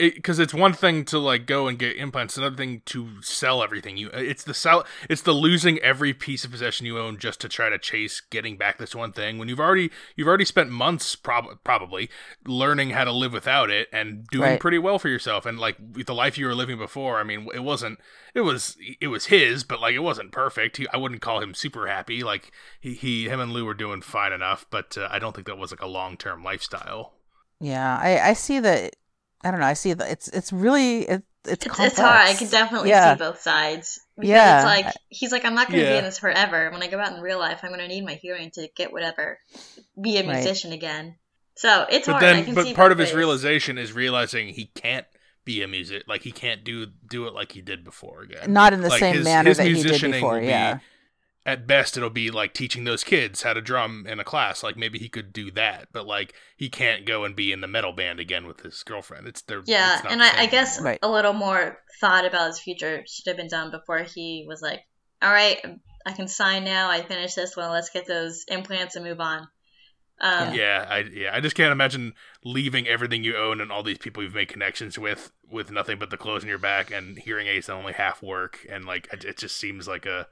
because 0.01 0.39
it's 0.39 0.55
one 0.55 0.73
thing 0.73 1.05
to 1.07 1.19
like 1.19 1.47
go 1.47 1.69
and 1.69 1.79
get 1.79 1.97
implants, 1.97 2.37
another 2.37 2.57
thing 2.57 2.83
to 2.87 3.21
sell 3.23 3.63
everything 3.63 3.97
you. 3.97 4.09
It's 4.15 4.43
the 4.43 4.55
sell. 4.55 4.85
It's 5.09 5.23
the 5.23 5.33
losing 5.33 5.79
every 5.81 6.15
piece 6.15 6.45
of 6.45 6.51
possession 6.51 6.87
you 6.87 6.99
own 6.99 7.19
just 7.19 7.41
to 7.43 7.49
try 7.49 7.69
to 7.69 7.79
chase 7.79 8.21
getting 8.21 8.57
back 8.57 8.79
this 8.79 8.95
one 8.95 9.13
thing. 9.13 9.39
When 9.39 9.49
you've 9.49 9.61
already 9.61 9.91
you've 10.17 10.29
already 10.29 10.45
spent 10.45 10.71
months 10.71 11.15
prob- 11.15 11.63
probably 11.65 12.09
learning 12.47 12.91
how 12.91 13.05
to 13.05 13.13
live 13.13 13.33
without 13.33 13.71
it 13.71 13.89
and 13.93 14.27
doing 14.29 14.51
Right. 14.51 14.61
pretty 14.61 14.79
well 14.79 14.99
for 14.99 15.09
yourself. 15.09 15.45
And 15.47 15.59
like 15.59 15.77
the 16.07 16.15
life 16.15 16.39
you 16.39 16.47
were 16.47 16.55
living 16.55 16.79
before, 16.79 17.19
I 17.19 17.23
mean, 17.23 17.49
it 17.55 17.63
wasn't. 17.63 17.99
It 18.35 18.41
was 18.43 18.77
it 19.01 19.09
was 19.09 19.27
his, 19.27 19.65
but 19.65 19.81
like 19.81 19.95
it 19.95 20.01
wasn't 20.01 20.33
perfect. 20.33 20.77
He, 20.79 20.87
I 20.93 20.97
wouldn't 20.97 21.21
call 21.21 21.41
him 21.43 21.53
super 21.55 21.87
happy. 21.89 22.23
Like 22.23 22.53
he, 22.81 22.95
he 22.95 23.29
him 23.29 23.41
and 23.41 23.53
Lou 23.53 23.65
were 23.65 23.75
doing 23.75 24.01
fine 24.03 24.33
enough, 24.33 24.67
but 24.71 24.97
uh, 24.97 25.09
I 25.11 25.19
don't 25.19 25.35
think 25.35 25.47
that 25.47 25.59
was 25.59 25.71
like 25.73 25.83
a 25.83 25.87
long 25.87 26.17
term 26.17 26.43
lifestyle. 26.45 27.15
Yeah, 27.61 27.99
I, 28.01 28.31
I 28.31 28.33
see 28.33 28.59
that. 28.61 28.97
I 29.43 29.51
don't 29.51 29.61
know. 29.61 29.67
I 29.67 29.73
see 29.75 29.93
that 29.93 30.11
it's 30.11 30.29
it's 30.29 30.53
really 30.53 31.03
it, 31.09 31.23
it's 31.45 31.53
it's, 31.53 31.65
complex. 31.67 31.93
it's 31.93 32.01
hard. 32.01 32.29
I 32.29 32.35
can 32.35 32.49
definitely 32.49 32.91
Yeah. 32.91 33.15
see 33.15 33.19
both 33.19 33.41
sides. 33.41 34.01
Yeah. 34.21 34.59
it's 34.59 34.67
like 34.87 34.95
he's 35.09 35.33
like, 35.33 35.45
I'm 35.47 35.55
not 35.55 35.69
going 35.69 35.81
to 35.81 35.91
be 35.91 35.97
in 35.97 36.05
this 36.05 36.19
forever. 36.19 36.71
When 36.71 36.83
I 36.83 36.89
go 36.89 36.99
out 37.01 37.15
in 37.17 37.23
real 37.23 37.39
life, 37.39 37.61
I'm 37.63 37.71
going 37.71 37.81
to 37.81 37.89
need 37.89 38.05
my 38.05 38.15
hearing 38.15 38.51
to 38.53 38.69
get 38.77 38.93
whatever, 38.93 39.39
be 40.01 40.19
a 40.19 40.27
Right. 40.27 40.35
musician 40.37 40.73
again. 40.73 41.17
So 41.55 41.87
it's 41.91 42.07
But 42.07 42.13
hard. 42.13 42.25
I 42.25 42.33
then, 42.35 42.45
can 42.45 42.55
but 42.55 42.65
see 42.67 42.75
part 42.75 42.89
both 42.91 42.93
of 42.93 42.99
his 42.99 43.09
ways. 43.09 43.17
realization 43.17 43.79
is 43.79 43.93
realizing 43.93 44.49
he 44.49 44.67
can't 44.75 45.07
be 45.47 45.63
a 45.63 45.69
music 45.69 46.03
like 46.07 46.21
he 46.23 46.33
can't 46.33 46.65
do 46.65 46.87
do 47.09 47.27
it 47.27 47.33
like 47.33 47.53
he 47.53 47.63
did 47.63 47.83
before 47.83 48.21
again. 48.23 48.53
Not 48.53 48.75
in 48.75 48.83
the 48.83 48.91
Like, 48.91 49.01
same 49.01 49.15
his- 49.17 49.25
manner 49.25 49.49
his 49.49 49.57
that 49.57 49.67
he 49.67 49.83
did 49.83 50.01
before. 50.13 50.35
will 50.35 50.41
be- 50.41 50.47
Yeah, 50.47 50.79
At 51.47 51.67
best, 51.67 51.97
it'll 51.97 52.11
be 52.11 52.31
like 52.31 52.53
teaching 52.53 52.85
those 52.85 53.03
kids 53.03 53.43
how 53.43 53.55
to 53.55 53.63
drum 53.63 54.05
in 54.07 54.21
a 54.21 54.25
class. 54.25 54.63
Like 54.63 54.77
maybe 54.77 54.99
he 54.99 55.09
could 55.09 55.33
do 55.33 55.51
that, 55.53 55.89
but 55.91 56.07
like 56.07 56.35
he 56.57 56.69
can't 56.69 57.07
go 57.07 57.25
and 57.25 57.35
be 57.35 57.51
in 57.51 57.63
the 57.63 57.67
metal 57.67 57.93
band 57.93 58.21
again 58.21 58.47
with 58.47 58.61
his 58.61 58.83
girlfriend. 58.83 59.27
It's 59.27 59.41
their 59.43 59.63
Yeah, 59.65 59.95
it's 59.95 60.05
not 60.05 60.13
and 60.13 60.21
the 60.21 60.27
I, 60.27 60.43
I 60.43 60.47
guess. 60.47 60.81
Right. 60.81 60.99
a 61.03 61.09
little 61.11 61.33
more 61.33 61.79
thought 61.99 62.27
about 62.27 62.49
his 62.49 62.61
future 62.61 63.03
should 63.07 63.27
have 63.27 63.39
been 63.39 63.49
done 63.49 63.71
before 63.71 64.01
he 64.01 64.45
was 64.47 64.61
like, 64.61 64.81
"All 65.23 65.33
right, 65.33 65.59
I 66.05 66.13
can 66.13 66.29
sign 66.29 66.65
now. 66.65 66.91
I 66.91 67.01
finished 67.03 67.37
this 67.37 67.57
one. 67.57 67.71
Let's 67.71 67.89
get 67.89 68.07
those 68.07 68.45
implants 68.49 68.97
and 68.97 69.05
move 69.07 69.21
on." 69.21 69.49
Um, 70.21 70.53
Yeah, 70.55 70.87
I 70.89 70.99
yeah, 70.99 71.31
I 71.35 71.41
just 71.41 71.57
can't 71.57 71.73
imagine 71.73 72.13
leaving 72.45 72.87
everything 72.87 73.25
you 73.25 73.37
own 73.39 73.63
and 73.63 73.73
all 73.73 73.83
these 73.83 73.97
people 73.97 74.23
you've 74.23 74.35
made 74.35 74.49
connections 74.49 74.99
with 74.99 75.33
with 75.51 75.71
nothing 75.71 75.99
but 75.99 76.11
the 76.11 76.19
clothes 76.19 76.43
on 76.43 76.49
your 76.51 76.59
back 76.59 76.91
and 76.91 77.19
hearing 77.19 77.47
aids 77.47 77.69
that 77.69 77.73
only 77.73 77.95
half 77.95 78.23
work 78.23 78.67
and 78.69 78.85
like 78.85 79.09
it, 79.11 79.25
it 79.25 79.39
just 79.39 79.57
seems 79.57 79.89
like 79.89 80.05
a. 80.05 80.29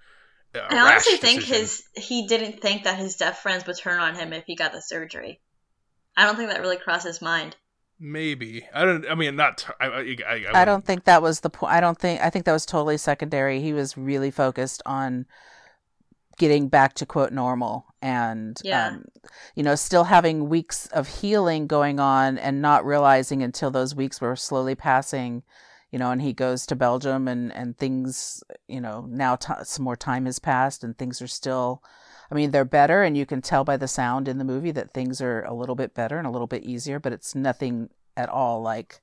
a 0.55 0.61
I 0.73 0.79
honestly 0.79 1.13
rash 1.15 1.21
think 1.21 1.41
decision. 1.41 1.61
his 1.61 1.83
he 1.95 2.27
didn't 2.27 2.61
think 2.61 2.85
that 2.85 2.99
his 2.99 3.17
deaf 3.17 3.41
friends 3.43 3.67
would 3.67 3.77
turn 3.79 4.01
on 4.01 4.15
him 4.15 4.33
if 4.33 4.45
he 4.47 4.57
got 4.57 4.73
the 4.73 4.81
surgery. 4.83 5.41
I 6.17 6.25
don't 6.27 6.37
think 6.37 6.51
that 6.51 6.61
really 6.61 6.79
crossed 6.79 7.07
his 7.07 7.21
mind. 7.23 7.57
maybe 8.01 8.67
I 8.73 8.85
don't. 8.85 9.07
I 9.09 9.15
mean, 9.15 9.37
not. 9.37 9.59
t- 9.59 9.67
I, 9.81 9.87
I, 9.87 9.91
I, 9.91 9.97
I 9.99 10.01
I 10.01 10.35
wouldn't- 10.37 10.67
don't 10.67 10.85
think 10.85 11.05
that 11.05 11.23
was 11.23 11.41
the 11.41 11.51
point. 11.51 11.73
I 11.73 11.81
don't 11.81 11.99
think. 11.99 12.21
I 12.21 12.31
think 12.31 12.45
that 12.45 12.53
was 12.53 12.67
totally 12.67 12.97
secondary. 12.97 13.61
He 13.61 13.73
was 13.73 13.97
really 13.97 14.31
focused 14.31 14.83
on 14.87 15.27
getting 16.39 16.69
back 16.69 16.95
to 16.95 17.05
quote 17.05 17.33
normal 17.33 17.85
and 18.01 18.61
Yeah. 18.63 18.89
um, 18.91 19.05
you 19.57 19.65
know 19.65 19.75
still 19.75 20.05
having 20.05 20.49
weeks 20.49 20.87
of 20.89 21.09
healing 21.09 21.67
going 21.67 21.99
on 21.99 22.39
and 22.39 22.63
not 22.63 22.87
realizing 22.87 23.43
until 23.43 23.73
those 23.73 23.93
weeks 23.93 24.21
were 24.21 24.37
slowly 24.37 24.77
passing 24.77 25.43
you 25.91 25.99
know 25.99 26.11
and 26.11 26.23
he 26.23 26.33
goes 26.33 26.67
to 26.67 26.77
belgium 26.77 27.29
and 27.29 27.53
and 27.53 27.77
things 27.77 28.43
you 28.67 28.81
know 28.81 29.07
now 29.09 29.37
t- 29.37 29.53
some 29.63 29.85
more 29.85 29.97
time 29.97 30.27
has 30.27 30.39
passed 30.39 30.85
and 30.85 30.97
things 30.97 31.23
are 31.23 31.29
still 31.29 31.83
i 32.31 32.35
mean 32.35 32.51
they're 32.51 32.65
better 32.65 33.03
and 33.03 33.17
you 33.17 33.27
can 33.27 33.41
tell 33.41 33.65
by 33.65 33.77
the 33.77 33.89
sound 33.89 34.29
in 34.29 34.39
the 34.39 34.45
movie 34.45 34.71
that 34.71 34.93
things 34.93 35.21
are 35.21 35.43
a 35.45 35.55
little 35.55 35.75
bit 35.75 35.95
better 35.95 36.19
and 36.19 36.27
a 36.27 36.31
little 36.31 36.47
bit 36.47 36.63
easier 36.63 36.99
but 36.99 37.13
it's 37.13 37.35
nothing 37.35 37.89
at 38.17 38.29
all 38.29 38.63
like 38.63 39.01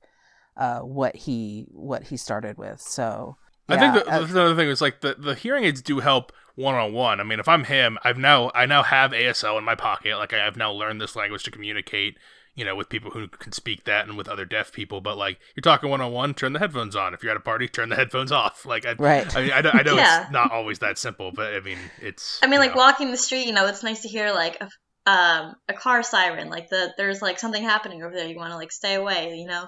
uh, 0.56 0.80
what 0.80 1.14
he 1.14 1.66
what 1.70 2.04
he 2.04 2.16
started 2.16 2.56
with 2.56 2.80
so 2.80 3.36
I 3.68 3.78
think 3.78 3.94
the, 3.94 4.12
uh, 4.12 4.24
another 4.24 4.54
thing 4.54 4.68
is 4.68 4.80
like 4.80 5.00
the, 5.00 5.14
the 5.18 5.34
hearing 5.34 5.64
aids 5.64 5.82
do 5.82 5.98
help 6.00 6.32
one 6.54 6.74
on 6.74 6.92
one. 6.92 7.20
I 7.20 7.24
mean, 7.24 7.40
if 7.40 7.48
I'm 7.48 7.64
him, 7.64 7.98
I've 8.04 8.18
now 8.18 8.50
I 8.54 8.66
now 8.66 8.82
have 8.82 9.10
ASL 9.10 9.58
in 9.58 9.64
my 9.64 9.74
pocket. 9.74 10.16
Like 10.16 10.32
I 10.32 10.38
have 10.38 10.56
now 10.56 10.70
learned 10.72 11.00
this 11.00 11.16
language 11.16 11.42
to 11.44 11.50
communicate, 11.50 12.16
you 12.56 12.64
know, 12.64 12.74
with 12.74 12.88
people 12.88 13.12
who 13.12 13.28
can 13.28 13.52
speak 13.52 13.84
that 13.84 14.08
and 14.08 14.16
with 14.16 14.28
other 14.28 14.44
deaf 14.44 14.72
people. 14.72 15.00
But 15.00 15.16
like 15.16 15.38
you're 15.54 15.60
talking 15.62 15.88
one 15.88 16.00
on 16.00 16.10
one, 16.10 16.34
turn 16.34 16.52
the 16.52 16.58
headphones 16.58 16.96
on. 16.96 17.14
If 17.14 17.22
you're 17.22 17.30
at 17.30 17.36
a 17.36 17.40
party, 17.40 17.68
turn 17.68 17.90
the 17.90 17.96
headphones 17.96 18.32
off. 18.32 18.66
Like 18.66 18.84
I, 18.84 18.94
Right. 18.94 19.36
I 19.36 19.42
mean, 19.42 19.52
I, 19.52 19.60
know- 19.60 19.70
I 19.72 19.82
know 19.82 19.94
Yeah. 19.94 20.22
it's 20.22 20.32
not 20.32 20.50
always 20.50 20.80
that 20.80 20.98
simple, 20.98 21.30
but 21.32 21.54
I 21.54 21.60
mean, 21.60 21.78
it's. 22.02 22.40
I 22.42 22.48
mean, 22.48 22.58
like 22.58 22.72
know. 22.74 22.78
walking 22.78 23.12
the 23.12 23.16
street, 23.16 23.46
you 23.46 23.52
know, 23.52 23.66
it's 23.66 23.82
nice 23.84 24.02
to 24.02 24.08
hear 24.08 24.32
like 24.32 24.60
a 24.60 24.68
um 25.08 25.54
a 25.68 25.72
car 25.74 26.02
siren, 26.02 26.48
like 26.50 26.68
the 26.68 26.92
there's 26.96 27.22
like 27.22 27.38
something 27.38 27.62
happening 27.62 28.02
over 28.02 28.12
there. 28.14 28.26
You 28.26 28.36
want 28.36 28.50
to 28.50 28.56
like 28.56 28.72
stay 28.72 28.94
away, 28.94 29.36
you 29.36 29.46
know. 29.46 29.66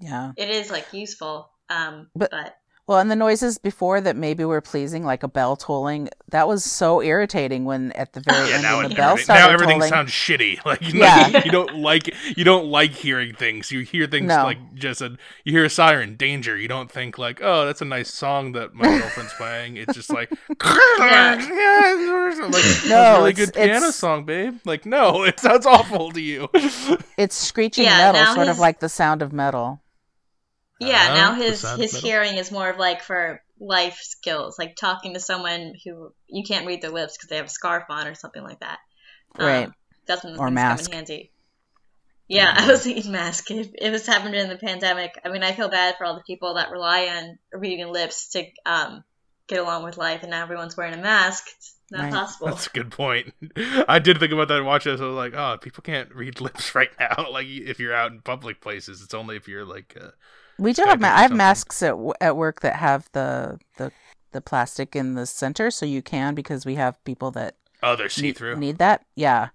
yeah 0.00 0.30
It 0.36 0.50
is 0.50 0.70
like 0.70 0.92
useful. 0.92 1.50
Um, 1.70 2.08
But- 2.14 2.30
but, 2.30 2.54
Well, 2.88 2.98
and 2.98 3.08
the 3.10 3.16
noises 3.16 3.58
before 3.58 4.00
that 4.00 4.16
maybe 4.16 4.44
were 4.44 4.60
pleasing, 4.60 5.04
like 5.04 5.22
a 5.22 5.28
bell 5.28 5.54
tolling, 5.54 6.08
that 6.30 6.48
was 6.48 6.64
so 6.64 7.00
irritating 7.00 7.64
when 7.64 7.92
at 7.92 8.12
the 8.12 8.20
very 8.20 8.48
Yeah, 8.48 8.54
end 8.54 8.62
now, 8.64 8.76
when 8.78 8.86
it, 8.86 8.88
the 8.90 8.94
bell 8.96 9.16
now 9.28 9.50
everything 9.50 9.76
tolling. 9.78 9.88
sounds 9.88 10.10
shitty. 10.10 10.58
Like 10.66 10.82
you, 10.82 10.98
Yeah. 11.00 11.28
know, 11.28 11.40
you 11.44 11.50
don't 11.52 11.76
like 11.76 12.12
you 12.36 12.42
don't 12.44 12.66
like 12.66 12.90
hearing 12.90 13.34
things. 13.34 13.70
You 13.70 13.80
hear 13.80 14.06
things 14.08 14.26
No. 14.28 14.42
like 14.42 14.74
just 14.74 15.00
a 15.00 15.16
you 15.44 15.52
hear 15.52 15.64
a 15.64 15.70
siren, 15.70 16.16
danger. 16.16 16.56
You 16.58 16.66
don't 16.66 16.90
think 16.90 17.18
like, 17.18 17.40
oh, 17.40 17.64
that's 17.66 17.80
a 17.82 17.84
nice 17.84 18.12
song 18.12 18.52
that 18.52 18.74
my 18.74 18.84
girlfriend's 18.98 19.32
playing. 19.34 19.76
It's 19.76 19.94
just 19.94 20.10
like, 20.10 20.30
like 20.48 21.48
No, 21.48 23.14
a 23.14 23.18
really 23.18 23.30
it's- 23.30 23.36
good 23.36 23.54
piano 23.54 23.76
it's- 23.76 23.94
song, 23.96 24.24
babe. 24.24 24.58
Like, 24.64 24.86
no, 24.86 25.22
it 25.24 25.38
sounds 25.40 25.66
awful 25.66 26.10
to 26.12 26.20
you. 26.20 26.48
It's 27.16 27.36
screeching 27.36 27.84
Yeah, 27.84 28.12
metal, 28.12 28.20
now 28.22 28.34
sort 28.34 28.48
of 28.48 28.58
like 28.58 28.80
the 28.80 28.88
sound 28.88 29.22
of 29.22 29.32
metal. 29.32 29.80
Yeah, 30.78 31.10
Uh, 31.10 31.14
now 31.14 31.34
his 31.34 31.72
his 31.72 31.92
metal. 31.92 32.00
hearing 32.00 32.36
is 32.36 32.50
more 32.50 32.68
of 32.70 32.78
like 32.78 33.02
for 33.02 33.42
life 33.60 33.98
skills, 34.02 34.58
like 34.58 34.76
talking 34.76 35.14
to 35.14 35.20
someone 35.20 35.74
who 35.84 36.12
you 36.28 36.44
can't 36.44 36.66
read 36.66 36.82
their 36.82 36.90
lips 36.90 37.16
because 37.16 37.28
they 37.28 37.36
have 37.36 37.46
a 37.46 37.50
scarf 37.50 37.84
on 37.88 38.06
or 38.08 38.14
something 38.14 38.42
like 38.42 38.60
that. 38.60 38.78
Um, 39.38 39.66
Right. 39.66 39.74
That's 40.06 40.24
when 40.24 40.34
the 40.34 40.38
Or 40.38 40.48
things 40.48 40.54
mask. 40.54 40.84
come 40.84 40.86
in 40.86 40.92
handy. 40.92 41.32
Yeah, 42.28 42.52
I 42.56 42.66
was 42.70 42.82
thinking 42.84 43.12
mask. 43.12 43.50
If 43.50 43.68
it 43.78 43.90
was 43.90 44.06
happening 44.06 44.40
in 44.40 44.48
the 44.48 44.56
pandemic, 44.58 45.18
I 45.24 45.28
mean, 45.28 45.42
I 45.42 45.52
feel 45.52 45.68
bad 45.68 45.96
for 45.98 46.04
all 46.06 46.16
the 46.16 46.22
people 46.26 46.54
that 46.54 46.70
rely 46.70 47.06
on 47.08 47.38
reading 47.52 47.88
lips 47.92 48.30
to 48.30 48.44
um, 48.66 49.04
get 49.48 49.60
along 49.60 49.84
with 49.84 49.96
life, 49.98 50.22
and 50.22 50.30
now 50.30 50.42
everyone's 50.42 50.76
wearing 50.76 50.94
a 50.94 51.02
mask. 51.02 51.46
It's 51.58 51.74
not 51.90 52.10
Right. 52.10 52.10
possible. 52.10 52.48
That's 52.54 52.66
a 52.66 52.70
good 52.70 52.90
point. 52.90 53.34
I 53.88 53.98
did 53.98 54.18
think 54.18 54.32
about 54.32 54.48
that 54.48 54.56
and 54.58 54.66
watch 54.66 54.84
this. 54.84 55.00
I 55.00 55.04
was 55.04 55.14
like, 55.14 55.34
oh, 55.34 55.58
people 55.58 55.82
can't 55.82 56.14
read 56.14 56.40
lips 56.40 56.74
right 56.74 56.90
now. 56.98 57.30
Like 57.30 57.46
if 57.46 57.78
you're 57.78 57.94
out 57.94 58.12
in 58.12 58.20
public 58.22 58.60
places, 58.60 59.02
it's 59.02 59.14
only 59.14 59.36
if 59.36 59.48
you're 59.48 59.64
like. 59.64 59.96
Uh, 60.00 60.10
We 60.58 60.72
do 60.72 60.82
have. 60.84 61.00
Ma- 61.00 61.08
I 61.14 61.22
have 61.22 61.32
masks 61.32 61.82
at 61.82 61.94
at 62.20 62.36
work 62.36 62.60
that 62.60 62.76
have 62.76 63.08
the 63.12 63.58
the 63.76 63.92
the 64.32 64.40
plastic 64.40 64.94
in 64.96 65.14
the 65.14 65.26
center, 65.26 65.70
so 65.70 65.86
you 65.86 66.02
can 66.02 66.34
because 66.34 66.64
we 66.66 66.74
have 66.76 67.02
people 67.04 67.30
that 67.32 67.56
oh, 67.82 67.96
they're 67.96 68.06
need, 68.06 68.10
see 68.12 68.32
through. 68.32 68.56
need 68.56 68.78
that. 68.78 69.04
Yeah. 69.16 69.48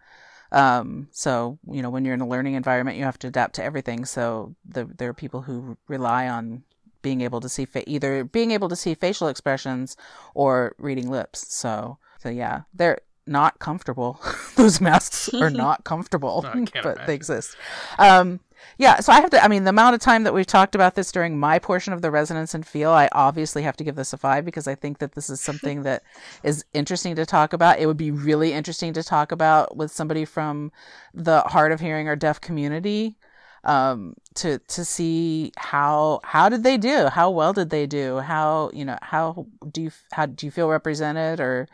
Um, 0.51 1.09
so 1.11 1.59
you 1.69 1.81
know, 1.81 1.89
when 1.89 2.05
you're 2.05 2.13
in 2.13 2.21
a 2.21 2.27
learning 2.27 2.53
environment, 2.55 2.97
you 2.97 3.03
have 3.03 3.19
to 3.19 3.27
adapt 3.27 3.55
to 3.55 3.63
everything. 3.63 4.05
So 4.05 4.55
the, 4.65 4.85
there 4.85 5.09
are 5.09 5.13
people 5.13 5.41
who 5.41 5.77
rely 5.87 6.27
on 6.27 6.63
being 7.01 7.21
able 7.21 7.39
to 7.41 7.49
see 7.49 7.65
fa- 7.65 7.89
either 7.89 8.23
being 8.23 8.51
able 8.51 8.69
to 8.69 8.75
see 8.75 8.93
facial 8.95 9.27
expressions 9.27 9.95
or 10.33 10.73
reading 10.77 11.09
lips. 11.09 11.53
So 11.53 11.97
so 12.19 12.29
yeah, 12.29 12.61
they're 12.73 12.99
not 13.25 13.59
comfortable. 13.59 14.21
Those 14.55 14.79
masks 14.79 15.33
are 15.33 15.49
not 15.65 15.83
comfortable, 15.83 16.41
No, 16.43 16.51
but 16.73 16.85
imagine. 16.85 17.03
they 17.07 17.13
exist. 17.13 17.55
Um, 17.99 18.39
yeah, 18.78 18.99
so 18.99 19.12
I 19.12 19.22
have 19.22 19.30
to. 19.32 19.43
I 19.43 19.47
mean, 19.47 19.64
the 19.64 19.70
amount 19.70 19.95
of 19.95 20.01
time 20.01 20.24
that 20.24 20.34
we've 20.34 20.45
talked 20.45 20.76
about 20.76 20.95
this 20.95 21.12
during 21.12 21.39
my 21.39 21.60
portion 21.60 21.93
of 21.93 22.01
the 22.01 22.12
resonance 22.12 22.53
and 22.53 22.66
feel, 22.66 22.91
I 22.91 23.10
obviously 23.12 23.64
have 23.64 23.78
to 23.78 23.84
give 23.84 23.95
this 23.95 24.14
a 24.14 24.18
five 24.18 24.45
because 24.45 24.68
I 24.68 24.76
think 24.76 24.99
that 24.99 25.14
this 25.14 25.30
is 25.30 25.41
something 25.41 25.84
that 25.84 26.03
is 26.43 26.64
interesting 26.74 27.16
to 27.16 27.26
talk 27.26 27.53
about. 27.53 27.80
It 27.80 27.88
would 27.88 27.97
be 27.97 28.12
really 28.12 28.53
interesting 28.53 28.93
to 28.93 29.03
talk 29.03 29.32
about 29.32 29.76
with 29.76 29.91
somebody 29.91 30.26
from 30.26 30.72
the 31.14 31.41
hard 31.41 31.72
of 31.72 31.80
hearing 31.80 32.08
or 32.08 32.16
deaf 32.16 32.39
community 32.41 33.18
um, 33.64 34.16
to 34.36 34.60
to 34.60 34.86
see 34.86 35.51
how 35.58 36.22
how 36.24 36.49
did 36.49 36.64
they 36.64 36.78
do? 36.78 37.08
How 37.08 37.30
well 37.30 37.53
did 37.53 37.70
they 37.70 37.86
do? 37.86 38.20
How 38.20 38.72
you 38.74 38.86
know 38.86 38.97
how 39.01 39.47
do 39.72 39.82
you 39.84 39.91
how 40.12 40.26
do 40.26 40.45
you 40.45 40.51
feel 40.51 40.70
represented? 40.70 41.39
Or 41.39 41.68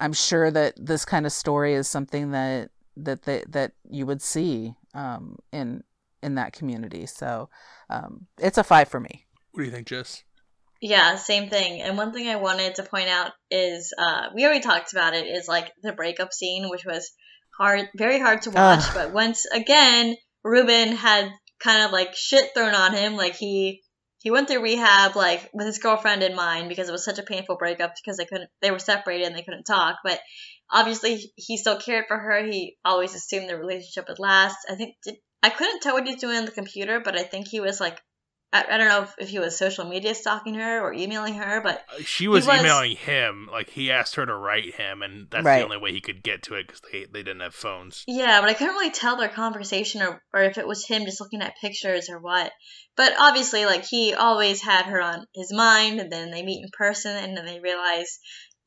I'm 0.00 0.12
sure 0.12 0.50
that 0.50 0.74
this 0.76 1.04
kind 1.04 1.26
of 1.26 1.32
story 1.32 1.74
is 1.74 1.88
something 1.88 2.32
that 2.32 2.70
that 2.96 3.22
they, 3.22 3.44
that 3.48 3.72
you 3.88 4.04
would 4.06 4.20
see 4.20 4.74
um, 4.94 5.38
in 5.52 5.82
in 6.22 6.36
that 6.36 6.52
community. 6.52 7.06
So 7.06 7.48
um, 7.90 8.26
it's 8.38 8.58
a 8.58 8.64
five 8.64 8.88
for 8.88 9.00
me. 9.00 9.26
What 9.52 9.62
do 9.62 9.66
you 9.66 9.72
think, 9.72 9.86
Jess? 9.86 10.24
Yeah, 10.80 11.16
same 11.16 11.48
thing. 11.48 11.80
And 11.80 11.96
one 11.96 12.12
thing 12.12 12.28
I 12.28 12.36
wanted 12.36 12.74
to 12.76 12.82
point 12.82 13.08
out 13.08 13.30
is 13.50 13.94
uh, 13.96 14.28
we 14.34 14.44
already 14.44 14.60
talked 14.60 14.92
about 14.92 15.14
it 15.14 15.26
is 15.26 15.46
like 15.46 15.70
the 15.82 15.92
breakup 15.92 16.32
scene, 16.32 16.68
which 16.68 16.84
was 16.84 17.12
hard, 17.56 17.88
very 17.96 18.18
hard 18.18 18.42
to 18.42 18.50
watch. 18.50 18.80
Ugh. 18.88 18.94
But 18.94 19.12
once 19.12 19.46
again, 19.46 20.16
Ruben 20.42 20.96
had 20.96 21.30
kind 21.62 21.84
of 21.84 21.92
like 21.92 22.14
shit 22.14 22.50
thrown 22.54 22.74
on 22.74 22.94
him. 22.94 23.14
Like 23.16 23.36
he 23.36 23.82
he 24.18 24.30
went 24.30 24.48
through 24.48 24.62
rehab 24.62 25.16
like 25.16 25.50
with 25.52 25.66
his 25.66 25.78
girlfriend 25.78 26.22
in 26.22 26.34
mind 26.34 26.68
because 26.68 26.88
it 26.88 26.92
was 26.92 27.04
such 27.04 27.18
a 27.18 27.24
painful 27.24 27.56
breakup 27.56 27.92
because 27.94 28.16
they 28.16 28.24
couldn't 28.24 28.50
they 28.60 28.70
were 28.70 28.78
separated 28.78 29.26
and 29.26 29.36
they 29.36 29.42
couldn't 29.42 29.64
talk. 29.64 29.96
But 30.04 30.20
obviously 30.70 31.32
he 31.36 31.56
still 31.56 31.78
cared 31.78 32.06
for 32.08 32.18
her. 32.18 32.44
He 32.44 32.76
always 32.84 33.14
assumed 33.14 33.48
the 33.48 33.56
relationship 33.56 34.06
would 34.08 34.18
last. 34.18 34.56
I 34.68 34.74
think 34.74 34.96
did, 35.04 35.16
I 35.42 35.50
couldn't 35.50 35.80
tell 35.80 35.94
what 35.94 36.04
he 36.06 36.12
was 36.12 36.20
doing 36.20 36.36
on 36.36 36.44
the 36.44 36.50
computer, 36.52 37.00
but 37.00 37.16
I 37.18 37.22
think 37.24 37.48
he 37.48 37.60
was 37.60 37.80
like. 37.80 38.00
I, 38.54 38.66
I 38.70 38.76
don't 38.76 38.88
know 38.90 39.02
if, 39.04 39.14
if 39.18 39.28
he 39.30 39.38
was 39.38 39.56
social 39.56 39.86
media 39.88 40.14
stalking 40.14 40.56
her 40.56 40.80
or 40.82 40.92
emailing 40.92 41.32
her, 41.36 41.62
but 41.62 41.82
Uh, 41.90 42.02
She 42.04 42.28
was, 42.28 42.46
was- 42.46 42.60
emailing 42.60 42.96
him. 42.96 43.48
Like 43.50 43.70
he 43.70 43.90
asked 43.90 44.16
her 44.16 44.26
to 44.26 44.34
write 44.34 44.74
him, 44.74 45.00
and 45.00 45.26
that's 45.30 45.42
Right. 45.42 45.60
the 45.60 45.64
only 45.64 45.78
way 45.78 45.92
he 45.92 46.02
could 46.02 46.22
get 46.22 46.42
to 46.42 46.56
it 46.56 46.66
because 46.66 46.82
they 46.92 47.06
they 47.06 47.22
didn't 47.22 47.40
have 47.40 47.54
phones. 47.54 48.04
Yeah, 48.06 48.42
but 48.42 48.50
I 48.50 48.52
couldn't 48.52 48.74
really 48.74 48.90
tell 48.90 49.16
their 49.16 49.30
conversation 49.30 50.02
or, 50.02 50.22
or 50.34 50.42
if 50.42 50.58
it 50.58 50.66
was 50.66 50.86
him 50.86 51.06
just 51.06 51.18
looking 51.18 51.40
at 51.40 51.54
pictures 51.62 52.10
or 52.10 52.18
what. 52.20 52.52
But 52.94 53.14
obviously, 53.18 53.64
like, 53.64 53.86
he 53.86 54.12
always 54.12 54.60
had 54.60 54.84
her 54.84 55.00
on 55.00 55.24
his 55.34 55.50
mind, 55.50 55.98
and 56.00 56.12
then 56.12 56.30
they 56.30 56.42
meet 56.42 56.62
in 56.62 56.68
person, 56.76 57.16
and 57.16 57.34
then 57.34 57.46
they 57.46 57.58
realize 57.60 58.18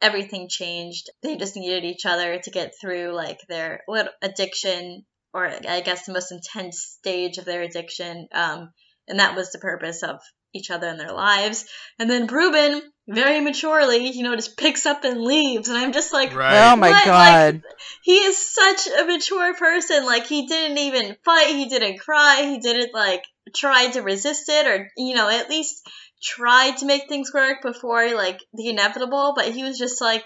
everything 0.01 0.47
changed. 0.49 1.11
They 1.21 1.37
just 1.37 1.55
needed 1.55 1.85
each 1.85 2.07
other 2.07 2.39
to 2.39 2.49
get 2.49 2.73
through, 2.81 3.13
like, 3.13 3.37
their 3.49 3.81
little 3.87 4.11
addiction, 4.23 5.05
or 5.35 5.51
I 5.67 5.81
guess 5.81 6.05
the 6.05 6.13
most 6.13 6.31
intense 6.31 6.79
stage 6.81 7.37
of 7.37 7.43
their 7.43 7.61
addiction. 7.61 8.29
Um, 8.31 8.71
and 9.05 9.19
that 9.19 9.35
was 9.35 9.51
the 9.51 9.59
purpose 9.59 10.01
of 10.01 10.21
each 10.53 10.71
other 10.71 10.87
in 10.87 10.97
their 10.97 11.11
lives. 11.11 11.65
And 11.99 12.09
then 12.09 12.27
Ruben, 12.27 12.81
very 13.05 13.41
maturely, 13.41 14.07
you 14.07 14.23
know, 14.23 14.33
just 14.33 14.55
picks 14.55 14.85
up 14.85 15.03
and 15.03 15.19
leaves. 15.19 15.67
And 15.67 15.77
I'm 15.77 15.91
just 15.91 16.13
like, 16.13 16.33
Right. 16.33 16.71
Oh 16.71 16.77
my 16.77 16.89
What? 16.89 17.05
god! 17.05 17.63
he 18.01 18.15
is 18.15 18.37
such 18.37 18.87
a 18.87 19.03
mature 19.03 19.53
person. 19.55 20.05
Like 20.05 20.25
he 20.25 20.47
didn't 20.47 20.77
even 20.77 21.17
fight, 21.25 21.47
he 21.47 21.67
didn't 21.67 21.99
cry, 21.99 22.43
he 22.49 22.59
didn't 22.59 22.93
like 22.93 23.23
try 23.53 23.91
to 23.91 24.01
resist 24.01 24.47
it 24.47 24.67
or 24.67 24.89
you 24.95 25.15
know, 25.15 25.29
at 25.29 25.49
least 25.49 25.85
try 26.23 26.71
to 26.77 26.85
make 26.85 27.09
things 27.09 27.33
work 27.33 27.61
before 27.61 28.15
like 28.15 28.39
the 28.53 28.69
inevitable, 28.69 29.33
but 29.35 29.51
he 29.51 29.63
was 29.63 29.77
just 29.77 29.99
like, 29.99 30.23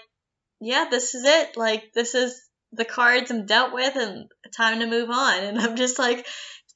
Yeah, 0.60 0.86
this 0.88 1.16
is 1.16 1.24
it. 1.24 1.56
Like 1.56 1.92
this 1.94 2.14
is 2.14 2.40
the 2.72 2.84
cards 2.84 3.30
I'm 3.30 3.46
dealt 3.46 3.72
with 3.72 3.96
and 3.96 4.26
time 4.56 4.80
to 4.80 4.86
move 4.86 5.10
on. 5.10 5.42
And 5.42 5.58
I'm 5.58 5.76
just 5.76 5.98
like 5.98 6.26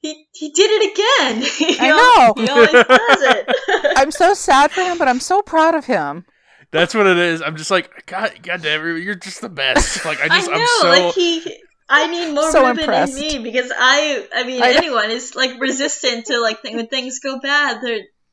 he, 0.00 0.26
he 0.32 0.50
did 0.50 0.70
it 0.70 0.92
again. 0.92 1.42
He 1.58 1.78
I 1.80 1.88
al- 1.88 1.96
know. 1.96 2.42
He 2.42 2.48
always 2.48 2.70
does 2.72 2.86
it. 2.88 3.46
I'm 3.96 4.10
so 4.10 4.34
sad 4.34 4.70
for 4.70 4.82
him, 4.82 4.98
but 4.98 5.08
I'm 5.08 5.20
so 5.20 5.40
proud 5.42 5.74
of 5.74 5.84
him. 5.86 6.26
That's 6.72 6.94
what 6.94 7.06
it 7.06 7.16
is. 7.16 7.40
I'm 7.40 7.56
just 7.56 7.70
like, 7.70 8.04
God, 8.06 8.32
God 8.42 8.60
damn 8.62 8.84
it, 8.84 9.02
you're 9.02 9.14
just 9.14 9.40
the 9.40 9.48
best. 9.48 10.04
Like 10.04 10.20
I 10.20 10.28
just, 10.28 10.50
I 10.50 10.54
know, 10.54 10.60
am 10.60 10.66
so. 10.80 10.88
like 10.88 11.14
he. 11.14 11.56
I 11.88 12.06
need 12.08 12.34
more 12.34 12.50
So 12.50 12.66
Ruben 12.66 12.80
impressed. 12.80 13.16
in 13.16 13.42
me 13.42 13.50
because 13.50 13.70
I, 13.76 14.26
I 14.34 14.44
mean, 14.44 14.62
I 14.62 14.72
anyone 14.72 15.10
is 15.10 15.36
like 15.36 15.60
resistant 15.60 16.26
to 16.26 16.40
like 16.40 16.62
th- 16.62 16.74
when 16.74 16.88
things 16.88 17.20
go 17.20 17.38
bad. 17.40 17.80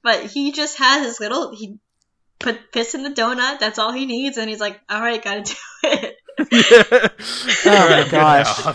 But 0.03 0.25
he 0.25 0.51
just 0.53 0.77
has 0.79 1.05
his 1.05 1.19
little. 1.19 1.55
He 1.55 1.77
put 2.39 2.71
piss 2.71 2.95
in 2.95 3.03
the 3.03 3.09
donut. 3.11 3.59
That's 3.59 3.77
all 3.77 3.91
he 3.91 4.05
needs, 4.05 4.37
and 4.37 4.49
he's 4.49 4.59
like, 4.61 4.79
"All 4.89 4.99
right, 5.01 5.21
gotta 5.23 5.41
do 5.43 5.53
it." 5.83 6.15
Oh 7.65 7.89
my 7.89 8.07
gosh. 8.09 8.65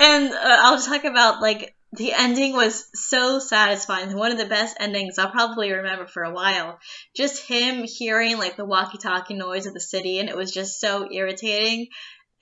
And 0.00 0.32
uh, 0.32 0.36
I'll 0.62 0.80
talk 0.80 1.04
about 1.04 1.40
like 1.40 1.74
the 1.92 2.12
ending 2.12 2.52
was 2.54 2.84
so 2.94 3.38
satisfying. 3.38 4.16
One 4.16 4.32
of 4.32 4.38
the 4.38 4.46
best 4.46 4.76
endings 4.80 5.18
I'll 5.18 5.30
probably 5.30 5.72
remember 5.72 6.06
for 6.06 6.24
a 6.24 6.32
while. 6.32 6.78
Just 7.16 7.46
him 7.46 7.84
hearing 7.84 8.36
like 8.38 8.56
the 8.56 8.64
walkie-talkie 8.64 9.34
noise 9.34 9.66
of 9.66 9.74
the 9.74 9.80
city, 9.80 10.18
and 10.18 10.28
it 10.28 10.36
was 10.36 10.50
just 10.52 10.80
so 10.80 11.08
irritating. 11.10 11.88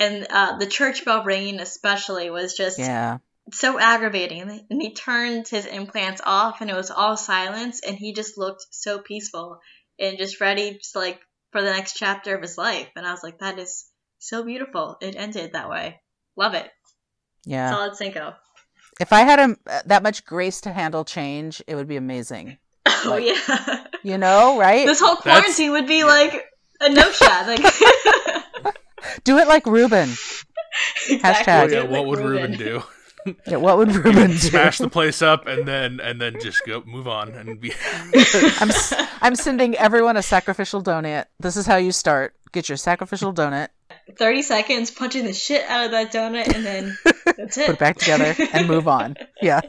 And 0.01 0.27
uh, 0.31 0.57
the 0.59 0.66
church 0.66 1.05
bell 1.05 1.25
ringing, 1.25 1.61
especially, 1.61 2.31
was 2.31 2.55
just 2.57 2.79
Yeah. 2.79 3.18
so 3.53 3.79
aggravating. 3.79 4.41
And 4.41 4.51
he- 4.53 4.66
and 4.70 4.83
he 4.83 4.95
turned 4.95 5.47
his 5.49 5.66
implants 5.66 6.23
off, 6.25 6.61
and 6.62 6.70
it 6.70 6.77
was 6.77 6.91
all 6.91 7.16
silence, 7.16 7.81
and 7.87 7.97
he 7.97 8.14
just 8.14 8.39
looked 8.39 8.64
so 8.70 8.99
peaceful 9.01 9.61
and 9.99 10.16
just 10.16 10.41
ready, 10.41 10.73
just 10.79 10.97
like 10.97 11.20
for 11.53 11.63
the 11.63 11.71
next 11.71 11.95
chapter 11.95 12.35
of 12.35 12.43
his 12.43 12.59
life. 12.59 12.89
And 12.97 13.07
I 13.07 13.13
was 13.13 13.23
like, 13.23 13.39
that 13.39 13.59
is 13.59 13.87
so 14.19 14.43
beautiful. 14.45 14.97
It 15.01 15.15
ended 15.17 15.53
that 15.53 15.69
way. 15.71 16.01
Love 16.37 16.55
it. 16.55 16.69
Yeah. 17.45 17.71
Solid 17.71 17.97
Cinco. 17.97 18.35
If 19.01 19.13
I 19.13 19.21
had 19.21 19.39
a, 19.41 19.83
that 19.87 20.03
much 20.03 20.25
grace 20.25 20.61
to 20.63 20.73
handle 20.73 21.05
change, 21.05 21.63
it 21.67 21.75
would 21.75 21.89
be 21.89 21.97
amazing. 21.97 22.59
Oh 23.05 23.11
Like- 23.11 23.25
yeah. 23.27 23.85
You 24.05 24.17
know, 24.19 24.59
right? 24.59 24.87
this 24.87 25.01
whole 25.01 25.17
That's- 25.25 25.43
quarantine 25.57 25.73
would 25.73 25.87
be 25.89 25.99
yeah. 25.99 26.05
like 26.05 26.45
a 26.81 26.89
no 26.91 27.11
shot. 27.11 27.47
Like 28.65 28.77
Do 29.25 29.39
it 29.39 29.49
like 29.49 29.67
Ruben. 29.67 30.09
Exactly. 31.11 31.19
Hashtag. 31.19 31.73
yeah, 31.73 31.81
Like 31.81 31.91
what 31.91 32.07
would 32.07 32.19
Ruben 32.21 32.53
do? 32.57 32.83
Yeah, 33.47 33.57
what 33.57 33.79
would 33.79 33.95
Ruben 34.05 34.31
do? 34.33 34.37
Smash 34.39 34.79
the 34.79 34.89
place 34.91 35.23
up 35.23 35.47
and 35.47 35.66
then 35.66 36.01
and 36.01 36.20
then 36.20 36.41
just 36.41 36.62
go 36.66 36.83
move 36.87 37.07
on 37.07 37.31
and 37.31 37.61
be. 37.61 37.73
I'm 38.14 38.70
s- 38.70 38.95
I'm 39.20 39.35
sending 39.37 39.75
everyone 39.77 40.16
a 40.16 40.23
sacrificial 40.23 40.83
donut. 40.83 41.27
This 41.41 41.57
is 41.57 41.66
how 41.66 41.77
you 41.77 41.93
start. 41.93 42.35
Get 42.53 42.68
your 42.68 42.77
sacrificial 42.77 43.33
donut, 43.33 43.68
Thirty 44.18 44.43
seconds, 44.43 44.91
punching 44.91 45.25
the 45.25 45.33
shit 45.33 45.64
out 45.70 45.87
of 45.87 45.91
that 45.93 46.12
donut, 46.12 46.55
and 46.55 46.66
then 46.66 46.99
that's 47.37 47.57
it. 47.57 47.66
put 47.66 47.75
it 47.77 47.79
back 47.79 47.97
together, 47.97 48.35
and 48.53 48.68
move 48.68 48.87
on. 48.89 49.16
Yeah. 49.41 49.61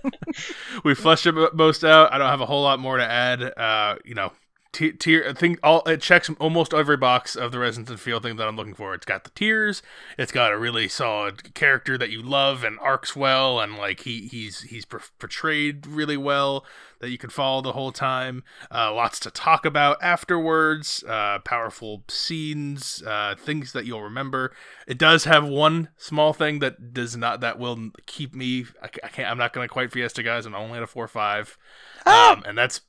we 0.83 0.93
fleshed 0.95 1.25
it 1.25 1.33
most 1.53 1.85
out. 1.85 2.11
I 2.11 2.17
don't 2.17 2.27
have 2.29 2.41
a 2.41 2.45
whole 2.45 2.61
lot 2.63 2.79
more 2.79 2.97
to 2.97 3.05
add. 3.09 3.41
Uh, 3.41 3.95
you 4.03 4.15
know, 4.15 4.33
tier. 4.73 5.25
I 5.29 5.33
think 5.33 5.59
all 5.63 5.81
it 5.85 6.01
checks 6.01 6.29
almost 6.39 6.73
every 6.73 6.97
box 6.97 7.35
of 7.35 7.51
the 7.51 7.59
Resonance 7.59 7.89
and 7.89 7.99
Feel 7.99 8.19
thing 8.19 8.35
that 8.37 8.47
I'm 8.47 8.55
looking 8.55 8.73
for. 8.73 8.93
It's 8.93 9.05
got 9.05 9.23
the 9.23 9.29
tears. 9.31 9.81
It's 10.17 10.31
got 10.31 10.51
a 10.51 10.57
really 10.57 10.87
solid 10.87 11.53
character 11.53 11.97
that 11.97 12.09
you 12.09 12.21
love 12.21 12.63
and 12.63 12.79
arcs 12.79 13.15
well, 13.15 13.59
and 13.59 13.77
like 13.77 14.01
he 14.01 14.27
he's 14.27 14.61
he's 14.61 14.85
portrayed 14.85 15.87
really 15.87 16.17
well 16.17 16.65
that 16.99 17.09
you 17.09 17.17
can 17.17 17.29
follow 17.29 17.61
the 17.61 17.73
whole 17.73 17.91
time. 17.91 18.43
Uh, 18.73 18.93
lots 18.93 19.19
to 19.19 19.29
talk 19.29 19.65
about 19.65 19.97
afterwards. 20.01 21.03
Uh, 21.07 21.39
powerful 21.39 22.03
scenes, 22.07 23.03
uh, 23.05 23.35
things 23.37 23.73
that 23.73 23.85
you'll 23.85 24.01
remember. 24.01 24.53
It 24.87 24.97
does 24.97 25.25
have 25.25 25.45
one 25.45 25.89
small 25.97 26.33
thing 26.33 26.59
that 26.59 26.93
does 26.93 27.15
not 27.17 27.41
that 27.41 27.59
will 27.59 27.91
keep 28.05 28.33
me. 28.33 28.65
I, 28.81 28.89
I 29.03 29.07
can't. 29.09 29.29
I'm 29.29 29.37
not 29.37 29.53
gonna 29.53 29.67
quite 29.67 29.91
Fiesta 29.91 30.23
guys. 30.23 30.45
I'm 30.45 30.55
only 30.55 30.77
at 30.77 30.83
a 30.83 30.87
four 30.87 31.07
five, 31.07 31.57
Ah! 32.05 32.33
um, 32.33 32.43
and 32.45 32.57
that's 32.57 32.81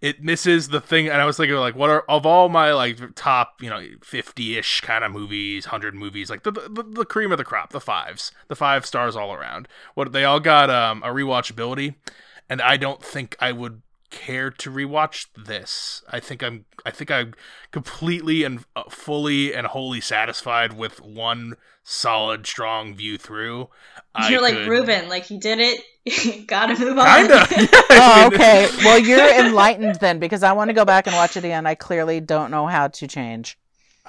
it 0.00 0.22
misses 0.22 0.68
the 0.68 0.80
thing 0.80 1.08
and 1.08 1.20
i 1.20 1.24
was 1.24 1.36
thinking 1.36 1.56
like 1.56 1.74
what 1.74 1.90
are 1.90 2.02
of 2.08 2.26
all 2.26 2.48
my 2.48 2.72
like 2.72 2.98
top 3.14 3.62
you 3.62 3.70
know 3.70 3.80
50ish 4.00 4.82
kind 4.82 5.04
of 5.04 5.12
movies 5.12 5.66
100 5.66 5.94
movies 5.94 6.30
like 6.30 6.42
the, 6.42 6.52
the 6.52 6.82
the 6.82 7.04
cream 7.04 7.32
of 7.32 7.38
the 7.38 7.44
crop 7.44 7.70
the 7.70 7.80
fives 7.80 8.32
the 8.48 8.56
five 8.56 8.84
stars 8.84 9.16
all 9.16 9.32
around 9.32 9.68
what 9.94 10.12
they 10.12 10.24
all 10.24 10.40
got 10.40 10.70
um 10.70 11.02
a 11.02 11.08
rewatchability 11.08 11.94
and 12.48 12.60
i 12.62 12.76
don't 12.76 13.02
think 13.02 13.36
i 13.40 13.52
would 13.52 13.82
care 14.10 14.50
to 14.50 14.70
rewatch 14.70 15.26
this 15.36 16.02
i 16.10 16.18
think 16.20 16.42
i'm 16.42 16.64
i 16.84 16.90
think 16.90 17.10
i'm 17.10 17.32
completely 17.70 18.42
and 18.44 18.64
uh, 18.74 18.82
fully 18.90 19.54
and 19.54 19.68
wholly 19.68 20.00
satisfied 20.00 20.72
with 20.72 21.00
one 21.00 21.54
solid 21.84 22.46
strong 22.46 22.94
view 22.94 23.16
through 23.16 23.68
You're 24.28 24.42
like 24.42 24.54
could- 24.54 24.68
Ruben, 24.68 25.08
like 25.08 25.24
he 25.24 25.38
did 25.38 25.58
it. 25.60 26.46
Gotta 26.46 26.78
move 26.78 26.98
on. 26.98 27.06
kinda 27.06 27.46
Oh, 27.90 28.30
okay. 28.32 28.68
Well, 28.84 28.98
you're 28.98 29.46
enlightened 29.46 29.96
then, 29.96 30.18
because 30.18 30.42
I 30.42 30.52
want 30.52 30.68
to 30.68 30.74
go 30.74 30.84
back 30.84 31.06
and 31.06 31.14
watch 31.16 31.36
it 31.36 31.44
again. 31.44 31.66
I 31.66 31.74
clearly 31.74 32.20
don't 32.20 32.50
know 32.50 32.66
how 32.66 32.88
to 32.88 33.06
change. 33.06 33.56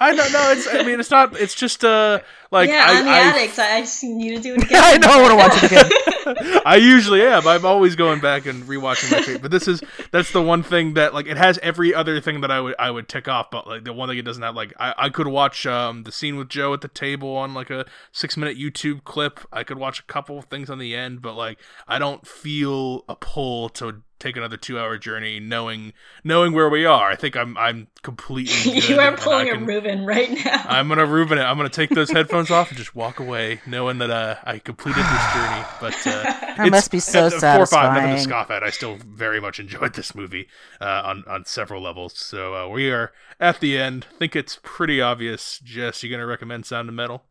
I 0.02 0.14
don't 0.14 0.32
know. 0.32 0.50
It's. 0.50 0.66
I 0.66 0.82
mean, 0.82 0.98
it's 0.98 1.10
not. 1.10 1.38
It's 1.40 1.54
just 1.54 1.84
uh 1.84 2.20
like 2.50 2.68
yeah, 2.68 2.86
I, 2.88 2.98
on 2.98 3.04
the 3.04 3.10
I, 3.10 3.18
addicts. 3.18 3.58
I, 3.58 3.76
I 3.76 3.80
just 3.82 4.02
need 4.02 4.36
to 4.36 4.42
do 4.42 4.54
it 4.54 4.62
again. 4.64 4.82
I 4.82 4.98
know, 4.98 5.08
I 5.08 5.22
wanna 5.22 5.36
watch 5.36 5.62
it 5.62 5.70
again. 5.70 6.62
I 6.66 6.76
usually 6.76 7.22
am. 7.22 7.46
I'm 7.46 7.64
always 7.64 7.94
going 7.94 8.20
back 8.20 8.46
and 8.46 8.64
rewatching 8.64 9.12
my 9.12 9.20
favorite. 9.20 9.42
But 9.42 9.50
this 9.52 9.68
is 9.68 9.80
that's 10.10 10.32
the 10.32 10.42
one 10.42 10.64
thing 10.64 10.94
that 10.94 11.14
like 11.14 11.26
it 11.26 11.36
has 11.36 11.58
every 11.58 11.94
other 11.94 12.20
thing 12.20 12.40
that 12.40 12.50
I 12.50 12.60
would 12.60 12.74
I 12.80 12.90
would 12.90 13.08
tick 13.08 13.28
off. 13.28 13.50
But 13.50 13.66
like 13.68 13.84
the 13.84 13.92
one 13.92 14.08
thing 14.08 14.18
it 14.18 14.24
doesn't 14.24 14.42
have 14.42 14.56
like 14.56 14.72
I, 14.78 14.94
I 14.98 15.08
could 15.08 15.28
watch 15.28 15.66
um 15.66 16.02
the 16.02 16.12
scene 16.12 16.36
with 16.36 16.48
Joe 16.48 16.74
at 16.74 16.80
the 16.80 16.88
table 16.88 17.36
on 17.36 17.54
like 17.54 17.70
a 17.70 17.86
six 18.10 18.36
minute 18.36 18.58
YouTube 18.58 19.04
clip. 19.04 19.40
I 19.52 19.62
could 19.62 19.78
watch 19.78 20.00
a 20.00 20.04
couple 20.04 20.38
of 20.38 20.46
things 20.46 20.68
on 20.68 20.78
the 20.78 20.96
end, 20.96 21.22
but 21.22 21.34
like 21.34 21.58
I 21.86 22.00
don't 22.00 22.26
feel 22.26 23.04
a 23.08 23.14
pull 23.14 23.68
to 23.70 24.02
take 24.22 24.36
another 24.36 24.56
two 24.56 24.78
hour 24.78 24.96
journey 24.96 25.40
knowing 25.40 25.92
knowing 26.24 26.52
where 26.52 26.68
we 26.68 26.84
are. 26.86 27.10
I 27.10 27.16
think 27.16 27.36
I'm 27.36 27.56
I'm 27.58 27.88
completely 28.02 28.80
you 28.80 28.98
are 28.98 29.08
and 29.08 29.16
I 29.16 29.18
pulling 29.18 29.48
a 29.50 29.52
can- 29.54 29.66
Ruben 29.66 30.06
right 30.06 30.30
now. 30.44 30.64
I'm 30.66 30.88
gonna 30.88 31.06
Ruben 31.06 31.38
it. 31.38 31.42
I'm 31.42 31.56
gonna 31.56 31.68
take 31.68 31.90
those 31.90 32.10
headphones 32.18 32.50
off 32.50 32.68
and 32.68 32.78
just 32.78 32.94
walk 32.94 33.18
away, 33.20 33.60
knowing 33.66 33.98
that 33.98 34.10
uh, 34.10 34.36
I 34.44 34.58
completed 34.58 35.04
this 35.04 35.32
journey. 35.34 35.64
But 35.80 36.06
uh, 36.06 36.22
That 36.56 36.70
must 36.70 36.90
be 36.90 37.00
so 37.00 37.26
uh, 37.26 37.30
Four 37.30 37.60
or 37.62 37.66
five, 37.66 37.94
nothing 37.94 38.16
to 38.16 38.20
scoff 38.22 38.50
at. 38.50 38.62
I 38.62 38.70
still 38.70 38.96
very 38.96 39.40
much 39.40 39.58
enjoyed 39.58 39.94
this 39.94 40.14
movie 40.14 40.48
uh, 40.80 41.02
on 41.04 41.24
on 41.26 41.44
several 41.44 41.82
levels. 41.82 42.16
So 42.16 42.54
uh, 42.54 42.68
we 42.68 42.90
are 42.90 43.12
at 43.40 43.60
the 43.60 43.78
end. 43.78 44.06
think 44.18 44.36
it's 44.36 44.58
pretty 44.62 45.00
obvious. 45.00 45.58
Jess, 45.64 46.02
you 46.02 46.10
gonna 46.10 46.26
recommend 46.26 46.66
Sound 46.66 46.88
of 46.88 46.94
Metal? 46.94 47.24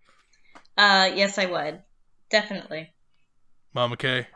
Uh, 0.77 1.09
yes, 1.13 1.37
I 1.37 1.45
would. 1.45 1.81
Definitely. 2.29 2.91
Mama 3.73 3.95
K. 3.97 4.27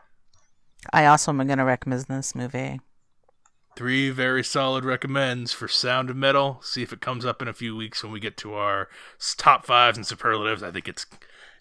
I 0.94 1.06
also 1.06 1.32
am 1.32 1.38
going 1.46 1.58
to 1.58 1.66
recommend 1.66 2.06
this 2.06 2.36
movie. 2.36 2.80
Three 3.76 4.10
very 4.10 4.44
solid 4.44 4.86
recommends 4.86 5.52
for 5.52 5.68
Sound 5.68 6.10
of 6.10 6.16
Metal. 6.16 6.60
See 6.64 6.82
if 6.82 6.94
it 6.94 7.02
comes 7.02 7.26
up 7.26 7.42
in 7.42 7.48
a 7.48 7.54
few 7.54 7.76
weeks 7.76 8.04
when 8.04 8.12
we 8.14 8.22
get 8.22 8.38
to 8.38 8.54
our 8.54 8.88
top 9.38 9.66
fives 9.66 9.98
and 9.98 10.08
superlatives. 10.08 10.64
I 10.64 10.72
think 10.72 10.88
it's 10.88 11.06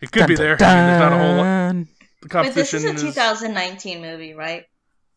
it 0.01 0.13
could 0.13 0.29
be 0.29 0.37
there. 0.37 0.57
I 0.61 0.75
mean, 0.75 0.87
there's 0.87 1.01
not 1.01 1.13
a 1.13 1.19
whole 1.19 1.37
lot. 1.37 1.43
Dun. 1.43 1.89
The 2.23 2.29
But 2.29 2.55
this 2.55 2.73
is 2.73 2.85
a 2.85 2.95
2019 2.95 4.01
movie, 4.01 4.35
right? 4.35 4.65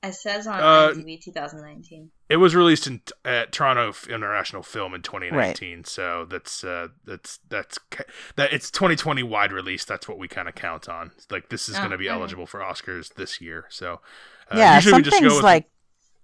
It 0.04 0.14
says 0.16 0.48
on 0.48 0.60
Uh, 0.60 0.90
IMDb 0.94 1.22
2019. 1.22 2.10
It 2.30 2.38
was 2.38 2.54
released 2.56 2.88
in 2.88 3.02
at 3.24 3.52
Toronto 3.54 3.94
International 4.10 4.62
Film 4.62 4.94
in 4.94 5.02
2019, 5.02 5.86
so 5.86 6.26
that's 6.30 6.64
uh, 6.64 6.90
that's 7.06 7.40
that's 7.50 7.80
that 8.36 8.52
it's 8.52 8.70
2020 8.70 9.24
wide 9.24 9.52
release. 9.54 9.86
That's 9.86 10.08
what 10.10 10.18
we 10.18 10.28
kind 10.28 10.50
of 10.50 10.56
count 10.56 10.90
on. 10.90 11.12
Like 11.32 11.50
this 11.50 11.70
is 11.70 11.76
Oh, 11.76 11.80
going 11.80 11.92
to 11.92 11.98
be 11.98 12.10
okay. 12.10 12.20
eligible 12.20 12.46
for 12.46 12.60
Oscars 12.60 13.14
this 13.14 13.40
year. 13.40 13.66
So 13.70 14.02
uh, 14.52 14.58
yeah, 14.58 14.76
usually 14.76 14.92
some 14.92 15.04
just 15.04 15.18
things 15.18 15.30
go 15.30 15.36
with 15.38 15.44
like 15.44 15.70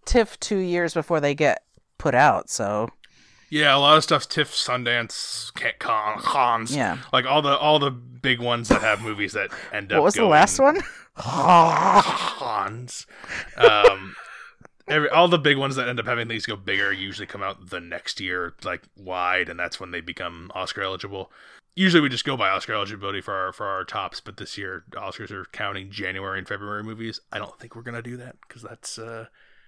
TIFF 0.05 0.37
two 0.41 0.57
years 0.57 0.93
before 0.93 1.21
they 1.21 1.33
get 1.35 1.63
put 1.97 2.15
out. 2.15 2.49
So 2.49 2.89
yeah, 3.49 3.73
a 3.73 3.77
lot 3.77 3.95
of 3.97 4.03
stuff's 4.03 4.25
TIFF, 4.25 4.51
Sundance, 4.51 5.53
Ca- 5.53 5.73
Con, 5.79 6.19
Cannes, 6.21 6.75
yeah. 6.75 6.97
like 7.13 7.25
all 7.25 7.41
the 7.41 7.57
all 7.57 7.79
the 7.79 7.91
big 7.91 8.39
ones 8.41 8.67
that 8.69 8.81
have 8.81 9.01
movies 9.01 9.31
that 9.33 9.51
end 9.71 9.93
up. 9.93 9.99
What 9.99 10.03
was 10.05 10.13
the 10.15 10.25
last 10.25 10.59
one? 10.59 10.81
Cannes. 11.17 13.05
Um, 13.57 14.15
every, 14.87 15.09
all 15.09 15.27
the 15.27 15.37
big 15.39 15.57
ones 15.57 15.75
that 15.75 15.87
end 15.87 15.99
up 15.99 16.05
having 16.05 16.27
things 16.27 16.45
go 16.45 16.55
bigger 16.55 16.91
usually 16.91 17.27
come 17.27 17.43
out 17.43 17.69
the 17.69 17.79
next 17.79 18.19
year, 18.19 18.53
like 18.63 18.83
wide, 18.95 19.49
and 19.49 19.59
that's 19.59 19.79
when 19.79 19.91
they 19.91 20.01
become 20.01 20.51
Oscar 20.55 20.81
eligible. 20.83 21.31
Usually, 21.75 22.01
we 22.01 22.09
just 22.09 22.25
go 22.25 22.37
by 22.37 22.49
Oscar 22.49 22.73
eligibility 22.73 23.19
for 23.21 23.33
our 23.33 23.51
for 23.51 23.65
our 23.65 23.83
tops, 23.83 24.19
but 24.19 24.37
this 24.37 24.57
year 24.57 24.83
Oscars 24.91 25.31
are 25.31 25.45
counting 25.51 25.89
January 25.89 26.37
and 26.37 26.47
February 26.47 26.83
movies. 26.83 27.19
I 27.31 27.39
don't 27.39 27.57
think 27.59 27.75
we're 27.75 27.81
gonna 27.81 28.01
do 28.03 28.17
that 28.17 28.35
because 28.47 28.61
that's 28.61 28.99
uh, 28.99 29.25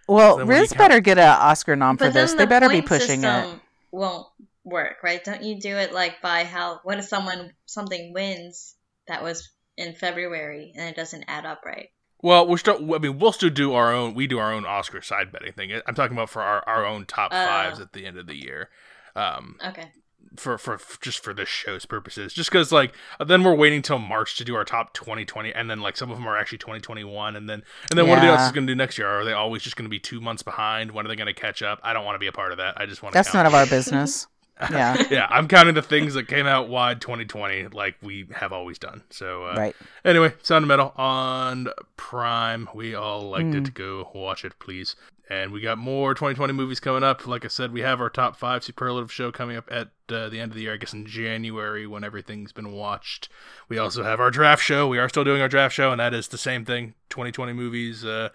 Well, 0.08 0.38
Then 0.38 0.46
what 0.48 0.54
Riz 0.54 0.70
count? 0.70 0.78
better 0.78 1.00
get 1.00 1.18
an 1.18 1.28
Oscar 1.30 1.76
nom 1.76 1.98
for 1.98 2.06
But 2.06 2.14
this. 2.14 2.32
then 2.32 2.38
They 2.38 2.46
better 2.46 2.70
be 2.70 2.84
pushing 2.84 3.24
it. 3.24 3.60
Won't 3.92 4.28
work, 4.64 4.98
right? 5.04 5.24
Don't 5.24 5.42
you 5.44 5.60
do 5.60 5.78
it 5.78 5.94
like 5.94 6.22
by 6.22 6.44
how 6.44 6.80
what 6.84 7.00
if 7.00 7.06
someone 7.06 7.54
something 7.66 8.14
wins 8.14 8.76
that 9.08 9.24
was 9.24 9.50
in 9.78 9.94
February 9.94 10.74
and 10.76 10.88
it 10.88 10.96
doesn't 10.96 11.26
add 11.28 11.46
up 11.46 11.62
right? 11.66 11.90
Well, 12.26 12.48
we're 12.48 12.58
still. 12.58 12.96
I 12.96 12.98
mean, 12.98 13.20
we'll 13.20 13.32
still 13.32 13.50
do 13.52 13.74
our 13.74 13.94
own. 13.94 14.14
We 14.16 14.26
do 14.28 14.40
our 14.40 14.52
own 14.52 14.66
Oscar 14.66 15.02
side 15.02 15.32
betting 15.32 15.54
thing. 15.54 15.72
I'm 15.88 15.96
talking 15.96 16.18
about 16.18 16.30
for 16.30 16.42
our, 16.42 16.64
our 16.68 16.86
own 16.86 17.06
top 17.06 17.32
Oh. 17.34 17.46
fives 17.46 17.80
at 17.80 17.94
the 17.94 18.06
end 18.06 18.18
of 18.18 18.26
the 18.28 18.36
year. 18.36 18.70
Um, 19.16 19.58
Okay. 19.66 19.92
for, 20.36 20.58
for 20.58 20.78
for 20.78 21.02
just 21.02 21.24
for 21.24 21.34
this 21.34 21.48
show's 21.48 21.86
purposes 21.86 22.34
just 22.34 22.50
because 22.50 22.70
like 22.72 22.94
then 23.26 23.42
we're 23.46 23.56
waiting 23.56 23.82
till 23.82 23.98
march 24.00 24.36
to 24.38 24.44
do 24.44 24.54
our 24.56 24.66
top 24.66 24.94
2020 24.94 25.54
and 25.54 25.70
then 25.70 25.80
like 25.80 25.96
some 25.96 26.12
of 26.12 26.18
them 26.18 26.28
are 26.28 26.38
actually 26.38 26.58
2021 26.58 27.38
and 27.38 27.50
then 27.50 27.64
and 27.90 27.98
then 27.98 28.06
what 28.10 28.18
are 28.18 28.22
the 28.22 28.28
Yeah. 28.28 28.34
else 28.34 28.48
is 28.48 28.52
going 28.52 28.68
to 28.68 28.72
do 28.74 28.76
next 28.76 28.98
year 28.98 29.08
are 29.08 29.24
they 29.24 29.32
always 29.32 29.62
just 29.64 29.78
going 29.78 29.86
to 29.86 29.90
be 29.90 30.00
two 30.00 30.20
months 30.20 30.44
behind 30.44 30.92
when 30.92 31.06
are 31.06 31.08
they 31.10 31.16
going 31.16 31.34
to 31.34 31.40
catch 31.48 31.62
up 31.62 31.80
i 31.84 31.94
don't 31.94 32.04
want 32.04 32.16
to 32.16 32.20
be 32.20 32.28
a 32.28 32.34
part 32.34 32.52
of 32.52 32.58
that 32.58 32.74
i 32.82 32.86
just 32.86 33.02
want 33.02 33.14
to 33.14 33.18
That's 33.18 33.34
none 33.34 33.46
of 33.46 33.54
our 33.54 33.66
business. 33.66 34.28
Yeah. 34.72 35.04
yeah 35.12 35.28
i'm 35.30 35.48
counting 35.50 35.74
the 35.76 35.82
things 35.82 36.14
that 36.14 36.28
came 36.30 36.46
out 36.48 36.70
wide 36.70 37.02
2020 37.02 37.68
like 37.70 37.96
we 38.02 38.28
have 38.36 38.54
always 38.54 38.80
done 38.80 39.04
so 39.10 39.46
uh, 39.48 39.56
right. 39.58 39.76
Anyway, 40.06 40.34
Sound 40.44 40.64
of 40.64 40.68
Metal 40.70 40.94
on 40.96 41.68
Prime. 41.98 42.70
We 42.76 42.94
all 42.96 43.30
liked 43.30 43.46
Mm. 43.48 43.68
it. 43.68 43.74
Go 43.74 44.10
watch 44.14 44.46
it, 44.46 44.54
please. 44.60 44.96
And 45.30 45.52
we 45.52 45.60
got 45.60 45.80
more 45.80 46.14
2020 46.14 46.54
movies 46.54 46.80
coming 46.80 47.04
up. 47.04 47.26
Like 47.26 47.44
I 47.44 47.48
said, 47.48 47.74
we 47.74 47.82
have 47.82 48.00
our 48.00 48.12
top 48.12 48.36
five 48.36 48.64
superlative 48.64 49.12
show 49.12 49.32
coming 49.32 49.58
up 49.58 49.68
at 49.72 49.88
uh, 50.10 50.30
the 50.30 50.40
end 50.40 50.52
of 50.52 50.56
the 50.56 50.62
year, 50.62 50.74
I 50.74 50.78
guess 50.78 50.94
in 50.94 51.08
January 51.08 51.88
when 51.88 52.04
everything's 52.04 52.52
been 52.52 52.72
watched. 52.72 53.28
We 53.68 53.80
also 53.80 54.04
have 54.04 54.20
our 54.20 54.30
draft 54.30 54.62
show. 54.64 54.88
We 54.88 55.00
are 55.00 55.10
still 55.10 55.24
doing 55.24 55.42
our 55.42 55.50
draft 55.50 55.74
show, 55.74 55.90
and 55.92 56.00
that 56.00 56.14
is 56.14 56.28
the 56.28 56.38
same 56.38 56.64
thing 56.64 56.94
2020 57.10 57.54
movies. 57.54 58.06
Uh, 58.06 58.30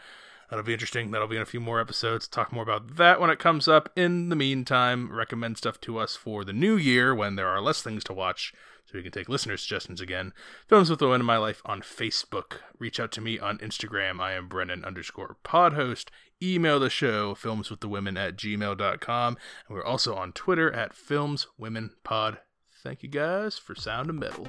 that'll 0.51 0.65
be 0.65 0.73
interesting. 0.73 1.11
That'll 1.11 1.29
be 1.29 1.37
in 1.37 1.43
a 1.43 1.47
few 1.47 1.61
more 1.61 1.81
episodes. 1.81 2.29
Talk 2.29 2.53
more 2.53 2.63
about 2.63 2.97
that 2.97 3.21
when 3.21 3.31
it 3.31 3.39
comes 3.39 3.69
up. 3.69 3.91
In 3.97 4.29
the 4.29 4.37
meantime, 4.37 5.11
recommend 5.13 5.57
stuff 5.57 5.81
to 5.83 5.99
us 5.99 6.17
for 6.17 6.45
the 6.45 6.53
new 6.53 6.77
year 6.77 7.15
when 7.15 7.37
there 7.37 7.49
are 7.49 7.61
less 7.61 7.83
things 7.83 8.05
to 8.05 8.13
watch 8.13 8.53
so 8.91 8.99
we 8.99 9.03
can 9.03 9.13
take 9.13 9.29
listener 9.29 9.57
suggestions 9.57 10.01
again. 10.01 10.33
Films 10.67 10.91
with 10.91 10.99
the 10.99 11.07
Women 11.07 11.21
in 11.21 11.27
My 11.27 11.37
Life 11.37 11.63
on 11.65 11.81
Facebook. 11.81 12.59
Reach 12.79 12.99
out 12.99 13.13
to 13.13 13.21
me 13.21 13.39
on 13.39 13.59
Instagram. 13.59 14.21
I 14.21 14.33
am 14.33 14.49
Brennan 14.49 14.85
underscore 14.85 15.37
pod 15.45 15.75
host. 15.75 16.11
Email 16.43 16.81
the 16.81 16.91
show, 16.91 17.35
filmswiththewomen 17.35 18.19
at 18.19 18.37
gmail.com. 18.37 19.37
And 19.69 19.77
we're 19.77 19.85
also 19.85 20.15
on 20.15 20.33
Twitter 20.33 20.73
at 20.73 20.95
filmswomenpod. 20.95 22.39
Thank 22.83 23.03
you 23.03 23.09
guys 23.09 23.59
for 23.59 23.75
Sound 23.75 24.09
and 24.09 24.19
Metal. 24.19 24.49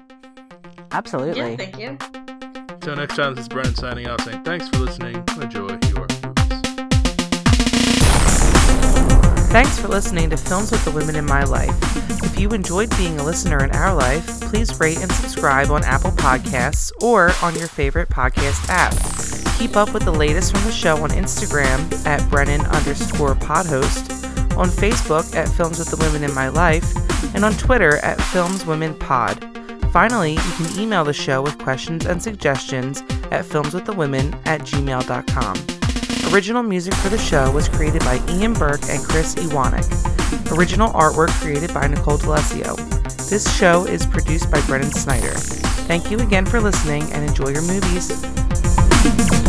Absolutely. 0.92 1.52
Yeah, 1.52 1.58
thank 1.58 1.78
you. 1.78 2.31
Until 2.82 2.96
next 2.96 3.16
time, 3.16 3.36
this 3.36 3.44
is 3.44 3.48
Brennan 3.48 3.76
signing 3.76 4.08
off 4.08 4.22
saying 4.22 4.42
thanks 4.42 4.68
for 4.70 4.80
listening. 4.80 5.14
Enjoy 5.40 5.68
your 5.68 6.08
movies. 6.08 6.62
Thanks 9.52 9.78
for 9.78 9.88
listening 9.88 10.32
to 10.32 10.38
Films 10.38 10.72
with 10.72 10.84
the 10.84 10.90
Women 10.90 11.16
in 11.16 11.24
My 11.24 11.44
Life. 11.44 11.76
If 12.24 12.40
you 12.40 12.50
enjoyed 12.50 12.90
being 12.98 13.20
a 13.20 13.24
listener 13.24 13.64
in 13.64 13.70
our 13.70 13.94
life, 13.94 14.26
please 14.42 14.80
rate 14.80 14.98
and 14.98 15.12
subscribe 15.12 15.70
on 15.70 15.84
Apple 15.84 16.10
Podcasts 16.10 16.92
or 17.04 17.32
on 17.44 17.54
your 17.54 17.68
favorite 17.68 18.10
podcast 18.10 18.68
app. 18.68 18.94
Keep 19.60 19.78
up 19.78 19.94
with 19.94 20.02
the 20.02 20.12
latest 20.12 20.52
from 20.52 20.64
the 20.64 20.72
show 20.72 20.98
on 21.04 21.12
Instagram 21.12 22.08
at 22.08 22.28
Brennan 22.32 22.62
underscore 22.62 23.36
podhost, 23.36 24.10
on 24.58 24.70
Facebook 24.70 25.36
at 25.36 25.48
Films 25.50 25.78
with 25.78 25.92
the 25.92 25.98
Women 25.98 26.24
in 26.24 26.34
My 26.34 26.48
Life, 26.48 26.96
and 27.36 27.46
on 27.46 27.54
Twitter 27.54 27.98
at 27.98 28.20
Films 28.20 28.66
Women 28.66 28.98
Pod. 28.98 29.51
Finally, 29.92 30.32
you 30.32 30.52
can 30.56 30.80
email 30.80 31.04
the 31.04 31.14
show 31.14 31.42
with 31.42 31.58
questions 31.58 32.06
and 32.06 32.24
suggestions 32.24 33.02
at 33.30 33.44
filmswiththewomen 33.44 34.34
at 34.46 34.62
gmail.com. 34.62 36.34
Original 36.34 36.64
music 36.64 36.94
for 36.96 37.10
the 37.10 37.18
show 37.18 37.52
was 37.52 37.68
created 37.68 38.00
by 38.02 38.22
Ian 38.30 38.54
Burke 38.54 38.84
and 38.90 39.04
Chris 39.04 39.36
Iwanek. 39.36 39.86
Original 40.58 40.90
artwork 40.94 41.30
created 41.42 41.74
by 41.74 41.88
Nicole 41.88 42.18
D'Alessio. 42.18 42.78
This 43.30 43.54
show 43.58 43.86
is 43.86 44.06
produced 44.06 44.50
by 44.50 44.62
Brennan 44.62 44.92
Snyder. 44.92 45.34
Thank 45.88 46.10
you 46.10 46.20
again 46.20 46.46
for 46.46 46.62
listening 46.62 47.04
and 47.12 47.28
enjoy 47.28 47.50
your 47.50 47.64
movies. 47.64 49.41